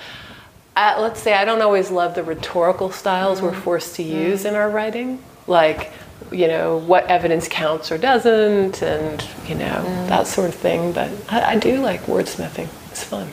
uh, 0.75 0.97
let's 0.99 1.21
say 1.21 1.34
I 1.34 1.45
don't 1.45 1.62
always 1.62 1.89
love 1.89 2.15
the 2.15 2.23
rhetorical 2.23 2.91
styles 2.91 3.38
mm-hmm. 3.38 3.47
we're 3.47 3.62
forced 3.62 3.95
to 3.95 4.03
use 4.03 4.39
mm-hmm. 4.39 4.49
in 4.49 4.55
our 4.55 4.69
writing, 4.69 5.23
like 5.47 5.91
you 6.31 6.47
know 6.47 6.77
what 6.77 7.05
evidence 7.08 7.47
counts 7.47 7.91
or 7.91 7.97
doesn't, 7.97 8.81
and 8.81 9.25
you 9.47 9.55
know 9.55 9.84
mm. 9.86 10.08
that 10.10 10.27
sort 10.27 10.49
of 10.49 10.55
thing. 10.55 10.91
But 10.91 11.12
I, 11.29 11.53
I, 11.53 11.60
do 11.60 11.79
like 11.79 12.01
wordsmithing; 12.01 12.67
it's 12.91 13.03
fun. 13.03 13.31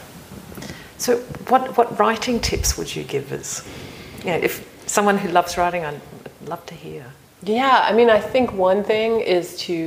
So, 1.02 1.18
what 1.48 1.76
what 1.76 1.98
writing 1.98 2.38
tips 2.38 2.78
would 2.78 2.94
you 2.94 3.02
give 3.02 3.32
us? 3.32 3.66
You 4.20 4.30
know, 4.30 4.40
if 4.48 4.64
someone 4.86 5.18
who 5.18 5.28
loves 5.30 5.58
writing, 5.58 5.84
I'd 5.84 6.00
love 6.46 6.64
to 6.66 6.74
hear. 6.74 7.04
Yeah, 7.42 7.86
I 7.88 7.92
mean, 7.92 8.08
I 8.08 8.20
think 8.20 8.52
one 8.52 8.84
thing 8.84 9.18
is 9.18 9.56
to 9.66 9.78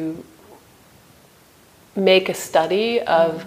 make 1.95 2.27
a 2.29 2.33
study 2.33 2.99
of. 3.01 3.45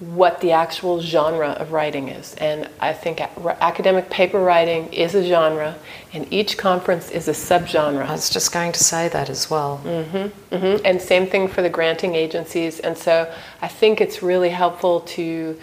What 0.00 0.40
the 0.40 0.50
actual 0.52 1.00
genre 1.00 1.50
of 1.50 1.70
writing 1.72 2.08
is. 2.08 2.34
And 2.34 2.68
I 2.80 2.92
think 2.92 3.20
academic 3.20 4.10
paper 4.10 4.40
writing 4.40 4.92
is 4.92 5.14
a 5.14 5.22
genre, 5.22 5.76
and 6.12 6.26
each 6.32 6.58
conference 6.58 7.10
is 7.12 7.28
a 7.28 7.32
subgenre. 7.32 8.04
I 8.04 8.10
was 8.10 8.28
just 8.28 8.52
going 8.52 8.72
to 8.72 8.82
say 8.84 9.08
that 9.08 9.30
as 9.30 9.48
well. 9.48 9.80
Mm-hmm, 9.84 10.54
mm-hmm. 10.54 10.84
And 10.84 11.00
same 11.00 11.26
thing 11.26 11.46
for 11.48 11.62
the 11.62 11.70
granting 11.70 12.16
agencies. 12.16 12.80
And 12.80 12.98
so 12.98 13.32
I 13.62 13.68
think 13.68 14.00
it's 14.00 14.20
really 14.20 14.50
helpful 14.50 15.00
to 15.16 15.56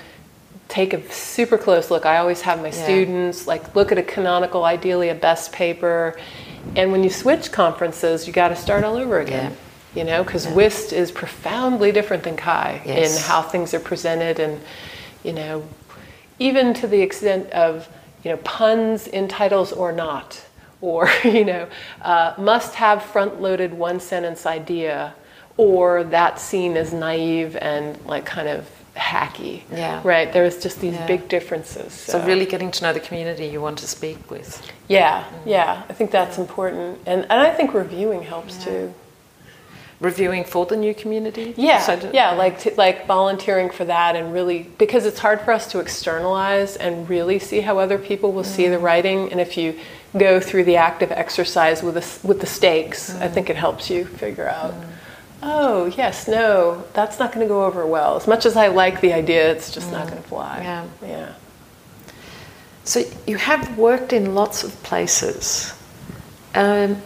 take 0.72 0.94
a 0.94 1.12
super 1.12 1.58
close 1.58 1.92
look. 1.92 2.06
I 2.06 2.18
always 2.18 2.42
have 2.42 2.60
my 2.60 2.70
yeah. 2.70 2.84
students 2.84 3.46
like 3.46 3.76
look 3.76 3.92
at 3.92 3.98
a 3.98 4.04
canonical, 4.04 4.66
ideally 4.66 5.10
a 5.10 5.16
best 5.16 5.52
paper. 5.52 6.18
And 6.76 6.92
when 6.92 7.04
you 7.04 7.10
switch 7.10 7.52
conferences, 7.52 8.26
you 8.26 8.34
got 8.34 8.50
to 8.50 8.56
start 8.56 8.84
all 8.84 8.96
over 8.96 9.20
again. 9.20 9.52
Yeah 9.52 9.58
you 9.96 10.04
know, 10.04 10.24
because 10.24 10.46
yeah. 10.46 10.54
UIST 10.54 10.94
is 10.94 11.12
profoundly 11.12 11.92
different 11.92 12.24
than 12.24 12.38
CHI 12.38 12.82
yes. 12.86 13.18
in 13.18 13.30
how 13.30 13.42
things 13.42 13.74
are 13.74 13.80
presented, 13.80 14.40
and 14.40 14.62
you 15.24 15.34
know, 15.34 15.68
even 16.40 16.74
to 16.76 16.88
the 16.88 17.02
extent 17.02 17.50
of 17.52 17.90
you 18.24 18.32
know 18.32 18.38
puns 18.38 19.08
in 19.08 19.28
titles 19.28 19.72
or 19.72 19.92
not, 19.92 20.46
or 20.80 21.10
you 21.24 21.46
know, 21.46 21.68
uh, 22.02 22.34
must 22.38 22.76
have 22.76 23.04
front-loaded 23.04 23.74
one 23.74 24.00
sentence 24.00 24.46
idea, 24.46 25.14
or 25.58 26.04
that 26.06 26.40
scene 26.40 26.78
is 26.78 26.94
naive 26.94 27.58
and 27.58 28.00
like 28.06 28.26
kind 28.26 28.48
of 28.48 28.68
hacky. 28.96 29.64
Yeah. 29.72 30.02
Right. 30.04 30.32
There's 30.32 30.62
just 30.62 30.80
these 30.82 30.94
yeah. 30.94 31.08
big 31.08 31.28
differences. 31.30 31.94
So. 31.94 32.20
so. 32.20 32.26
really 32.26 32.46
getting 32.46 32.72
to 32.72 32.84
know 32.84 32.94
the 32.94 33.00
community 33.00 33.48
you 33.48 33.62
want 33.62 33.80
to 33.80 33.88
speak 33.88 34.30
with. 34.30 34.62
Yeah. 34.88 35.24
Mm. 35.24 35.28
Yeah. 35.46 35.84
I 35.90 35.94
think 35.94 36.12
that's 36.12 36.38
important, 36.38 37.00
and 37.06 37.24
and 37.24 37.42
I 37.42 37.52
think 37.52 37.74
reviewing 37.74 38.24
helps 38.24 38.58
yeah. 38.60 38.66
too 38.66 38.94
reviewing 40.02 40.44
for 40.44 40.66
the 40.66 40.76
new 40.76 40.94
community? 40.94 41.54
Yeah, 41.56 41.80
so 41.80 42.12
yeah, 42.12 42.32
like 42.32 42.60
t- 42.60 42.74
like 42.74 43.06
volunteering 43.06 43.70
for 43.70 43.86
that 43.86 44.16
and 44.16 44.34
really 44.34 44.64
because 44.78 45.06
it's 45.06 45.20
hard 45.20 45.40
for 45.42 45.54
us 45.54 45.72
to 45.72 45.80
externalize 45.80 46.76
and 46.76 47.08
really 47.08 47.40
see 47.40 47.62
how 47.62 47.78
other 47.78 48.00
people 48.00 48.34
will 48.34 48.44
mm. 48.44 48.48
see 48.48 48.68
the 48.68 48.78
mm. 48.78 48.82
writing. 48.82 49.32
And 49.32 49.40
if 49.40 49.56
you 49.56 49.80
go 50.18 50.40
through 50.40 50.66
the 50.66 50.76
active 50.76 51.12
exercise 51.12 51.82
with 51.82 51.94
the, 51.94 52.28
with 52.28 52.42
the 52.42 52.48
stakes, 52.48 53.14
mm. 53.14 53.22
I 53.22 53.30
think 53.30 53.50
it 53.50 53.56
helps 53.56 53.90
you 53.90 54.06
figure 54.06 54.50
out. 54.50 54.74
Oh 55.44 55.86
yes, 55.98 56.28
no, 56.28 56.84
that's 56.94 57.18
not 57.18 57.32
going 57.34 57.46
to 57.46 57.50
go 57.50 57.66
over 57.66 57.86
well. 57.86 58.16
As 58.16 58.28
much 58.28 58.46
as 58.46 58.56
I 58.56 58.68
like 58.68 59.02
the 59.02 59.14
idea, 59.14 59.52
it's 59.52 59.72
just 59.72 59.92
not 59.92 60.06
mm. 60.06 60.12
going 60.12 60.22
to 60.22 60.28
fly. 60.28 60.60
Yeah, 60.62 60.88
yeah. 61.02 61.34
So 62.84 63.04
you 63.26 63.38
have 63.38 63.78
worked 63.78 64.14
in 64.14 64.36
lots 64.36 64.64
of 64.64 64.72
places. 64.84 65.74
Um, 66.54 67.02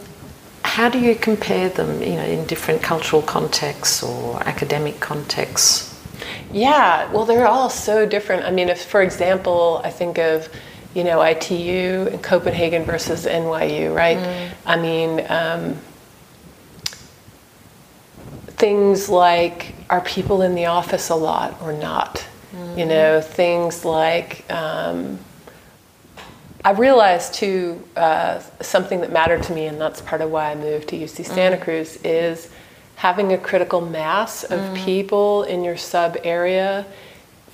how 0.63 0.89
do 0.89 0.99
you 0.99 1.15
compare 1.15 1.69
them, 1.69 2.01
you 2.01 2.15
know, 2.15 2.23
in 2.23 2.45
different 2.47 2.81
cultural 2.81 3.21
contexts 3.21 4.03
or 4.03 4.41
academic 4.43 4.99
contexts? 4.99 5.93
Yeah, 6.51 7.11
well, 7.11 7.25
they're 7.25 7.47
all 7.47 7.69
so 7.69 8.05
different. 8.05 8.45
I 8.45 8.51
mean, 8.51 8.69
if, 8.69 8.83
for 8.83 9.01
example, 9.01 9.81
I 9.83 9.89
think 9.89 10.17
of, 10.17 10.49
you 10.93 11.03
know, 11.03 11.21
ITU 11.21 12.09
in 12.11 12.19
Copenhagen 12.19 12.83
versus 12.83 13.25
NYU, 13.25 13.95
right? 13.95 14.17
Mm. 14.17 14.51
I 14.65 14.77
mean, 14.77 15.25
um, 15.29 15.77
things 18.57 19.09
like 19.09 19.73
are 19.89 20.01
people 20.01 20.41
in 20.41 20.55
the 20.55 20.65
office 20.65 21.09
a 21.09 21.15
lot 21.15 21.61
or 21.61 21.73
not? 21.73 22.25
Mm-hmm. 22.53 22.79
You 22.79 22.85
know, 22.85 23.21
things 23.21 23.85
like 23.85 24.49
um, 24.51 25.19
I 26.63 26.71
realized 26.71 27.35
too 27.35 27.81
uh, 27.95 28.39
something 28.61 29.01
that 29.01 29.11
mattered 29.11 29.43
to 29.43 29.53
me, 29.53 29.67
and 29.67 29.79
that's 29.79 30.01
part 30.01 30.21
of 30.21 30.31
why 30.31 30.51
I 30.51 30.55
moved 30.55 30.89
to 30.89 30.97
UC 30.97 31.25
Santa 31.25 31.57
mm. 31.57 31.61
Cruz, 31.61 31.97
is 32.03 32.49
having 32.95 33.33
a 33.33 33.37
critical 33.37 33.81
mass 33.81 34.43
of 34.43 34.59
mm. 34.59 34.75
people 34.83 35.43
in 35.43 35.63
your 35.63 35.77
sub 35.77 36.17
area 36.23 36.85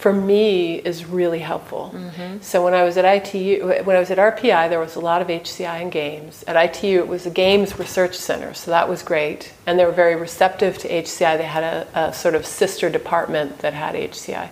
for 0.02 0.12
me 0.12 0.78
is 0.78 1.06
really 1.06 1.40
helpful. 1.40 1.92
Mm-hmm. 1.94 2.42
So 2.42 2.64
when 2.64 2.74
I 2.74 2.84
was 2.84 2.98
at 2.98 3.06
ITU, 3.06 3.84
when 3.84 3.96
I 3.96 4.00
was 4.00 4.10
at 4.10 4.18
RPI, 4.18 4.68
there 4.68 4.80
was 4.80 4.96
a 4.96 5.00
lot 5.00 5.22
of 5.22 5.28
HCI 5.28 5.80
and 5.80 5.92
games. 5.92 6.44
At 6.48 6.56
ITU, 6.56 6.98
it 7.00 7.08
was 7.08 7.28
a 7.28 7.30
games 7.30 7.78
research 7.78 8.16
center, 8.18 8.56
so 8.56 8.72
that 8.72 8.90
was 8.90 9.04
great, 9.04 9.54
and 9.68 9.78
they 9.78 9.86
were 9.86 9.92
very 9.92 10.16
receptive 10.16 10.80
to 10.80 10.90
HCI. 10.90 11.38
They 11.38 11.44
had 11.44 11.64
a, 11.64 11.88
a 11.94 12.14
sort 12.14 12.34
of 12.34 12.48
sister 12.48 12.90
department 12.90 13.60
that 13.60 13.74
had 13.74 13.94
HCI. 13.94 14.50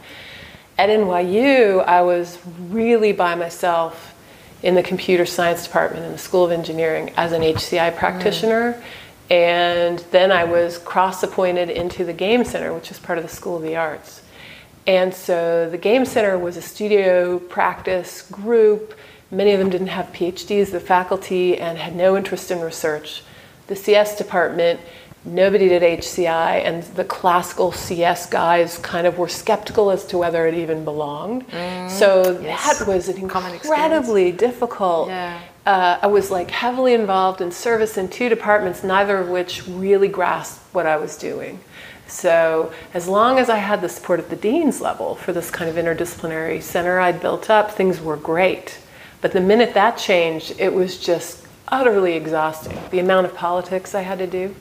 At 0.77 0.89
NYU, 0.89 1.83
I 1.83 2.03
was 2.03 2.37
really 2.69 3.11
by 3.11 3.33
myself 3.33 4.15
in 4.61 4.75
the 4.75 4.83
computer 4.83 5.25
science 5.25 5.63
department 5.63 6.05
in 6.05 6.11
the 6.11 6.19
School 6.19 6.45
of 6.45 6.51
Engineering 6.51 7.11
as 7.17 7.31
an 7.31 7.41
HCI 7.41 7.97
practitioner. 7.97 8.73
Mm. 8.73 8.83
And 9.31 9.99
then 10.11 10.31
I 10.31 10.43
was 10.43 10.77
cross 10.77 11.23
appointed 11.23 11.69
into 11.69 12.05
the 12.05 12.13
Game 12.13 12.43
Center, 12.45 12.73
which 12.73 12.91
is 12.91 12.99
part 12.99 13.17
of 13.17 13.23
the 13.23 13.29
School 13.29 13.57
of 13.57 13.63
the 13.63 13.75
Arts. 13.75 14.21
And 14.89 15.13
so 15.13 15.69
the 15.69 15.77
Game 15.77 16.03
Center 16.03 16.35
was 16.39 16.57
a 16.57 16.63
studio 16.63 17.37
practice 17.37 18.23
group. 18.23 18.95
Many 19.29 19.51
of 19.51 19.59
them 19.59 19.69
didn't 19.69 19.93
have 19.99 20.07
PhDs, 20.07 20.71
the 20.71 20.79
faculty, 20.79 21.59
and 21.59 21.77
had 21.77 21.95
no 21.95 22.17
interest 22.17 22.49
in 22.49 22.59
research. 22.59 23.21
The 23.67 23.75
CS 23.75 24.17
department, 24.17 24.79
nobody 25.23 25.69
did 25.69 25.83
HCI, 25.83 26.65
and 26.65 26.81
the 26.95 27.03
classical 27.03 27.71
CS 27.71 28.25
guys 28.25 28.79
kind 28.79 29.05
of 29.05 29.19
were 29.19 29.27
skeptical 29.27 29.91
as 29.91 30.07
to 30.07 30.17
whether 30.17 30.47
it 30.47 30.55
even 30.55 30.83
belonged. 30.83 31.47
Mm, 31.49 31.87
so 31.87 32.39
yes. 32.41 32.79
that 32.79 32.87
was 32.87 33.09
an 33.09 33.19
incredibly 33.19 34.31
difficult. 34.31 35.09
Yeah. 35.09 35.39
Uh, 35.67 35.99
I 36.01 36.07
was 36.07 36.31
like 36.31 36.49
heavily 36.49 36.95
involved 36.95 37.41
in 37.41 37.51
service 37.51 37.95
in 37.95 38.07
two 38.07 38.27
departments, 38.27 38.83
neither 38.83 39.19
of 39.19 39.29
which 39.29 39.67
really 39.67 40.07
grasped 40.07 40.63
what 40.73 40.87
I 40.87 40.97
was 40.97 41.15
doing. 41.15 41.59
So, 42.09 42.73
as 42.93 43.07
long 43.07 43.37
as 43.37 43.49
I 43.49 43.57
had 43.57 43.81
the 43.81 43.89
support 43.89 44.19
at 44.19 44.29
the 44.29 44.35
dean's 44.35 44.81
level 44.81 45.15
for 45.15 45.31
this 45.31 45.51
kind 45.51 45.69
of 45.69 45.75
interdisciplinary 45.75 46.61
center 46.61 46.99
I'd 46.99 47.21
built 47.21 47.49
up, 47.49 47.71
things 47.71 48.01
were 48.01 48.17
great. 48.17 48.79
But 49.21 49.31
the 49.31 49.41
minute 49.41 49.73
that 49.75 49.97
changed, 49.97 50.59
it 50.59 50.73
was 50.73 50.97
just 50.97 51.45
utterly 51.67 52.13
exhausting. 52.13 52.77
The 52.89 52.99
amount 52.99 53.27
of 53.27 53.35
politics 53.35 53.93
I 53.93 54.01
had 54.01 54.19
to 54.19 54.27
do. 54.27 54.55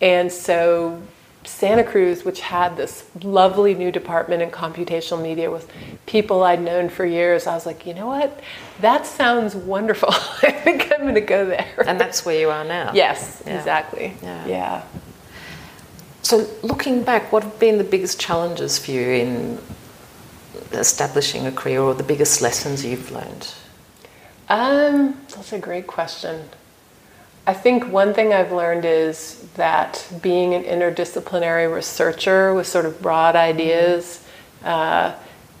And 0.00 0.32
so, 0.32 1.00
Santa 1.44 1.84
Cruz, 1.84 2.24
which 2.24 2.40
had 2.40 2.76
this 2.76 3.08
lovely 3.22 3.74
new 3.74 3.90
department 3.92 4.42
in 4.42 4.50
computational 4.50 5.22
media 5.22 5.50
with 5.50 5.70
people 6.06 6.42
I'd 6.42 6.60
known 6.60 6.88
for 6.88 7.06
years, 7.06 7.46
I 7.46 7.54
was 7.54 7.66
like, 7.66 7.86
you 7.86 7.94
know 7.94 8.06
what? 8.06 8.40
That 8.80 9.06
sounds 9.06 9.54
wonderful. 9.54 10.10
I 10.42 10.50
think 10.50 10.92
I'm 10.92 11.02
going 11.02 11.14
to 11.14 11.20
go 11.20 11.46
there. 11.46 11.84
And 11.86 12.00
that's 12.00 12.26
where 12.26 12.38
you 12.38 12.50
are 12.50 12.64
now. 12.64 12.92
Yes, 12.92 13.42
yeah. 13.46 13.58
exactly. 13.58 14.14
Yeah. 14.22 14.46
yeah. 14.46 14.82
So, 16.22 16.48
looking 16.62 17.02
back, 17.02 17.32
what 17.32 17.42
have 17.42 17.58
been 17.58 17.78
the 17.78 17.84
biggest 17.84 18.20
challenges 18.20 18.78
for 18.78 18.90
you 18.90 19.00
in 19.00 19.58
establishing 20.72 21.46
a 21.46 21.52
career, 21.52 21.80
or 21.80 21.94
the 21.94 22.02
biggest 22.02 22.40
lessons 22.40 22.84
you've 22.84 23.10
learned? 23.10 23.54
Um, 24.48 25.20
that's 25.28 25.52
a 25.52 25.58
great 25.58 25.86
question. 25.86 26.48
I 27.46 27.54
think 27.54 27.86
one 27.88 28.14
thing 28.14 28.32
I've 28.32 28.52
learned 28.52 28.84
is 28.84 29.46
that 29.54 30.06
being 30.22 30.54
an 30.54 30.64
interdisciplinary 30.64 31.72
researcher 31.72 32.54
with 32.54 32.66
sort 32.66 32.84
of 32.84 33.00
broad 33.00 33.34
ideas 33.34 34.24
uh, 34.64 35.14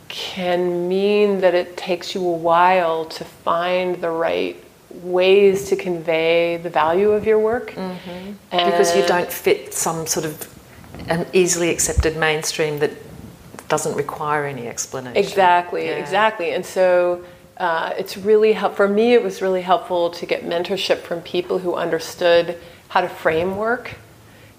can 0.08 0.88
mean 0.88 1.40
that 1.40 1.54
it 1.54 1.76
takes 1.76 2.14
you 2.14 2.26
a 2.26 2.32
while 2.32 3.06
to 3.06 3.24
find 3.24 4.00
the 4.00 4.10
right 4.10 4.62
ways 5.02 5.68
to 5.68 5.76
convey 5.76 6.56
the 6.56 6.68
value 6.68 7.12
of 7.12 7.24
your 7.24 7.38
work. 7.38 7.70
Mm-hmm. 7.70 8.32
Because 8.50 8.96
you 8.96 9.06
don't 9.06 9.32
fit 9.32 9.72
some 9.72 10.06
sort 10.06 10.26
of 10.26 10.49
an 11.08 11.26
easily 11.32 11.70
accepted 11.70 12.16
mainstream 12.16 12.78
that 12.80 12.92
doesn't 13.68 13.94
require 13.94 14.44
any 14.44 14.66
explanation. 14.66 15.16
Exactly, 15.16 15.86
yeah. 15.86 15.92
exactly. 15.92 16.52
And 16.52 16.66
so 16.66 17.24
uh, 17.56 17.94
it's 17.96 18.16
really 18.16 18.52
help 18.52 18.74
for 18.74 18.88
me. 18.88 19.14
It 19.14 19.22
was 19.22 19.40
really 19.40 19.62
helpful 19.62 20.10
to 20.10 20.26
get 20.26 20.44
mentorship 20.44 20.98
from 20.98 21.20
people 21.22 21.58
who 21.58 21.74
understood 21.74 22.58
how 22.88 23.00
to 23.00 23.08
frame 23.08 23.56
work 23.56 23.92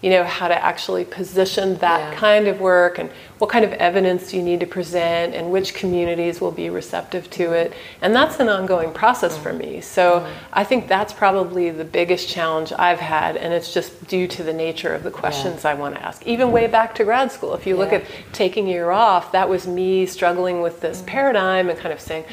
you 0.02 0.10
know 0.10 0.24
how 0.24 0.48
to 0.48 0.66
actually 0.66 1.06
position 1.06 1.78
that 1.78 2.00
yeah. 2.00 2.20
kind 2.20 2.48
of 2.48 2.60
work 2.60 2.98
and 2.98 3.10
what 3.38 3.50
kind 3.50 3.64
of 3.64 3.72
evidence 3.74 4.34
you 4.34 4.42
need 4.42 4.60
to 4.60 4.66
present 4.66 5.34
and 5.34 5.52
which 5.52 5.74
communities 5.74 6.42
will 6.42 6.52
be 6.52 6.70
receptive 6.70 7.30
to 7.30 7.52
it 7.54 7.74
and 8.02 8.16
that's 8.16 8.40
an 8.40 8.50
ongoing 8.50 8.92
process 8.92 9.38
mm. 9.38 9.44
for 9.44 9.54
me 9.54 9.82
so 9.82 10.20
mm. 10.20 10.34
i 10.54 10.64
think 10.64 10.88
that's 10.88 11.14
probably 11.14 11.70
the 11.70 11.86
biggest 11.86 12.28
challenge 12.28 12.74
i've 12.74 13.00
had 13.00 13.38
and 13.38 13.54
it's 13.54 13.74
just 13.74 14.08
due 14.08 14.28
to 14.28 14.44
the 14.44 14.54
nature 14.54 14.94
of 14.94 15.04
the 15.04 15.12
questions 15.12 15.64
yeah. 15.64 15.72
i 15.72 15.74
want 15.74 15.96
to 15.96 16.02
ask 16.02 16.26
even 16.26 16.52
way 16.52 16.68
back 16.68 16.96
to 16.96 17.04
grad 17.04 17.32
school 17.32 17.54
if 17.54 17.66
you 17.66 17.76
yeah. 17.76 17.80
look 17.80 17.94
at 17.94 18.04
taking 18.34 18.68
a 18.68 18.72
year 18.72 18.92
off 18.92 19.32
that 19.32 19.48
was 19.48 19.68
me 19.68 20.06
struggling 20.06 20.62
with 20.62 20.82
this 20.82 21.02
mm. 21.02 21.06
paradigm 21.06 21.70
and 21.70 21.78
kind 21.80 21.94
of 21.94 22.00
saying. 22.00 22.26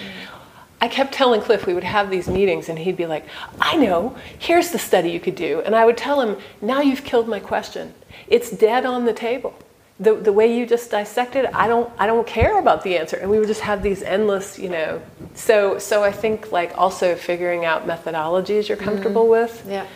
I 0.80 0.88
kept 0.88 1.12
telling 1.12 1.40
Cliff 1.40 1.66
we 1.66 1.74
would 1.74 1.84
have 1.84 2.10
these 2.10 2.28
meetings, 2.28 2.68
and 2.68 2.78
he'd 2.78 2.96
be 2.96 3.06
like, 3.06 3.26
I 3.60 3.76
know, 3.76 4.16
here's 4.38 4.70
the 4.70 4.78
study 4.78 5.10
you 5.10 5.20
could 5.20 5.34
do. 5.34 5.60
And 5.62 5.74
I 5.74 5.84
would 5.84 5.96
tell 5.96 6.20
him, 6.20 6.36
Now 6.60 6.80
you've 6.80 7.04
killed 7.04 7.28
my 7.28 7.40
question. 7.40 7.94
It's 8.28 8.50
dead 8.50 8.86
on 8.86 9.04
the 9.04 9.12
table. 9.12 9.54
The, 10.00 10.14
the 10.14 10.32
way 10.32 10.56
you 10.56 10.64
just 10.64 10.92
dissected, 10.92 11.46
I 11.46 11.66
don't 11.66 11.90
I 11.98 12.06
don't 12.06 12.26
care 12.26 12.60
about 12.60 12.84
the 12.84 12.96
answer. 12.96 13.16
And 13.16 13.28
we 13.28 13.40
would 13.40 13.48
just 13.48 13.62
have 13.62 13.82
these 13.82 14.02
endless, 14.02 14.56
you 14.56 14.68
know. 14.68 15.02
So 15.34 15.80
so 15.80 16.04
I 16.04 16.12
think 16.12 16.52
like 16.52 16.76
also 16.78 17.16
figuring 17.16 17.64
out 17.64 17.84
methodologies 17.84 18.68
you're 18.68 18.76
comfortable 18.76 19.24
mm. 19.24 19.30
with 19.30 19.66
yeah. 19.68 19.86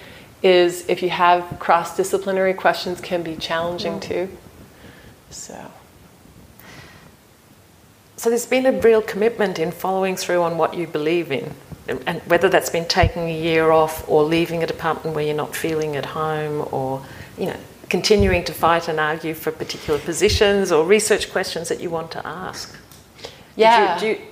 is 0.42 0.88
if 0.88 1.05
you 1.05 1.11
have 1.11 1.59
cross 1.61 1.97
disciplinary 1.97 2.53
questions 2.53 3.01
can 3.01 3.23
be 3.23 3.37
challenging 3.37 3.95
mm. 3.95 4.03
too. 4.03 4.29
So 5.31 5.71
so 8.22 8.30
there's 8.30 8.46
been 8.46 8.66
a 8.66 8.80
real 8.82 9.02
commitment 9.02 9.58
in 9.58 9.72
following 9.72 10.14
through 10.14 10.42
on 10.42 10.56
what 10.56 10.74
you 10.74 10.87
believe 10.87 11.32
in, 11.32 11.52
and 11.88 12.22
whether 12.26 12.48
that's 12.48 12.70
been 12.70 12.87
taking 12.87 13.22
a 13.24 13.37
year 13.37 13.72
off 13.72 14.08
or 14.08 14.22
leaving 14.22 14.62
a 14.62 14.66
department 14.68 15.16
where 15.16 15.24
you're 15.24 15.35
not 15.35 15.56
feeling 15.56 15.96
at 15.96 16.06
home, 16.06 16.68
or 16.70 17.04
you 17.37 17.46
know 17.46 17.56
continuing 17.88 18.44
to 18.44 18.54
fight 18.54 18.87
and 18.87 19.00
argue 19.00 19.35
for 19.35 19.50
particular 19.50 19.98
positions 19.98 20.70
or 20.70 20.87
research 20.87 21.32
questions 21.32 21.68
that 21.68 21.80
you 21.80 21.90
want 21.90 22.12
to 22.12 22.24
ask. 22.24 22.78
Yeah. 23.56 23.98
Did, 23.98 24.06
you, 24.06 24.14
did, 24.14 24.26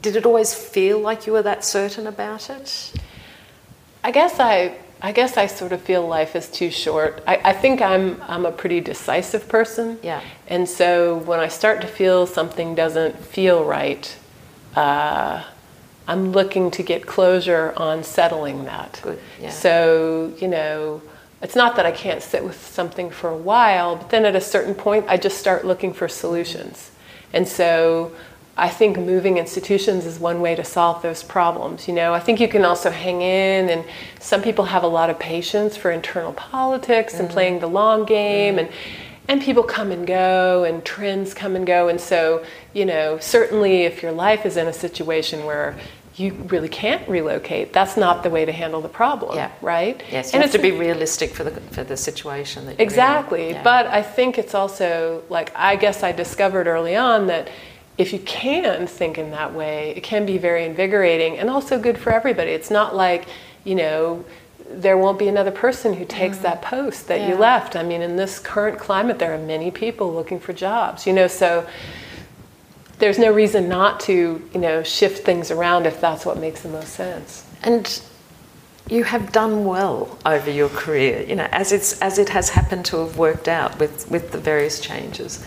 did 0.00 0.16
it 0.16 0.24
always 0.24 0.54
feel 0.54 0.98
like 0.98 1.26
you 1.26 1.34
were 1.34 1.42
that 1.42 1.66
certain 1.66 2.06
about 2.06 2.48
it? 2.48 2.94
I 4.02 4.12
guess 4.12 4.40
I 4.40 4.78
I 5.00 5.12
guess 5.12 5.36
I 5.36 5.46
sort 5.46 5.72
of 5.72 5.80
feel 5.80 6.06
life 6.06 6.34
is 6.34 6.48
too 6.48 6.70
short. 6.70 7.22
I, 7.26 7.36
I, 7.44 7.52
think 7.52 7.80
I'm 7.80 8.20
I'm 8.22 8.44
a 8.44 8.50
pretty 8.50 8.80
decisive 8.80 9.48
person. 9.48 9.98
Yeah. 10.02 10.20
And 10.48 10.68
so 10.68 11.18
when 11.18 11.38
I 11.38 11.48
start 11.48 11.80
to 11.82 11.86
feel 11.86 12.26
something 12.26 12.74
doesn't 12.74 13.16
feel 13.18 13.64
right, 13.64 14.16
uh, 14.74 15.44
I'm 16.08 16.32
looking 16.32 16.70
to 16.72 16.82
get 16.82 17.06
closure 17.06 17.74
on 17.76 18.02
settling 18.02 18.64
that. 18.64 19.00
Good. 19.02 19.20
Yeah. 19.40 19.50
So 19.50 20.34
you 20.38 20.48
know, 20.48 21.00
it's 21.42 21.54
not 21.54 21.76
that 21.76 21.86
I 21.86 21.92
can't 21.92 22.22
sit 22.22 22.42
with 22.42 22.60
something 22.66 23.10
for 23.10 23.30
a 23.30 23.36
while, 23.36 23.96
but 23.96 24.10
then 24.10 24.24
at 24.24 24.34
a 24.34 24.40
certain 24.40 24.74
point, 24.74 25.06
I 25.08 25.16
just 25.16 25.38
start 25.38 25.64
looking 25.64 25.92
for 25.92 26.08
solutions. 26.08 26.90
And 27.32 27.46
so 27.46 28.12
I 28.58 28.68
think 28.68 28.98
moving 28.98 29.38
institutions 29.38 30.04
is 30.04 30.18
one 30.18 30.40
way 30.40 30.56
to 30.56 30.64
solve 30.64 31.00
those 31.00 31.22
problems. 31.22 31.86
You 31.86 31.94
know, 31.94 32.12
I 32.12 32.18
think 32.18 32.40
you 32.40 32.48
can 32.48 32.64
also 32.64 32.90
hang 32.90 33.22
in, 33.22 33.70
and 33.70 33.84
some 34.18 34.42
people 34.42 34.64
have 34.64 34.82
a 34.82 34.88
lot 34.88 35.10
of 35.10 35.18
patience 35.18 35.76
for 35.76 35.92
internal 35.92 36.32
politics 36.32 37.14
mm-hmm. 37.14 37.22
and 37.22 37.30
playing 37.30 37.60
the 37.60 37.68
long 37.68 38.04
game, 38.04 38.56
mm-hmm. 38.56 38.66
and 38.66 38.74
and 39.28 39.42
people 39.42 39.62
come 39.62 39.92
and 39.92 40.06
go, 40.06 40.64
and 40.64 40.84
trends 40.84 41.34
come 41.34 41.54
and 41.54 41.66
go, 41.66 41.88
and 41.88 42.00
so 42.00 42.44
you 42.74 42.84
know, 42.84 43.18
certainly 43.18 43.82
if 43.82 44.02
your 44.02 44.12
life 44.12 44.44
is 44.44 44.56
in 44.56 44.66
a 44.66 44.72
situation 44.72 45.44
where 45.44 45.78
you 46.18 46.32
really 46.48 46.68
can't 46.68 47.08
relocate. 47.08 47.72
That's 47.72 47.96
not 47.96 48.24
the 48.24 48.30
way 48.30 48.44
to 48.44 48.50
handle 48.50 48.80
the 48.80 48.88
problem, 48.88 49.36
yeah. 49.36 49.52
right? 49.62 50.02
Yes, 50.10 50.32
you 50.32 50.36
and 50.36 50.42
have 50.42 50.52
to 50.52 50.58
be 50.58 50.72
realistic 50.72 51.30
for 51.30 51.44
the 51.44 51.52
for 51.70 51.84
the 51.84 51.96
situation 51.96 52.66
that 52.66 52.80
exactly. 52.80 53.50
Yeah. 53.50 53.62
But 53.62 53.86
I 53.86 54.02
think 54.02 54.36
it's 54.36 54.54
also 54.54 55.22
like 55.28 55.52
I 55.54 55.76
guess 55.76 56.02
I 56.02 56.10
discovered 56.10 56.66
early 56.66 56.96
on 56.96 57.28
that 57.28 57.48
if 57.98 58.12
you 58.12 58.20
can 58.20 58.86
think 58.86 59.18
in 59.18 59.32
that 59.32 59.52
way, 59.52 59.92
it 59.96 60.02
can 60.04 60.24
be 60.24 60.38
very 60.38 60.64
invigorating 60.64 61.36
and 61.38 61.50
also 61.50 61.78
good 61.78 61.98
for 61.98 62.12
everybody. 62.12 62.52
It's 62.52 62.70
not 62.70 62.94
like, 62.94 63.26
you 63.64 63.74
know, 63.74 64.24
there 64.70 64.96
won't 64.96 65.18
be 65.18 65.28
another 65.28 65.50
person 65.50 65.94
who 65.94 66.04
takes 66.04 66.38
mm. 66.38 66.42
that 66.42 66.62
post 66.62 67.08
that 67.08 67.20
yeah. 67.20 67.30
you 67.30 67.34
left. 67.34 67.74
I 67.74 67.82
mean, 67.82 68.00
in 68.00 68.16
this 68.16 68.38
current 68.38 68.78
climate, 68.78 69.18
there 69.18 69.34
are 69.34 69.38
many 69.38 69.70
people 69.70 70.12
looking 70.14 70.38
for 70.38 70.52
jobs, 70.52 71.06
you 71.06 71.12
know, 71.12 71.26
so 71.26 71.66
there's 72.98 73.18
no 73.18 73.32
reason 73.32 73.68
not 73.68 74.00
to, 74.00 74.48
you 74.52 74.60
know, 74.60 74.82
shift 74.82 75.24
things 75.24 75.50
around 75.50 75.86
if 75.86 76.00
that's 76.00 76.24
what 76.24 76.38
makes 76.38 76.62
the 76.62 76.68
most 76.68 76.90
sense. 76.90 77.46
And 77.62 78.00
you 78.88 79.04
have 79.04 79.32
done 79.32 79.64
well 79.64 80.18
over 80.24 80.50
your 80.50 80.68
career, 80.68 81.22
you 81.22 81.36
know, 81.36 81.48
as 81.52 81.72
it's 81.72 82.00
as 82.00 82.18
it 82.18 82.28
has 82.30 82.50
happened 82.50 82.84
to 82.86 82.98
have 82.98 83.18
worked 83.18 83.48
out 83.48 83.78
with 83.78 84.10
with 84.10 84.32
the 84.32 84.38
various 84.38 84.80
changes. 84.80 85.44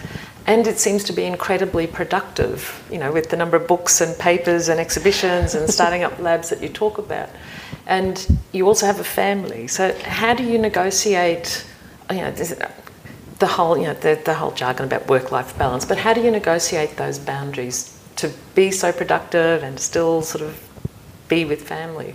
And 0.47 0.65
it 0.67 0.79
seems 0.79 1.03
to 1.05 1.13
be 1.13 1.25
incredibly 1.25 1.87
productive, 1.87 2.83
you 2.91 2.97
know, 2.97 3.11
with 3.11 3.29
the 3.29 3.37
number 3.37 3.57
of 3.57 3.67
books 3.67 4.01
and 4.01 4.17
papers 4.17 4.69
and 4.69 4.79
exhibitions 4.79 5.55
and 5.55 5.69
starting 5.69 6.03
up 6.03 6.19
labs 6.27 6.49
that 6.49 6.61
you 6.61 6.69
talk 6.69 6.97
about. 6.97 7.29
And 7.85 8.39
you 8.51 8.67
also 8.67 8.85
have 8.85 8.99
a 8.99 9.03
family. 9.03 9.67
So 9.67 9.95
how 10.03 10.33
do 10.33 10.43
you 10.43 10.57
negotiate, 10.57 11.65
you 12.09 12.17
know, 12.17 12.31
the 12.31 13.47
whole, 13.47 13.77
you 13.77 13.85
know, 13.85 13.93
the, 13.93 14.19
the 14.23 14.33
whole 14.33 14.51
jargon 14.51 14.85
about 14.85 15.07
work-life 15.07 15.57
balance, 15.57 15.85
but 15.85 15.97
how 15.97 16.13
do 16.13 16.21
you 16.21 16.31
negotiate 16.31 16.97
those 16.97 17.19
boundaries 17.19 17.99
to 18.17 18.31
be 18.55 18.71
so 18.71 18.91
productive 18.91 19.63
and 19.63 19.79
still 19.79 20.21
sort 20.21 20.43
of 20.43 20.59
be 21.27 21.45
with 21.45 21.61
family? 21.61 22.13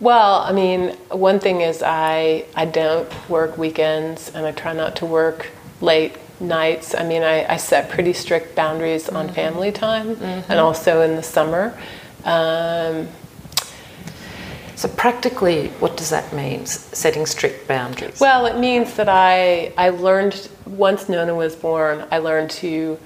Well, 0.00 0.40
I 0.40 0.52
mean, 0.52 0.90
one 1.10 1.40
thing 1.40 1.60
is 1.60 1.82
I 1.82 2.44
I 2.54 2.64
don't 2.64 3.08
work 3.28 3.58
weekends 3.58 4.30
and 4.34 4.46
I 4.46 4.52
try 4.52 4.72
not 4.72 4.96
to 4.96 5.06
work 5.06 5.50
late 5.80 6.16
nights. 6.42 6.94
I 6.94 7.04
mean, 7.04 7.22
I, 7.22 7.46
I 7.52 7.56
set 7.56 7.88
pretty 7.88 8.12
strict 8.12 8.54
boundaries 8.54 9.08
on 9.08 9.26
mm-hmm. 9.26 9.34
family 9.34 9.72
time 9.72 10.16
mm-hmm. 10.16 10.50
and 10.50 10.60
also 10.60 11.00
in 11.00 11.16
the 11.16 11.22
summer. 11.22 11.78
Um, 12.24 13.08
so 14.76 14.88
practically, 14.88 15.68
what 15.78 15.96
does 15.96 16.10
that 16.10 16.32
mean? 16.32 16.66
Setting 16.66 17.24
strict 17.24 17.68
boundaries. 17.68 18.20
Well, 18.20 18.46
it 18.46 18.58
means 18.58 18.94
that 18.94 19.08
I 19.08 19.72
I 19.76 19.90
learned 19.90 20.48
once 20.66 21.08
Nona 21.08 21.34
was 21.34 21.54
born. 21.54 22.04
I 22.10 22.18
learned 22.18 22.50
to 22.62 22.98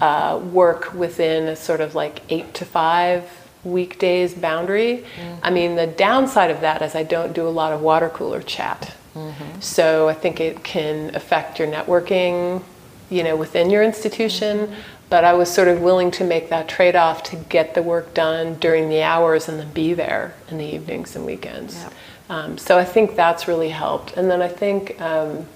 uh, 0.00 0.40
work 0.52 0.92
within 0.92 1.46
a 1.46 1.56
sort 1.56 1.80
of 1.80 1.94
like 1.94 2.22
eight 2.30 2.52
to 2.54 2.64
five 2.64 3.30
weekdays 3.62 4.34
boundary. 4.34 5.04
Mm-hmm. 5.20 5.40
I 5.42 5.50
mean, 5.50 5.76
the 5.76 5.86
downside 5.86 6.50
of 6.50 6.62
that 6.62 6.82
is 6.82 6.94
I 6.94 7.02
don't 7.02 7.32
do 7.32 7.46
a 7.46 7.50
lot 7.50 7.72
of 7.72 7.80
water 7.80 8.08
cooler 8.08 8.42
chat. 8.42 8.94
Mm-hmm. 9.14 9.60
So 9.60 10.08
I 10.08 10.14
think 10.14 10.40
it 10.40 10.64
can 10.64 11.14
affect 11.14 11.58
your 11.58 11.68
networking, 11.68 12.62
you 13.10 13.22
know, 13.22 13.36
within 13.36 13.70
your 13.70 13.82
institution. 13.82 14.58
Mm-hmm. 14.58 14.74
But 15.10 15.24
I 15.24 15.32
was 15.32 15.52
sort 15.52 15.66
of 15.66 15.80
willing 15.80 16.12
to 16.12 16.24
make 16.24 16.50
that 16.50 16.68
trade 16.68 16.94
off 16.94 17.24
to 17.24 17.36
get 17.36 17.74
the 17.74 17.82
work 17.82 18.14
done 18.14 18.54
during 18.54 18.88
the 18.88 19.02
hours 19.02 19.48
and 19.48 19.58
then 19.58 19.72
be 19.72 19.92
there 19.92 20.34
in 20.48 20.58
the 20.58 20.64
evenings 20.64 21.16
and 21.16 21.26
weekends. 21.26 21.74
Yeah. 21.74 21.90
Um, 22.28 22.58
so 22.58 22.78
I 22.78 22.84
think 22.84 23.16
that's 23.16 23.48
really 23.48 23.70
helped. 23.70 24.16
And 24.16 24.30
then 24.30 24.40
I 24.40 24.46
think 24.46 25.00
um, 25.00 25.46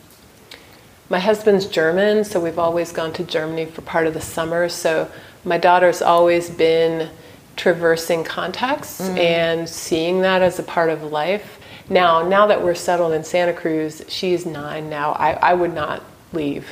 my 1.09 1.21
husband's 1.21 1.67
German, 1.67 2.25
so 2.25 2.41
we've 2.41 2.59
always 2.59 2.91
gone 2.91 3.13
to 3.13 3.23
Germany 3.23 3.67
for 3.67 3.83
part 3.83 4.09
of 4.09 4.15
the 4.15 4.21
summer. 4.21 4.69
So 4.69 5.09
my 5.45 5.57
daughter's 5.57 6.03
always 6.03 6.51
been 6.51 7.11
traversing 7.55 8.25
contexts 8.25 9.03
mm. 9.03 9.17
and 9.17 9.69
seeing 9.69 10.23
that 10.23 10.43
as 10.43 10.59
a 10.59 10.65
part 10.65 10.91
of 10.91 11.05
life. 11.05 11.61
Now, 11.89 12.27
now 12.27 12.47
that 12.49 12.63
we're 12.63 12.75
settled 12.75 13.13
in 13.13 13.23
Santa 13.23 13.53
Cruz, 13.53 14.03
she's 14.09 14.45
nine 14.45 14.91
now. 14.91 15.13
I, 15.13 15.33
I 15.35 15.55
would 15.55 15.75
not 15.75 16.03
leave, 16.33 16.67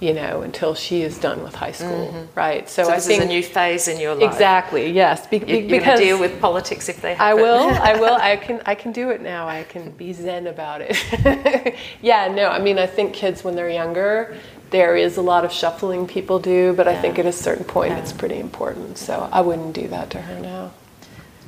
you 0.00 0.14
know, 0.14 0.42
until 0.42 0.74
she 0.74 1.02
is 1.02 1.18
done 1.18 1.42
with 1.42 1.54
high 1.54 1.72
school, 1.72 2.08
mm-hmm. 2.08 2.38
right? 2.38 2.68
So, 2.68 2.84
so 2.84 2.90
I 2.90 3.00
think 3.00 3.24
a 3.24 3.26
new 3.26 3.42
phase 3.42 3.88
in 3.88 4.00
your 4.00 4.14
life. 4.14 4.32
Exactly. 4.32 4.90
Yes. 4.92 5.26
Be, 5.26 5.38
you, 5.38 5.68
because 5.68 5.98
deal 5.98 6.20
with 6.20 6.40
politics 6.40 6.88
if 6.88 7.00
they. 7.02 7.14
Happen. 7.14 7.26
I 7.26 7.34
will. 7.34 7.68
I 7.70 7.94
will. 7.94 8.14
I 8.20 8.36
can. 8.36 8.62
I 8.64 8.74
can 8.74 8.92
do 8.92 9.10
it 9.10 9.20
now. 9.20 9.48
I 9.48 9.64
can 9.64 9.90
be 9.92 10.12
zen 10.12 10.46
about 10.46 10.82
it. 10.82 11.74
yeah. 12.02 12.28
No. 12.28 12.48
I 12.48 12.60
mean, 12.60 12.78
I 12.78 12.86
think 12.86 13.12
kids 13.12 13.42
when 13.42 13.56
they're 13.56 13.70
younger, 13.70 14.36
there 14.70 14.96
is 14.96 15.16
a 15.16 15.22
lot 15.22 15.44
of 15.44 15.52
shuffling 15.52 16.06
people 16.06 16.38
do, 16.38 16.72
but 16.74 16.86
yeah. 16.86 16.92
I 16.92 16.96
think 17.00 17.18
at 17.18 17.26
a 17.26 17.32
certain 17.32 17.64
point 17.64 17.92
yeah. 17.92 17.98
it's 17.98 18.12
pretty 18.12 18.38
important. 18.38 18.98
So 18.98 19.28
I 19.32 19.40
wouldn't 19.40 19.72
do 19.72 19.88
that 19.88 20.10
to 20.10 20.20
her 20.20 20.40
now. 20.40 20.72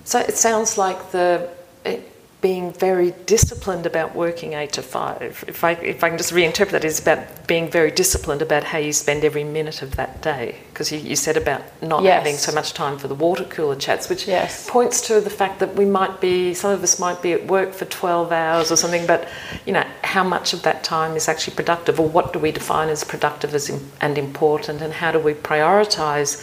So 0.04 0.18
it 0.18 0.36
sounds 0.36 0.76
like 0.76 1.12
the 1.12 1.50
it, 1.84 2.10
being 2.40 2.72
very 2.72 3.10
disciplined 3.26 3.84
about 3.84 4.14
working 4.14 4.54
eight 4.54 4.72
to 4.72 4.82
five. 4.82 5.44
If 5.46 5.62
I, 5.62 5.72
if 5.72 6.02
I 6.02 6.08
can 6.08 6.16
just 6.16 6.32
reinterpret 6.32 6.70
that, 6.70 6.84
is 6.84 6.98
about 6.98 7.46
being 7.46 7.70
very 7.70 7.90
disciplined 7.90 8.40
about 8.40 8.64
how 8.64 8.78
you 8.78 8.92
spend 8.94 9.24
every 9.24 9.44
minute 9.44 9.82
of 9.82 9.96
that 9.96 10.22
day. 10.22 10.56
Because 10.72 10.90
you, 10.90 10.98
you, 10.98 11.16
said 11.16 11.36
about 11.36 11.62
not 11.82 12.02
yes. 12.02 12.18
having 12.18 12.36
so 12.36 12.52
much 12.52 12.72
time 12.72 12.98
for 12.98 13.08
the 13.08 13.14
water 13.14 13.44
cooler 13.44 13.76
chats, 13.76 14.08
which 14.08 14.26
yes. 14.26 14.68
points 14.70 15.02
to 15.08 15.20
the 15.20 15.28
fact 15.28 15.60
that 15.60 15.74
we 15.74 15.84
might 15.84 16.20
be, 16.20 16.54
some 16.54 16.70
of 16.70 16.82
us 16.82 16.98
might 16.98 17.20
be 17.20 17.32
at 17.32 17.46
work 17.46 17.74
for 17.74 17.84
12 17.84 18.32
hours 18.32 18.72
or 18.72 18.76
something, 18.76 19.06
but 19.06 19.28
you 19.66 19.72
know, 19.74 19.84
how 20.02 20.24
much 20.24 20.54
of 20.54 20.62
that 20.62 20.82
time 20.82 21.16
is 21.16 21.28
actually 21.28 21.56
productive, 21.56 22.00
or 22.00 22.08
what 22.08 22.32
do 22.32 22.38
we 22.38 22.52
define 22.52 22.88
as 22.88 23.04
productive 23.04 23.54
as 23.54 23.68
in, 23.68 23.90
and 24.00 24.16
important, 24.16 24.80
and 24.80 24.94
how 24.94 25.12
do 25.12 25.18
we 25.18 25.34
prioritise 25.34 26.42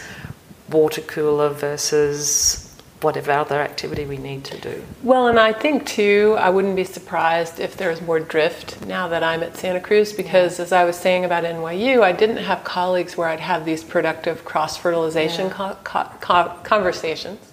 water 0.68 1.00
cooler 1.00 1.48
versus 1.48 2.67
whatever 3.00 3.32
other 3.32 3.60
activity 3.60 4.04
we 4.04 4.16
need 4.16 4.44
to 4.44 4.58
do. 4.58 4.84
Well, 5.02 5.28
and 5.28 5.38
I 5.38 5.52
think 5.52 5.86
too, 5.86 6.36
I 6.38 6.50
wouldn't 6.50 6.76
be 6.76 6.84
surprised 6.84 7.60
if 7.60 7.76
there's 7.76 8.00
more 8.00 8.18
drift 8.18 8.84
now 8.86 9.08
that 9.08 9.22
I'm 9.22 9.42
at 9.42 9.56
Santa 9.56 9.80
Cruz 9.80 10.12
because, 10.12 10.58
yeah. 10.58 10.64
as 10.64 10.72
I 10.72 10.84
was 10.84 10.96
saying 10.96 11.24
about 11.24 11.44
NYU, 11.44 12.02
I 12.02 12.12
didn't 12.12 12.38
have 12.38 12.64
colleagues 12.64 13.16
where 13.16 13.28
I'd 13.28 13.40
have 13.40 13.64
these 13.64 13.84
productive 13.84 14.44
cross 14.44 14.76
fertilization 14.76 15.46
yeah. 15.46 15.76
co- 15.84 16.10
co- 16.20 16.54
conversations. 16.64 17.52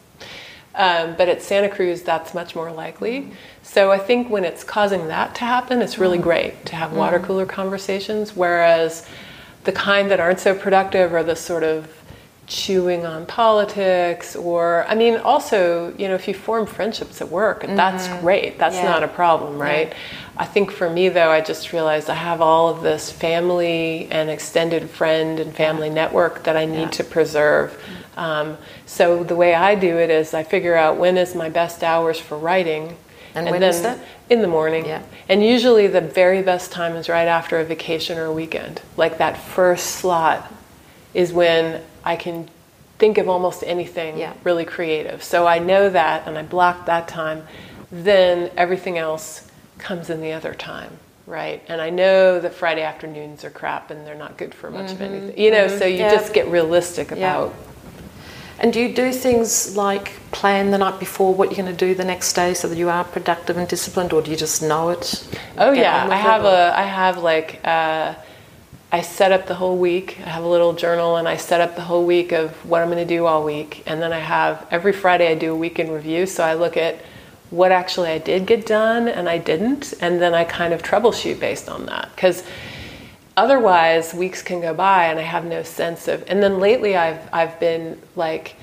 Um, 0.74 1.16
but 1.18 1.30
at 1.30 1.42
Santa 1.42 1.70
Cruz, 1.70 2.02
that's 2.02 2.34
much 2.34 2.56
more 2.56 2.72
likely. 2.72 3.22
Mm-hmm. 3.22 3.34
So 3.64 3.92
I 3.92 3.98
think 3.98 4.30
when 4.30 4.44
it's 4.44 4.64
causing 4.64 5.08
that 5.08 5.34
to 5.36 5.42
happen, 5.42 5.82
it's 5.82 5.98
really 5.98 6.18
mm-hmm. 6.18 6.28
great 6.28 6.66
to 6.66 6.76
have 6.76 6.92
water 6.92 7.18
mm-hmm. 7.18 7.28
cooler 7.28 7.46
conversations. 7.46 8.36
Whereas 8.36 9.08
the 9.64 9.72
kind 9.72 10.12
that 10.12 10.20
aren't 10.20 10.40
so 10.40 10.54
productive 10.54 11.14
are 11.14 11.24
the 11.24 11.36
sort 11.36 11.64
of 11.64 11.95
chewing 12.48 13.06
on 13.06 13.26
politics 13.26 14.36
or 14.36 14.86
i 14.88 14.94
mean 14.94 15.18
also 15.18 15.92
you 15.98 16.08
know 16.08 16.14
if 16.14 16.28
you 16.28 16.34
form 16.34 16.66
friendships 16.66 17.20
at 17.20 17.30
work 17.30 17.64
mm-hmm. 17.64 17.76
that's 17.76 18.08
great 18.22 18.60
that's 18.60 18.76
yeah. 18.76 18.84
not 18.84 19.02
a 19.02 19.08
problem 19.08 19.58
right 19.58 19.90
yeah. 19.90 19.98
i 20.38 20.46
think 20.46 20.70
for 20.70 20.88
me 20.88 21.10
though 21.10 21.32
i 21.32 21.42
just 21.42 21.74
realized 21.74 22.08
i 22.08 22.14
have 22.14 22.42
all 22.42 22.70
of 22.70 22.84
this 22.84 23.12
family 23.12 24.08
and 24.12 24.30
extended 24.30 24.88
friend 24.88 25.40
and 25.40 25.56
family 25.56 25.90
network 25.90 26.44
that 26.44 26.56
i 26.56 26.66
need 26.66 26.82
yeah. 26.82 26.90
to 26.90 27.04
preserve 27.04 27.72
mm-hmm. 27.72 28.20
um, 28.20 28.58
so 28.86 29.24
the 29.24 29.36
way 29.36 29.56
i 29.56 29.74
do 29.74 29.98
it 29.98 30.12
is 30.12 30.36
i 30.36 30.44
figure 30.44 30.76
out 30.76 30.98
when 30.98 31.18
is 31.18 31.34
my 31.34 31.50
best 31.50 31.84
hours 31.84 32.20
for 32.20 32.38
writing 32.38 32.96
and, 33.36 33.48
and 33.48 33.52
when 33.54 33.62
then 33.62 33.84
that? 33.84 34.00
In 34.30 34.42
the 34.42 34.48
morning. 34.48 34.86
Yeah. 34.86 35.04
And 35.28 35.46
usually 35.46 35.88
the 35.88 36.02
very 36.02 36.42
best 36.42 36.72
time 36.72 36.96
is 36.96 37.10
right 37.10 37.28
after 37.28 37.60
a 37.60 37.66
vacation 37.66 38.18
or 38.18 38.26
a 38.26 38.34
weekend. 38.34 38.82
Like 38.96 39.18
that 39.18 39.38
first 39.38 39.88
slot 39.98 40.52
is 41.14 41.34
when 41.34 41.84
I 42.06 42.16
can 42.16 42.48
think 42.98 43.18
of 43.18 43.28
almost 43.28 43.64
anything 43.66 44.18
yeah. 44.18 44.34
really 44.44 44.64
creative. 44.64 45.24
So 45.24 45.48
I 45.48 45.60
know 45.60 45.90
that 45.90 46.28
and 46.28 46.38
I 46.38 46.44
block 46.44 46.86
that 46.86 47.08
time. 47.08 47.44
Then 47.92 48.52
everything 48.56 48.98
else 48.98 49.50
comes 49.80 50.10
in 50.10 50.22
the 50.22 50.32
other 50.32 50.54
time, 50.54 50.98
right? 51.28 51.62
And 51.68 51.82
I 51.82 51.90
know 51.90 52.40
that 52.40 52.54
Friday 52.54 52.84
afternoons 52.84 53.44
are 53.44 53.50
crap 53.50 53.92
and 53.92 54.06
they're 54.06 54.16
not 54.16 54.38
good 54.38 54.54
for 54.54 54.72
much 54.72 54.92
mm-hmm. 54.92 54.96
of 54.96 55.02
anything. 55.02 55.40
You 55.40 55.52
know, 55.52 55.66
mm-hmm. 55.66 55.80
so 55.80 55.86
you 55.86 55.98
yeah. 55.98 56.12
just 56.12 56.34
get 56.34 56.48
realistic 56.48 57.12
about. 57.12 57.50
Yeah. 57.50 57.62
And 58.58 58.72
do 58.72 58.80
you 58.80 58.96
do 58.96 59.12
things 59.12 59.76
like 59.76 60.14
plan 60.32 60.72
the 60.72 60.78
night 60.78 60.98
before 60.98 61.34
what 61.34 61.50
you're 61.50 61.66
going 61.66 61.76
to 61.76 61.86
do 61.86 61.94
the 61.94 62.06
next 62.06 62.32
day 62.34 62.54
so 62.54 62.70
that 62.70 62.78
you 62.78 62.90
are 62.90 63.04
productive 63.04 63.58
and 63.58 63.68
disciplined, 63.68 64.14
or 64.14 64.22
do 64.22 64.32
you 64.32 64.38
just 64.38 64.62
know 64.62 64.90
it? 64.90 65.28
Oh 65.58 65.74
yeah, 65.74 66.08
I 66.10 66.16
have 66.16 66.46
a 66.46 66.74
I 66.74 66.84
have 66.84 67.18
like. 67.18 67.60
Uh, 67.66 68.16
I 68.92 69.02
set 69.02 69.32
up 69.32 69.48
the 69.48 69.56
whole 69.56 69.78
week. 69.78 70.18
I 70.26 70.30
have 70.30 70.44
a 70.44 70.48
little 70.48 70.74
journal 70.74 71.18
and 71.18 71.28
I 71.28 71.38
set 71.38 71.60
up 71.60 71.76
the 71.76 71.82
whole 71.82 72.06
week 72.06 72.32
of 72.32 72.52
what 72.70 72.82
I'm 72.82 72.90
going 72.90 73.06
to 73.06 73.14
do 73.14 73.26
all 73.26 73.44
week. 73.44 73.84
And 73.86 74.02
then 74.02 74.14
I 74.14 74.20
have 74.20 74.66
every 74.72 74.94
Friday 74.94 75.28
I 75.28 75.36
do 75.36 75.52
a 75.52 75.56
week 75.56 75.80
in 75.80 75.92
review. 75.92 76.26
So 76.26 76.44
I 76.44 76.54
look 76.54 76.78
at 76.78 77.00
what 77.50 77.72
actually 77.72 78.10
I 78.10 78.20
did 78.20 78.46
get 78.46 78.66
done 78.66 79.08
and 79.08 79.28
I 79.28 79.38
didn't. 79.38 79.94
And 80.02 80.22
then 80.22 80.34
I 80.34 80.44
kind 80.44 80.74
of 80.74 80.84
troubleshoot 80.84 81.40
based 81.40 81.68
on 81.68 81.88
that. 81.88 82.10
Because 82.16 82.44
otherwise, 83.36 84.14
weeks 84.14 84.42
can 84.42 84.62
go 84.62 84.74
by 84.74 85.06
and 85.06 85.20
I 85.20 85.24
have 85.24 85.46
no 85.46 85.64
sense 85.64 86.08
of. 86.08 86.24
And 86.28 86.42
then 86.42 86.60
lately 86.60 86.96
I've, 86.96 87.28
I've 87.34 87.60
been 87.60 88.00
like 88.16 88.56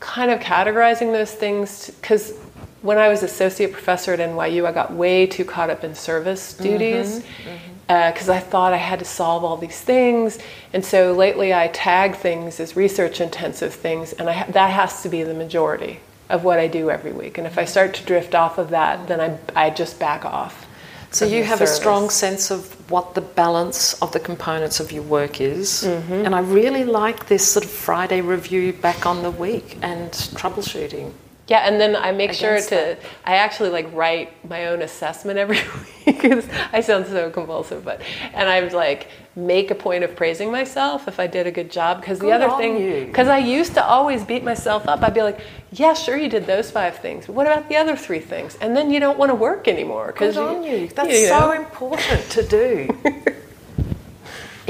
kind 0.00 0.30
of 0.30 0.40
categorizing 0.40 1.12
those 1.12 1.32
things 1.32 1.90
because 2.00 2.36
when 2.80 2.98
I 2.98 3.08
was 3.08 3.22
associate 3.22 3.70
professor 3.72 4.12
at 4.12 4.18
NYU, 4.18 4.66
I 4.66 4.72
got 4.72 4.92
way 4.92 5.26
too 5.26 5.44
caught 5.44 5.70
up 5.70 5.84
in 5.84 5.94
service 5.94 6.54
duties. 6.54 7.20
Mm-hmm. 7.20 7.48
Mm-hmm 7.48 7.71
because 8.12 8.28
uh, 8.28 8.34
I 8.34 8.40
thought 8.40 8.72
I 8.72 8.78
had 8.78 8.98
to 9.00 9.04
solve 9.04 9.44
all 9.44 9.56
these 9.56 9.80
things. 9.80 10.38
And 10.72 10.84
so 10.84 11.12
lately 11.12 11.52
I 11.52 11.68
tag 11.68 12.16
things 12.16 12.60
as 12.60 12.76
research 12.76 13.20
intensive 13.20 13.74
things, 13.74 14.12
and 14.12 14.28
ha- 14.28 14.46
that 14.50 14.70
has 14.70 15.02
to 15.02 15.08
be 15.08 15.22
the 15.22 15.34
majority 15.34 16.00
of 16.28 16.44
what 16.44 16.58
I 16.58 16.68
do 16.68 16.90
every 16.90 17.12
week. 17.12 17.38
And 17.38 17.46
if 17.46 17.58
I 17.58 17.64
start 17.64 17.94
to 17.94 18.04
drift 18.04 18.34
off 18.34 18.56
of 18.58 18.70
that, 18.70 19.08
then 19.08 19.20
I, 19.20 19.66
I 19.66 19.70
just 19.70 19.98
back 19.98 20.24
off. 20.24 20.66
So 21.10 21.26
you 21.26 21.44
have 21.44 21.58
service. 21.58 21.72
a 21.72 21.76
strong 21.76 22.08
sense 22.08 22.50
of 22.50 22.90
what 22.90 23.14
the 23.14 23.20
balance 23.20 24.00
of 24.00 24.12
the 24.12 24.20
components 24.20 24.80
of 24.80 24.92
your 24.92 25.02
work 25.02 25.42
is. 25.42 25.84
Mm-hmm. 25.84 26.24
And 26.24 26.34
I 26.34 26.40
really 26.40 26.84
like 26.84 27.26
this 27.26 27.46
sort 27.46 27.66
of 27.66 27.70
Friday 27.70 28.22
review 28.22 28.72
back 28.72 29.04
on 29.04 29.22
the 29.22 29.30
week 29.30 29.76
and 29.82 30.10
troubleshooting. 30.10 31.12
Yeah, 31.48 31.68
and 31.68 31.80
then 31.80 31.96
I 31.96 32.12
make 32.12 32.32
sure 32.32 32.60
to. 32.60 32.70
That. 32.70 33.00
I 33.24 33.36
actually 33.36 33.70
like 33.70 33.92
write 33.92 34.48
my 34.48 34.66
own 34.66 34.80
assessment 34.80 35.38
every 35.38 35.56
week 36.06 36.22
because 36.22 36.48
I 36.72 36.80
sound 36.80 37.06
so 37.06 37.30
compulsive, 37.30 37.84
but 37.84 38.00
and 38.32 38.48
I 38.48 38.60
would 38.62 38.72
like 38.72 39.08
make 39.34 39.70
a 39.70 39.74
point 39.74 40.04
of 40.04 40.14
praising 40.14 40.52
myself 40.52 41.08
if 41.08 41.18
I 41.18 41.26
did 41.26 41.46
a 41.46 41.50
good 41.50 41.70
job. 41.70 42.00
Because 42.00 42.20
the 42.20 42.30
other 42.30 42.48
thing, 42.58 43.06
because 43.06 43.26
I 43.26 43.38
used 43.38 43.74
to 43.74 43.84
always 43.84 44.24
beat 44.24 44.44
myself 44.44 44.86
up. 44.86 45.02
I'd 45.02 45.14
be 45.14 45.22
like, 45.22 45.40
"Yeah, 45.72 45.94
sure, 45.94 46.16
you 46.16 46.28
did 46.28 46.46
those 46.46 46.70
five 46.70 46.98
things. 46.98 47.26
But 47.26 47.34
what 47.34 47.46
about 47.46 47.68
the 47.68 47.76
other 47.76 47.96
three 47.96 48.20
things?" 48.20 48.56
And 48.60 48.76
then 48.76 48.92
you 48.92 49.00
don't 49.00 49.18
want 49.18 49.30
to 49.30 49.34
work 49.34 49.66
anymore. 49.66 50.14
Good 50.16 50.36
on 50.36 50.62
you. 50.62 50.88
That's 50.88 51.12
you 51.12 51.28
know. 51.28 51.40
so 51.40 51.52
important 51.52 52.30
to 52.30 52.46
do. 52.46 53.34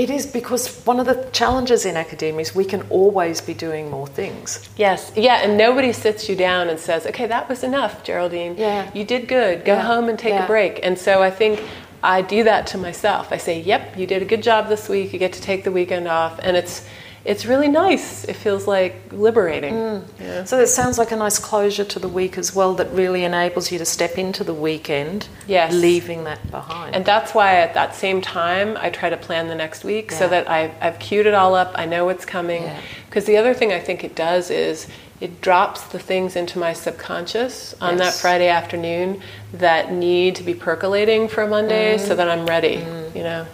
It 0.03 0.11
is 0.11 0.27
because 0.27 0.85
one 0.85 0.99
of 0.99 1.07
the 1.07 1.29
challenges 1.31 1.87
in 1.87 1.97
academia 1.97 2.41
is 2.41 2.57
we 2.57 2.65
can 2.65 2.83
always 2.91 3.41
be 3.41 3.55
doing 3.55 3.89
more 3.89 4.09
things. 4.09 4.69
Yes, 4.77 5.13
yeah, 5.15 5.43
and 5.45 5.57
nobody 5.57 5.93
sits 5.93 6.29
you 6.29 6.35
down 6.35 6.69
and 6.69 6.77
says, 6.81 7.07
"Okay, 7.07 7.29
that 7.29 7.49
was 7.49 7.63
enough, 7.63 8.03
Geraldine. 8.03 8.57
Yeah. 8.59 8.91
You 8.95 9.05
did 9.05 9.29
good. 9.29 9.65
Go 9.65 9.75
Yeah. 9.75 9.83
home 9.83 10.09
and 10.09 10.19
take 10.19 10.33
Yeah. 10.33 10.43
a 10.43 10.47
break." 10.49 10.81
And 10.83 10.99
so 10.99 11.23
I 11.23 11.31
think 11.31 11.61
I 12.03 12.21
do 12.21 12.43
that 12.43 12.67
to 12.73 12.79
myself. 12.79 13.29
I 13.31 13.37
say, 13.37 13.61
"Yep, 13.61 13.97
you 13.97 14.09
did 14.09 14.23
a 14.23 14.25
good 14.25 14.43
job 14.43 14.69
this 14.69 14.89
week. 14.89 15.13
You 15.13 15.21
get 15.21 15.33
to 15.35 15.41
take 15.41 15.63
the 15.63 15.71
weekend 15.71 16.09
off." 16.09 16.41
And 16.43 16.57
it's 16.57 16.83
it's 17.25 17.47
really 17.47 17.69
nice. 17.69 18.25
It 18.25 18.35
feels 18.35 18.67
like 18.67 18.95
liberating. 19.13 19.75
Mm. 19.75 20.05
Yeah. 20.21 20.45
So 20.45 20.59
it 20.59 20.67
sounds 20.67 20.99
like 20.99 21.13
a 21.13 21.17
nice 21.17 21.39
closure 21.39 21.85
to 21.85 21.99
the 21.99 22.09
week 22.09 22.37
as 22.37 22.55
well 22.55 22.75
that 22.75 22.91
really 22.93 23.23
enables 23.25 23.71
you 23.71 23.79
to 23.79 23.85
step 23.85 24.19
into 24.19 24.43
the 24.45 24.55
weekend, 24.55 25.29
Yes. 25.47 25.73
leaving 25.73 26.25
that 26.25 26.51
behind. 26.51 26.95
And 26.97 27.05
that's 27.05 27.33
why 27.35 27.57
at 27.61 27.75
that 27.75 27.95
same 27.95 28.21
time 28.21 28.77
I 28.81 28.91
try 28.91 29.09
to 29.11 29.17
plan 29.17 29.49
the 29.49 29.55
next 29.55 29.85
week 29.85 30.11
so 30.11 30.27
that 30.29 30.51
I've, 30.51 30.73
I've 30.81 30.99
queued 30.99 31.27
it 31.27 31.35
all 31.35 31.55
up. 31.55 31.73
I 31.77 31.87
know 31.87 32.05
what's 32.07 32.25
coming. 32.25 32.65
Yeah. 32.65 32.81
Because 33.07 33.25
the 33.27 33.37
other 33.37 33.55
thing 33.55 33.73
I 33.73 33.79
think 33.79 34.03
it 34.03 34.15
does 34.17 34.51
is 34.51 34.89
it 35.21 35.41
drops 35.41 35.83
the 35.83 36.01
things 36.01 36.35
into 36.35 36.59
my 36.59 36.73
subconscious 36.73 37.77
on 37.81 37.99
that 37.99 38.13
Friday 38.15 38.49
afternoon 38.49 39.21
that 39.53 39.93
need 39.93 40.35
to 40.35 40.43
be 40.43 40.55
percolating 40.55 41.29
for 41.29 41.47
Monday 41.47 41.97
Mm. 41.97 42.01
so 42.09 42.17
that 42.17 42.29
I'm 42.29 42.47
ready, 42.47 42.85
you 43.15 43.23
know. 43.23 43.47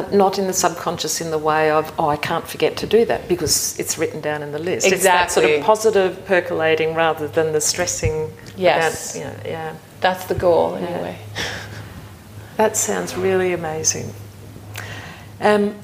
But 0.00 0.14
not 0.14 0.38
in 0.38 0.46
the 0.46 0.52
subconscious 0.52 1.20
in 1.20 1.30
the 1.30 1.38
way 1.38 1.70
of, 1.70 1.92
oh, 1.98 2.08
I 2.08 2.16
can't 2.16 2.46
forget 2.46 2.76
to 2.78 2.86
do 2.86 3.04
that 3.04 3.28
because 3.28 3.78
it's 3.78 3.98
written 3.98 4.22
down 4.22 4.42
in 4.42 4.50
the 4.50 4.58
list. 4.58 4.86
It's 4.86 5.02
that 5.02 5.30
sort 5.30 5.48
of 5.50 5.62
positive 5.62 6.24
percolating 6.24 6.94
rather 6.94 7.28
than 7.28 7.52
the 7.52 7.60
stressing. 7.60 8.32
Yes. 8.56 9.14
About, 9.14 9.26
you 9.26 9.30
know, 9.30 9.50
yeah. 9.50 9.76
That's 10.00 10.24
the 10.24 10.34
goal 10.34 10.78
Yeah. 10.80 10.86
anyway. 10.88 11.18
That 12.56 12.76
sounds 12.76 13.16
really 13.16 13.54
amazing. 13.54 14.12
Um, 15.40 15.74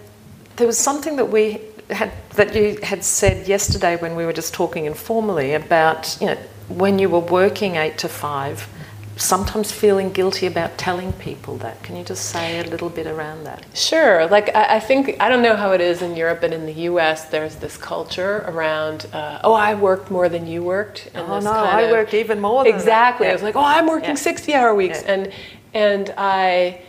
there 0.57 0.67
was 0.67 0.77
something 0.77 1.17
that 1.17 1.31
we 1.31 1.63
had 1.89 2.13
that 2.35 2.55
you 2.55 2.79
had 2.83 3.03
said 3.03 3.49
yesterday 3.49 3.97
when 3.97 4.15
we 4.15 4.27
were 4.27 4.35
just 4.35 4.53
talking 4.53 4.85
informally 4.85 5.55
about 5.55 6.19
you 6.21 6.27
know 6.27 6.37
when 6.69 6.99
you 6.99 7.09
were 7.09 7.21
working 7.21 7.77
eight 7.77 7.97
to 7.99 8.09
five, 8.11 8.69
sometimes 9.17 9.73
feeling 9.73 10.13
guilty 10.13 10.47
about 10.47 10.77
telling 10.77 11.11
people 11.15 11.57
that. 11.57 11.83
Can 11.83 11.97
you 11.97 12.05
just 12.05 12.27
say 12.27 12.61
a 12.61 12.65
little 12.65 12.91
bit 12.91 13.07
around 13.07 13.45
that? 13.45 13.65
Sure. 13.75 14.27
Like 14.27 14.55
I, 14.55 14.77
I 14.77 14.81
think 14.81 15.17
I 15.21 15.29
don't 15.31 15.43
know 15.43 15.57
how 15.57 15.73
it 15.73 15.81
is 15.81 16.03
in 16.03 16.17
Europe, 16.17 16.43
but 16.43 16.53
in 16.53 16.67
the 16.67 16.73
U.S. 16.91 17.25
there's 17.27 17.57
this 17.57 17.77
culture 17.79 18.45
around. 18.47 19.07
Uh, 19.13 19.41
oh, 19.43 19.55
I 19.55 19.75
worked 19.75 20.11
more 20.11 20.29
than 20.29 20.47
you 20.47 20.63
worked. 20.63 21.09
and 21.15 21.27
oh 21.31 21.37
this 21.37 21.45
no, 21.45 21.53
I 21.53 21.83
of- 21.83 21.91
worked 21.91 22.13
even 22.15 22.41
more. 22.41 22.65
Than 22.65 22.75
exactly. 22.75 23.27
That. 23.27 23.31
I 23.31 23.35
was 23.35 23.43
like, 23.43 23.57
oh, 23.57 23.65
I'm 23.65 23.87
working 23.87 24.11
Yeah. 24.11 24.15
60 24.17 24.55
hour 24.55 24.75
weeks. 24.75 25.03
Yeah. 25.03 25.13
And, 25.13 25.33
and 25.73 26.15
I, 26.19 26.81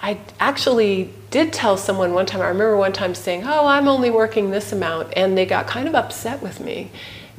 I 0.00 0.18
actually 0.40 1.10
did 1.30 1.52
tell 1.52 1.76
someone 1.76 2.14
one 2.14 2.26
time, 2.26 2.40
I 2.40 2.48
remember 2.48 2.76
one 2.76 2.92
time 2.92 3.14
saying, 3.14 3.44
oh, 3.44 3.66
I'm 3.66 3.88
only 3.88 4.10
working 4.10 4.50
this 4.50 4.72
amount. 4.72 5.12
And 5.16 5.36
they 5.36 5.46
got 5.46 5.66
kind 5.66 5.86
of 5.86 5.94
upset 5.94 6.42
with 6.42 6.60
me. 6.60 6.90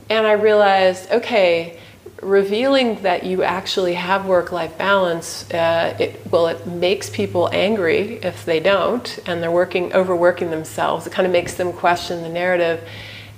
And 0.09 0.27
I 0.27 0.33
realized, 0.33 1.09
okay, 1.11 1.79
revealing 2.23 3.01
that 3.03 3.23
you 3.23 3.43
actually 3.43 3.93
have 3.93 4.25
work-life 4.25 4.77
balance, 4.77 5.49
uh, 5.51 5.95
it, 5.99 6.19
well, 6.31 6.47
it 6.47 6.65
makes 6.65 7.09
people 7.09 7.49
angry 7.51 8.15
if 8.23 8.45
they 8.45 8.59
don't, 8.59 9.19
and 9.25 9.41
they're 9.41 9.51
working, 9.51 9.93
overworking 9.93 10.49
themselves. 10.49 11.05
It 11.07 11.13
kind 11.13 11.25
of 11.25 11.31
makes 11.31 11.53
them 11.55 11.73
question 11.73 12.21
the 12.21 12.29
narrative, 12.29 12.87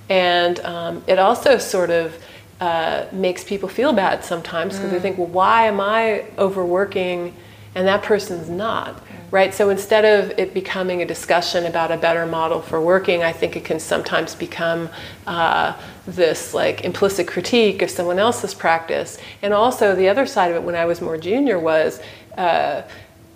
and 0.10 0.60
um, 0.62 1.04
it 1.08 1.20
also 1.20 1.58
sort 1.58 1.90
of 1.90 2.18
uh, 2.60 3.06
makes 3.12 3.44
people 3.44 3.68
feel 3.68 3.92
bad 3.92 4.24
sometimes 4.24 4.76
because 4.76 4.92
they 4.92 5.00
think, 5.00 5.18
well, 5.18 5.28
why 5.28 5.66
am 5.68 5.82
I 5.82 6.26
overworking 6.38 7.36
and 7.76 7.88
that 7.88 8.04
person's 8.04 8.50
not? 8.50 9.02
Right? 9.32 9.54
So 9.54 9.70
instead 9.70 10.06
of 10.06 10.40
it 10.40 10.54
becoming 10.54 11.02
a 11.02 11.06
discussion 11.06 11.66
about 11.66 11.92
a 11.92 11.98
better 11.98 12.26
model 12.26 12.62
for 12.62 12.80
working, 12.80 13.24
I 13.24 13.34
think 13.34 13.58
it 13.58 13.66
can 13.66 13.80
sometimes 13.80 14.36
become 14.36 14.88
uh, 15.28 15.74
this 16.08 16.54
like 16.54 16.84
implicit 16.84 17.28
critique 17.28 17.82
of 17.82 17.90
someone 17.90 18.20
else's 18.20 18.54
practice. 18.54 19.18
And 19.42 19.54
also, 19.54 19.96
the 19.96 20.10
other 20.10 20.26
side 20.26 20.52
of 20.52 20.58
it 20.58 20.64
when 20.64 20.76
I 20.76 20.86
was 20.86 21.02
more 21.02 21.18
junior 21.18 21.60
was. 21.60 22.02
Uh, 22.38 22.84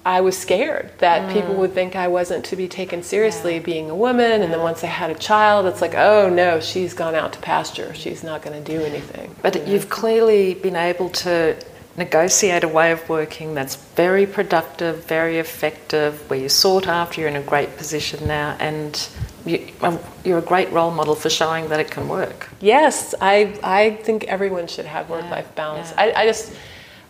I 0.05 0.22
was 0.22 0.38
scared 0.38 0.91
that 0.99 1.32
people 1.34 1.55
would 1.55 1.74
think 1.74 1.95
I 1.95 2.07
wasn't 2.07 2.45
to 2.45 2.55
be 2.55 2.67
taken 2.67 3.03
seriously 3.03 3.59
being 3.59 3.89
a 3.89 3.95
woman. 3.95 4.41
And 4.41 4.51
then 4.51 4.61
once 4.61 4.84
I 4.84 4.88
had 4.88 5.11
a 5.11 5.15
child, 5.15 5.65
it's 5.65 5.82
like, 5.82 5.93
oh 5.93 6.30
no, 6.30 6.61
she's 6.61 6.93
gone 6.93 7.15
out 7.15 7.34
to 7.34 7.39
pasture. 7.39 7.93
She's 7.93 8.24
not 8.24 8.41
going 8.41 8.63
to 8.63 8.72
do 8.72 8.82
anything. 8.84 9.36
But 9.41 9.67
you've 9.67 9.89
clearly 9.89 10.53
been 10.53 10.78
able 10.78 11.09
to 11.09 11.57
negotiate 11.97 12.63
a 12.63 12.67
way 12.67 12.91
of 12.91 13.07
working 13.09 13.53
that's 13.53 13.76
very 13.76 14.26
productive, 14.26 15.03
very 15.05 15.38
effective, 15.38 16.28
where 16.30 16.39
you're 16.39 16.49
sought 16.49 16.88
after, 16.88 17.22
you're 17.22 17.30
in 17.30 17.36
a 17.36 17.41
great 17.41 17.76
position 17.78 18.26
now, 18.26 18.55
and 18.59 19.09
you, 19.50 19.74
um, 19.82 20.00
you're 20.24 20.39
a 20.39 20.50
great 20.54 20.72
role 20.72 20.91
model 20.91 21.16
for 21.16 21.30
showing 21.30 21.70
that 21.70 21.80
it 21.80 21.89
can 21.89 22.08
work. 22.08 22.50
Yes, 22.62 23.16
I, 23.20 23.58
I 23.64 23.91
think 24.04 24.26
everyone 24.26 24.68
should 24.68 24.86
have 24.86 25.10
work 25.10 25.26
life 25.30 25.54
balance. 25.56 25.93
I, 25.97 26.12
I 26.12 26.26
just, 26.26 26.54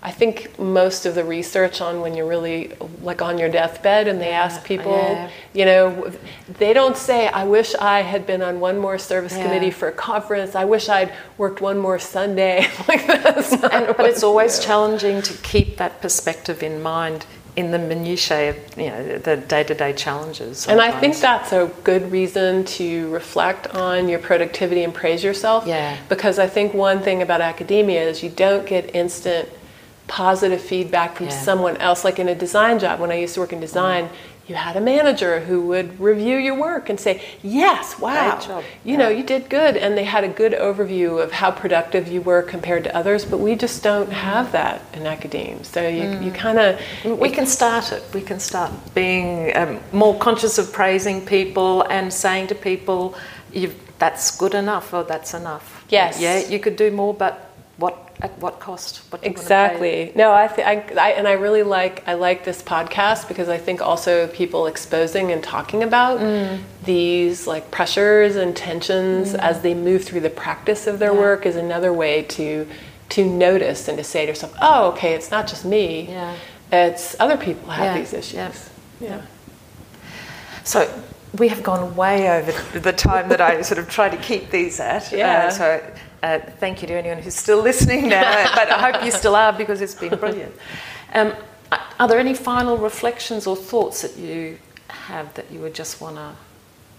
I 0.01 0.11
think 0.11 0.57
most 0.57 1.05
of 1.05 1.13
the 1.15 1.25
research 1.25 1.81
on 1.81 1.99
when 1.99 2.13
you're 2.15 2.27
really 2.27 2.71
like 3.01 3.21
on 3.21 3.37
your 3.37 3.49
deathbed 3.49 4.07
and 4.07 4.21
they 4.21 4.29
ask 4.29 4.63
people, 4.63 4.93
yeah. 4.93 5.29
you 5.53 5.65
know, 5.65 6.13
they 6.57 6.71
don't 6.71 6.95
say, 6.95 7.27
I 7.27 7.43
wish 7.43 7.75
I 7.75 7.99
had 8.01 8.25
been 8.25 8.41
on 8.41 8.61
one 8.61 8.77
more 8.77 8.97
service 8.97 9.35
Yeah. 9.35 9.43
committee 9.43 9.71
for 9.71 9.89
a 9.89 9.91
conference. 9.91 10.55
I 10.55 10.63
wish 10.63 10.87
I'd 10.87 11.11
worked 11.37 11.59
one 11.59 11.77
more 11.77 11.99
Sunday. 11.99 12.65
like 12.87 13.05
that's 13.07 13.51
And, 13.51 13.93
but 13.97 14.05
it's 14.05 14.23
always 14.23 14.59
challenging 14.59 15.21
to 15.21 15.33
keep 15.43 15.75
that 15.77 16.01
perspective 16.01 16.63
in 16.63 16.81
mind 16.81 17.25
in 17.59 17.71
the 17.71 17.77
minutiae 17.77 18.49
of 18.51 18.57
you 18.77 18.89
know 18.89 19.17
the 19.19 19.35
day-to-day 19.35 19.93
challenges. 19.93 20.65
And 20.67 20.79
I 20.79 20.91
think 20.99 21.17
that's 21.17 21.51
a 21.51 21.69
good 21.83 22.09
reason 22.11 22.63
to 22.79 23.09
reflect 23.11 23.67
on 23.75 24.07
your 24.07 24.19
productivity 24.19 24.83
and 24.83 24.93
praise 24.93 25.21
yourself. 25.23 25.67
Yeah. 25.67 25.97
Because 26.07 26.39
I 26.39 26.47
think 26.47 26.73
one 26.73 26.99
thing 27.01 27.21
about 27.21 27.41
academia 27.41 28.01
is 28.09 28.23
you 28.23 28.29
don't 28.29 28.65
get 28.65 28.95
instant 28.95 29.49
positive 30.07 30.61
feedback 30.61 31.17
from 31.17 31.27
Yeah. 31.27 31.41
someone 31.49 31.77
else. 31.77 32.03
Like 32.03 32.17
in 32.17 32.29
a 32.29 32.35
design 32.35 32.79
job, 32.79 32.99
when 32.99 33.11
I 33.11 33.17
used 33.25 33.33
to 33.35 33.41
work 33.41 33.53
in 33.53 33.59
design, 33.59 34.09
you 34.49 34.55
had 34.55 34.75
a 34.75 34.81
manager 34.81 35.39
who 35.41 35.61
would 35.67 35.99
review 35.99 36.37
your 36.37 36.55
work 36.55 36.89
and 36.89 36.99
say, 36.99 37.21
Yes, 37.43 37.99
wow, 37.99 38.35
Great 38.37 38.47
job." 38.47 38.63
you 38.83 38.97
know, 38.97 39.07
you 39.07 39.23
did 39.23 39.47
good. 39.49 39.77
And 39.77 39.95
they 39.95 40.03
had 40.03 40.23
a 40.23 40.27
good 40.27 40.53
overview 40.53 41.23
of 41.23 41.31
how 41.31 41.51
productive 41.51 42.07
you 42.07 42.21
were 42.21 42.41
compared 42.41 42.83
to 42.85 42.95
others, 42.95 43.23
but 43.25 43.39
we 43.39 43.55
just 43.55 43.83
don't 43.83 44.11
have 44.11 44.51
that 44.53 44.81
in 44.93 45.05
academia. 45.05 45.63
So 45.63 45.87
you, 45.87 46.03
Mm. 46.03 46.25
you 46.25 46.31
kind 46.31 46.57
of. 46.59 46.79
We 47.19 47.29
can 47.29 47.45
start 47.45 47.91
it. 47.91 48.03
We 48.13 48.21
can 48.21 48.39
start 48.39 48.71
being 48.95 49.55
um, 49.55 49.79
more 49.91 50.15
conscious 50.17 50.57
of 50.57 50.73
praising 50.73 51.25
people 51.25 51.83
and 51.83 52.11
saying 52.11 52.47
to 52.47 52.55
people, 52.55 53.13
"That's 53.99 54.31
good 54.37 54.55
enough," 54.55 54.93
or 54.93 55.03
"That's 55.03 55.33
enough." 55.33 55.83
Yes. 55.89 56.19
Yeah, 56.19 56.39
you 56.39 56.59
could 56.59 56.75
do 56.75 56.89
more, 56.91 57.13
but 57.13 57.48
what 57.79 57.95
at 58.21 58.37
what 58.39 58.59
cost? 58.59 58.97
What 59.09 59.21
do 59.21 59.29
you 59.29 59.33
wanna 59.33 59.37
pay? 59.37 59.41
Exactly. 59.41 60.11
No, 60.15 60.33
I, 60.33 60.47
th- 60.47 60.67
I, 60.67 60.73
I 60.99 61.09
and 61.11 61.25
I 61.27 61.33
really 61.33 61.63
like 61.63 62.03
I 62.07 62.13
like 62.15 62.43
this 62.43 62.61
podcast 62.61 63.27
because 63.29 63.47
I 63.47 63.57
think 63.57 63.81
also 63.81 64.27
people 64.27 64.67
exposing 64.67 65.31
and 65.31 65.41
talking 65.41 65.81
about 65.83 66.19
Mm. 66.19 66.59
these 66.83 67.47
like 67.47 67.71
pressures 67.71 68.35
and 68.35 68.55
tensions 68.55 69.33
as 69.35 69.61
they 69.61 69.73
move 69.73 70.03
through 70.03 70.19
the 70.21 70.29
practice 70.29 70.85
of 70.87 70.99
their 70.99 71.13
Yeah. 71.13 71.19
work 71.19 71.45
is 71.45 71.55
another 71.55 71.93
way 71.93 72.23
to 72.37 72.67
to 73.09 73.25
notice 73.25 73.87
and 73.87 73.97
to 73.97 74.03
say 74.03 74.21
to 74.25 74.31
yourself, 74.31 74.53
"Oh, 74.61 74.89
okay, 74.91 75.13
it's 75.13 75.31
not 75.31 75.47
just 75.47 75.63
me. 75.65 76.07
Yeah. 76.09 76.35
It's 76.71 77.15
other 77.19 77.37
people 77.37 77.69
have 77.71 77.85
Yeah, 77.85 77.97
these 77.99 78.13
issues." 78.13 78.35
yeah, 78.35 78.51
yeah. 78.99 79.21
So 80.63 80.87
we 81.37 81.47
have 81.47 81.63
gone 81.63 81.95
way 81.95 82.29
over 82.29 82.51
the 82.79 82.93
time 82.93 83.29
that 83.29 83.41
I 83.41 83.61
sort 83.61 83.79
of 83.79 83.89
try 83.89 84.09
to 84.09 84.17
keep 84.17 84.51
these 84.51 84.79
at. 84.79 85.11
Yeah. 85.11 85.45
Uh, 85.45 85.49
so 85.51 85.81
uh, 86.23 86.39
thank 86.59 86.81
you 86.81 86.87
to 86.87 86.93
anyone 86.93 87.19
who's 87.19 87.35
still 87.35 87.61
listening 87.61 88.09
now, 88.09 88.51
but 88.55 88.69
I 88.69 88.91
hope 88.91 89.03
you 89.03 89.11
still 89.11 89.35
are 89.35 89.53
because 89.53 89.81
it's 89.81 89.95
been 89.95 90.15
brilliant. 90.17 90.53
Um, 91.13 91.33
are 91.99 92.07
there 92.07 92.19
any 92.19 92.33
final 92.33 92.77
reflections 92.77 93.45
or 93.47 93.55
thoughts 93.55 94.01
that 94.01 94.17
you 94.17 94.57
have 94.87 95.33
that 95.35 95.51
you 95.51 95.59
would 95.59 95.75
just 95.75 96.01
want 96.01 96.15
to 96.15 96.31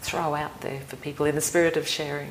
throw 0.03 0.35
out 0.35 0.61
there 0.61 0.81
for 0.81 0.97
people 0.97 1.27
in 1.27 1.35
the 1.35 1.41
spirit 1.41 1.77
of 1.77 1.87
sharing? 1.89 2.31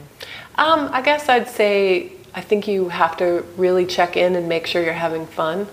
Um, 0.55 0.89
I 0.91 1.01
guess 1.01 1.29
I'd 1.29 1.47
say 1.49 2.13
I 2.33 2.41
think 2.41 2.67
you 2.67 2.89
have 2.89 3.17
to 3.17 3.45
really 3.57 3.85
check 3.85 4.15
in 4.17 4.35
and 4.35 4.47
make 4.47 4.67
sure 4.67 4.83
you're 4.83 4.93
having 4.93 5.25
fun 5.25 5.67